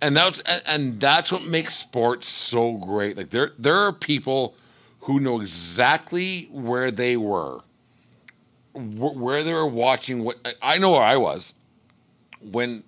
[0.00, 4.56] and that's and, that's what makes sports so great like there there are people
[5.00, 7.60] who know exactly where they were
[8.74, 11.54] where they were watching what I know where I was
[12.52, 12.82] when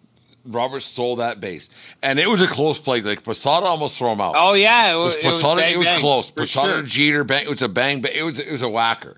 [0.45, 1.69] Robert stole that base
[2.03, 4.97] and it was a close play like Posada almost threw him out oh yeah, it
[4.99, 6.31] was, it was, Posada, bang, it was bang, close.
[6.31, 6.83] Posada sure.
[6.83, 7.45] Jeter bang.
[7.45, 8.01] It was a bang.
[8.01, 9.17] But it was it was a whacker,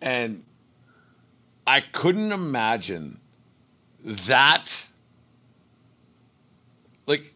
[0.00, 0.42] and
[1.66, 3.20] I couldn't imagine
[4.04, 4.86] that.
[7.06, 7.32] Like,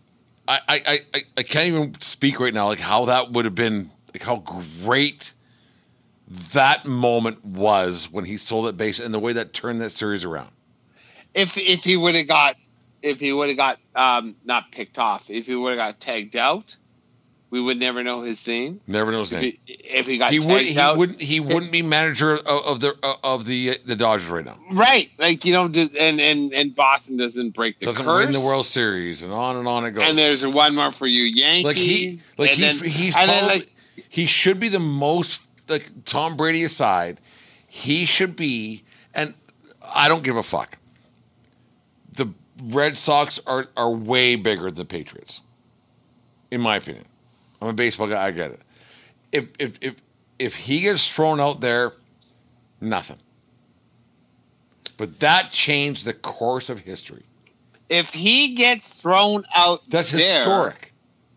[0.46, 2.66] I, I- I I can't even speak right now.
[2.68, 3.90] Like how that would have been.
[4.14, 4.36] Like how
[4.82, 5.32] great
[6.52, 10.24] that moment was when he stole that base and the way that turned that series
[10.24, 10.50] around.
[11.34, 12.56] If if he would have got,
[13.02, 16.36] if he would have got um, not picked off, if he would have got tagged
[16.36, 16.76] out,
[17.50, 18.80] we would never know his name.
[18.86, 19.52] Never knows If name.
[19.64, 20.62] he, if he got He tagged would.
[20.66, 21.20] He out, wouldn't.
[21.20, 24.58] He wouldn't be manager of, of the of the the Dodgers right now.
[24.72, 25.10] right?
[25.18, 28.24] Like you know, and and and Boston doesn't break the doesn't curse.
[28.26, 30.04] win the World Series, and on and on it goes.
[30.06, 31.64] And there's one more for you, Yankees.
[31.64, 33.68] like he, like and he's then- and then, like
[34.10, 37.20] he should be the most like Tom Brady aside,
[37.68, 38.84] he should be,
[39.14, 39.34] and
[39.82, 40.76] I don't give a fuck.
[42.12, 42.32] The
[42.64, 45.40] Red Sox are are way bigger than the Patriots,
[46.50, 47.04] in my opinion.
[47.60, 48.26] I'm a baseball guy.
[48.26, 48.60] I get it.
[49.32, 49.94] If if if
[50.38, 51.92] if he gets thrown out there,
[52.80, 53.18] nothing.
[54.96, 57.22] But that changed the course of history.
[57.88, 60.87] If he gets thrown out, That's there, historic.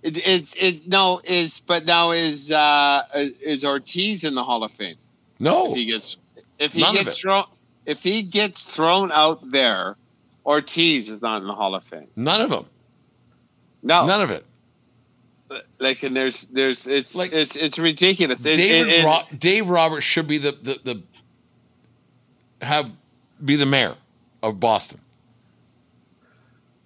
[0.03, 4.71] It, it's it's no is but now is uh is Ortiz in the Hall of
[4.71, 4.95] Fame?
[5.39, 6.17] No, If he gets
[6.59, 7.43] if he None gets thrown
[7.85, 9.95] if he gets thrown out there,
[10.45, 12.07] Ortiz is not in the Hall of Fame.
[12.15, 12.65] none of them.
[13.83, 14.45] No, None of it.
[15.79, 18.45] like and there's there's it's Like, it's it's ridiculous.
[18.45, 21.03] It- David it- it- Ro- Dave Roberts should be the, the the
[22.65, 22.89] have
[23.43, 23.95] be the mayor
[24.43, 24.99] of Boston.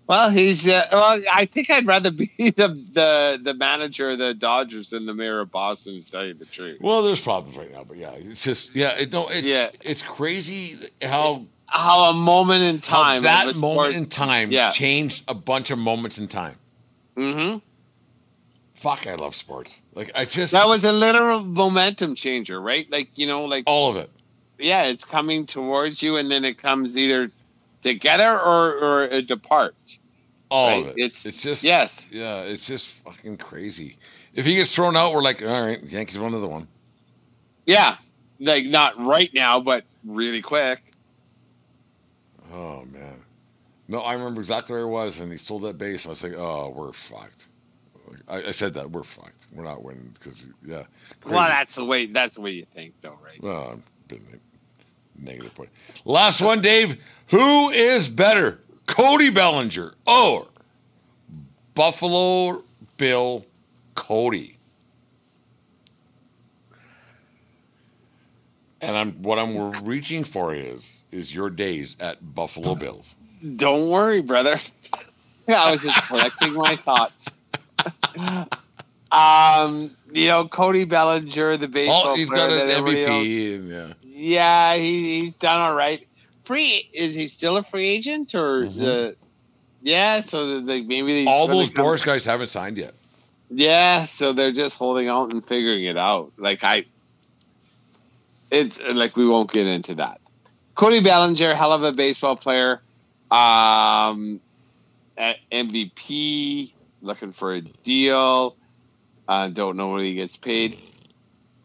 [0.07, 1.21] Well, he's uh, well.
[1.31, 5.39] I think I'd rather be the the the manager of the Dodgers than the mayor
[5.41, 5.99] of Boston.
[6.01, 8.97] To tell you the truth, Well, there's problems right now, but yeah, it's just yeah,
[8.97, 9.69] it, no, it's Yeah.
[9.81, 14.69] it's crazy how, how a moment in time that moment sports- in time yeah.
[14.69, 16.55] changed a bunch of moments in time.
[17.17, 17.57] Mm-hmm.
[18.75, 19.79] Fuck, I love sports.
[19.93, 22.89] Like I just That was a literal momentum changer, right?
[22.91, 24.09] Like you know, like all of it.
[24.59, 27.31] yeah, it's coming towards you, and then it comes either
[27.85, 29.99] together or or it departs.
[30.49, 30.97] All Right, of it.
[30.97, 33.97] it's- it's just Yes, yeah, it's just fucking crazy.
[34.33, 36.67] If he gets thrown out, we're like, all right, Yankees won another one.
[37.65, 37.97] yeah,
[38.39, 40.81] like not right now, but really quick.
[42.53, 43.21] Oh man,
[43.87, 46.05] no, I remember exactly where it was, and he stole that base.
[46.05, 47.45] And I was like, oh, we're fucked.
[48.27, 49.47] I, I said that we're fucked.
[49.51, 50.83] We're not winning because yeah.
[51.25, 52.05] Well, that's the way.
[52.05, 53.41] That's the way you think, though, right?
[53.41, 54.39] Well, I've been
[55.19, 55.69] negative point.
[56.05, 57.01] Last one, Dave.
[57.27, 60.47] Who is better, Cody Bellinger or
[61.73, 62.63] Buffalo
[62.97, 63.45] Bill
[63.95, 64.57] Cody?
[68.81, 73.15] And I'm what I'm reaching for is is your days at Buffalo Bills.
[73.55, 74.59] Don't worry, brother.
[75.47, 77.29] I was just collecting my thoughts.
[79.11, 83.27] um, you know, Cody Bellinger, the baseball Oh, he's player got an that everybody knows.
[83.27, 86.07] MVP, and yeah, Yeah, he, he's done all right.
[86.45, 88.75] Free is he still a free agent or Mhm.
[88.75, 89.15] the?
[89.81, 92.93] Yeah, so the, the, maybe all those come- Boras guys haven't signed yet.
[93.51, 96.31] Yeah, so they're just holding out and figuring it out.
[96.37, 96.85] Like I,
[98.49, 100.21] it's like we won't get into that.
[100.75, 102.81] Cody Bellinger, hell of a baseball player,
[103.31, 104.39] um,
[105.51, 106.71] MVP,
[107.01, 108.55] looking for a deal.
[109.27, 110.79] Uh, don't know what he gets paid.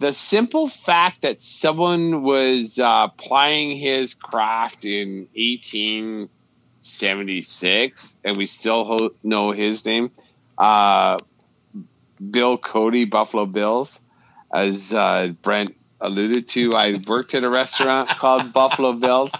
[0.00, 8.86] The simple fact that someone was uh, plying his craft in 1876 and we still
[8.86, 10.10] ho- know his name.
[10.56, 11.18] Uh,
[12.30, 14.00] Bill Cody, Buffalo Bills.
[14.54, 19.30] As uh, Brent alluded to, I worked at a restaurant called Buffalo Bills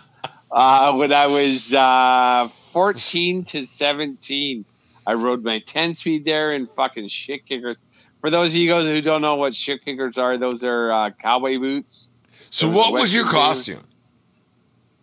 [0.53, 4.67] uh, when I was uh, 14 to 17.
[5.07, 7.83] I rode my 10 speed there in fucking shit kickers.
[8.21, 11.11] For those of you guys who don't know what shit kickers are, those are uh,
[11.11, 12.11] cowboy boots.
[12.51, 13.85] So, Those what was your Western costume?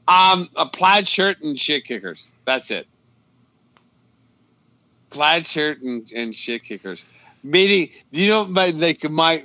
[0.08, 2.34] Um, a plaid shirt and shit kickers.
[2.46, 2.88] That's it.
[5.10, 7.06] Plaid shirt and, and shit kickers.
[7.44, 9.44] Meaning, you know, my like my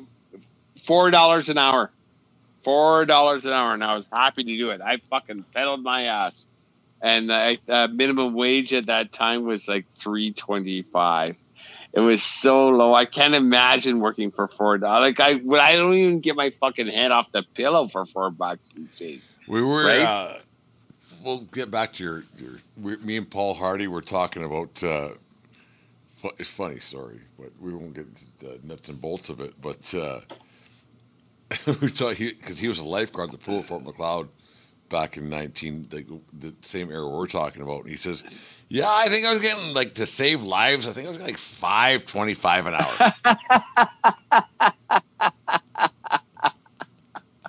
[0.84, 1.90] four dollars an hour,
[2.60, 4.80] four dollars an hour, and I was happy to do it.
[4.80, 6.46] I fucking pedaled my ass,
[7.00, 11.36] and the uh, minimum wage at that time was like three twenty five.
[11.94, 12.94] It was so low.
[12.94, 15.14] I can't imagine working for four dollars.
[15.18, 18.70] Like I, I don't even get my fucking head off the pillow for four bucks
[18.70, 19.30] these days.
[19.46, 19.86] We were.
[19.86, 20.00] Right?
[20.00, 20.38] Uh,
[21.22, 22.52] we'll get back to your your.
[22.80, 24.82] We, me and Paul Hardy were talking about.
[24.82, 25.10] Uh,
[26.16, 29.52] fu- it's funny story, but we won't get into the nuts and bolts of it.
[29.60, 30.20] But uh,
[31.82, 34.28] we talked because he, was a lifeguard at the pool at Fort Macleod
[34.92, 37.80] back in nineteen the, the same era we're talking about.
[37.80, 38.22] And he says,
[38.68, 40.86] "Yeah, I think I was getting like to save lives.
[40.86, 43.12] I think I was getting like five twenty five an hour."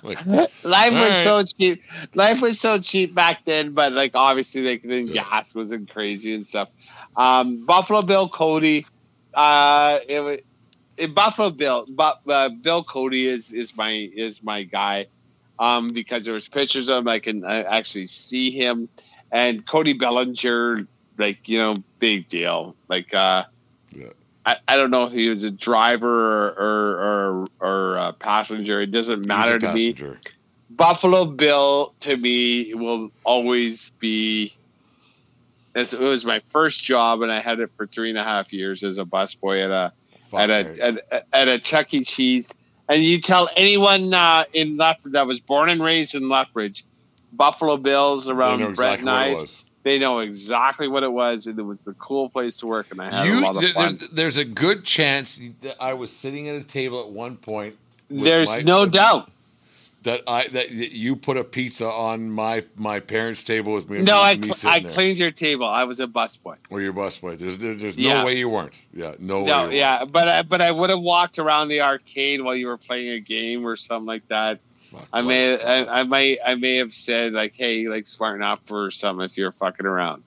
[0.02, 1.22] like, Life was right.
[1.24, 1.82] so cheap.
[2.14, 5.24] Life was so cheap back then, but like obviously, like then Yeah.
[5.24, 6.68] gas wasn't crazy and stuff.
[7.16, 8.86] Um, Buffalo Bill Cody,
[9.34, 10.36] uh, it, wa-
[10.96, 15.06] it, Buffalo Bill, but uh, Bill Cody is is my is my guy,
[15.58, 17.08] um, because there was pictures of him.
[17.08, 18.88] I can actually see him,
[19.30, 20.86] and Cody Bellinger,
[21.18, 22.74] like you know, big deal.
[22.88, 23.44] Like uh,
[23.90, 24.08] Yeah.
[24.46, 28.80] I, I don't know if he was a driver or or or, or a passenger.
[28.80, 29.96] It doesn't he was a matter to me.
[30.70, 34.54] Buffalo Bill to me will always be.
[35.74, 38.84] It was my first job, and I had it for three and a half years
[38.84, 39.92] as a busboy at a
[40.30, 42.00] Fuck, at a, at a at a Chuck E.
[42.00, 42.54] Cheese.
[42.88, 46.84] And you tell anyone uh, in Lethbridge that was born and raised in Lethbridge,
[47.32, 49.64] Buffalo Bills around know Brett exactly what it Nyes, was.
[49.84, 53.00] they know exactly what it was, and it was the cool place to work, and
[53.00, 53.96] I had a lot of there- fun.
[53.96, 57.74] there's, there's a good chance that I was sitting at a table at one point
[58.10, 59.30] There's my- no doubt.
[60.04, 64.00] That I that you put a pizza on my my parents' table with me.
[64.02, 64.92] No, I me cl- I there.
[64.92, 65.66] cleaned your table.
[65.66, 66.56] I was a busboy.
[66.70, 67.38] Or your busboy.
[67.38, 68.20] There's there, there's Yeah.
[68.20, 68.74] no way you weren't.
[68.92, 69.46] Yeah, no, way.
[69.46, 72.78] No, yeah, but I, but I would have walked around the arcade while you were
[72.78, 74.60] playing a game or something like that.
[74.92, 75.60] Fuck, I may.
[75.60, 79.36] I, I might I may have said like, hey, like smarten up or something if
[79.36, 80.22] you're fucking around.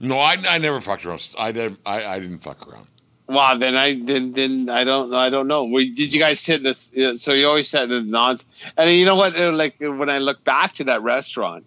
[0.00, 1.34] No, I, I never fucked around.
[1.38, 1.76] I did.
[1.84, 2.86] I, I didn't fuck around.
[3.28, 5.64] Well, then I then then I don't I don't know.
[5.64, 6.90] We, did you guys sit in this?
[6.96, 8.38] uh, So you always sat in the non.
[8.76, 9.38] And you know what?
[9.38, 11.64] uh, Like when I look back to that restaurant,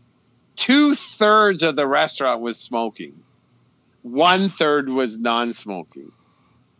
[0.55, 3.13] two thirds of the restaurant was smoking,
[4.01, 6.11] one third was non-smoking,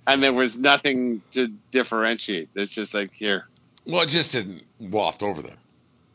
[0.08, 2.50] and there was nothing to differentiate.
[2.56, 3.48] It's just like here,
[3.86, 5.58] Well, it just didn't waft over there.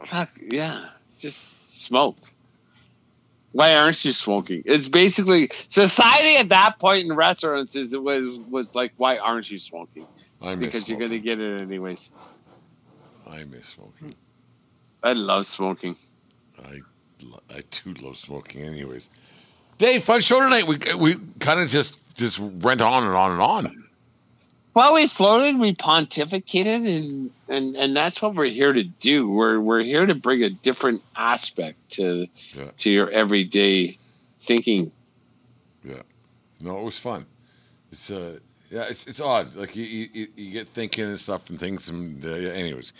[0.04, 0.86] fuck yeah,
[1.20, 2.16] just smoke.
[3.52, 4.62] Why aren't you smoking?
[4.66, 9.50] It's basically society at that point in restaurants is it was was like, why aren't
[9.50, 10.06] you smoking?
[10.42, 12.10] I miss because you're gonna get it anyways.
[13.28, 14.14] I miss smoking.
[15.02, 15.96] I love smoking.
[16.64, 16.80] I
[17.50, 18.62] I too love smoking.
[18.62, 19.10] Anyways,
[19.78, 20.66] Dave, fun show tonight.
[20.66, 23.85] We we kind of just just went on and on and on.
[24.76, 29.26] Well, we floated, we pontificated, and and and that's what we're here to do.
[29.26, 32.64] We're we're here to bring a different aspect to Yeah.
[32.76, 33.96] to your everyday
[34.38, 34.92] thinking.
[35.82, 36.02] Yeah,
[36.60, 37.24] no, it was fun.
[37.90, 38.38] It's uh
[38.70, 39.56] yeah, it's it's odd.
[39.56, 41.88] Like you you, you get thinking and stuff and things.
[41.88, 42.92] And uh, yeah, anyways,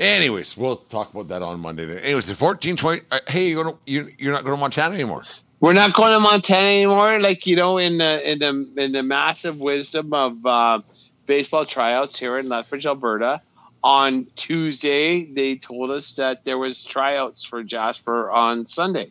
[0.00, 1.86] anyways, we'll talk about that on Monday.
[1.86, 1.98] Then.
[1.98, 3.02] Anyways, the fourteen twenty.
[3.12, 5.22] Uh, hey, you're gonna you you're not going to Montana anymore.
[5.60, 7.20] We're not going to Montana anymore.
[7.20, 10.80] Like you know, in the in the in the massive wisdom of uh,
[11.26, 13.40] baseball tryouts here in Lethbridge, Alberta.
[13.84, 19.10] On Tuesday, they told us that there was tryouts for Jasper on Sunday.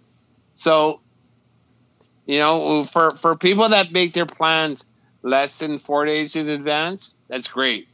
[0.54, 1.02] So,
[2.26, 4.86] you know, for for people that make their plans
[5.24, 7.90] less than four days in advance, that's great.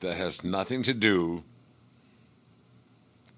[0.00, 1.42] That has nothing to do.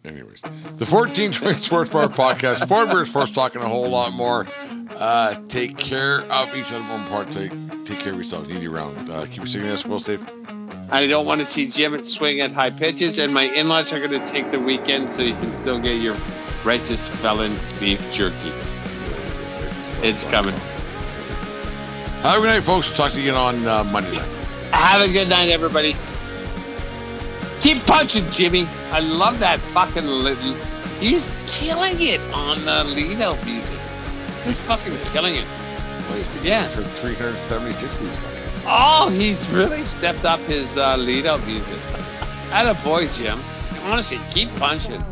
[0.08, 4.46] Anyways, the 1420 Sports Bar Podcast, Fort Beer Sports talking a whole lot more.
[4.90, 6.82] Uh, take care of each other.
[6.84, 7.28] One part.
[7.28, 7.52] Take
[7.84, 8.48] take care of yourself.
[8.48, 8.96] Need you around.
[9.10, 10.26] Uh, keep your sickness well, Steve.
[10.90, 14.18] I don't want to see Jim swing at high pitches, and my in-laws are going
[14.18, 16.16] to take the weekend so you can still get your
[16.64, 18.52] righteous felon beef jerky.
[20.02, 20.56] It's coming.
[22.22, 22.90] Have a good night, folks.
[22.96, 24.28] Talk to you again on uh, Monday night.
[24.72, 25.94] Have a good night, everybody.
[27.60, 28.66] Keep punching, Jimmy.
[28.92, 30.06] I love that fucking.
[30.06, 30.56] Li-
[31.00, 33.78] he's killing it on the lead out music.
[34.44, 35.46] Just fucking killing it.
[36.42, 36.68] Yeah.
[36.68, 38.18] For 376 these.
[38.64, 41.78] Oh, he's really stepped up his uh, lead out music.
[42.50, 43.38] Atta boy, Jim.
[43.84, 45.02] Honestly, keep punching.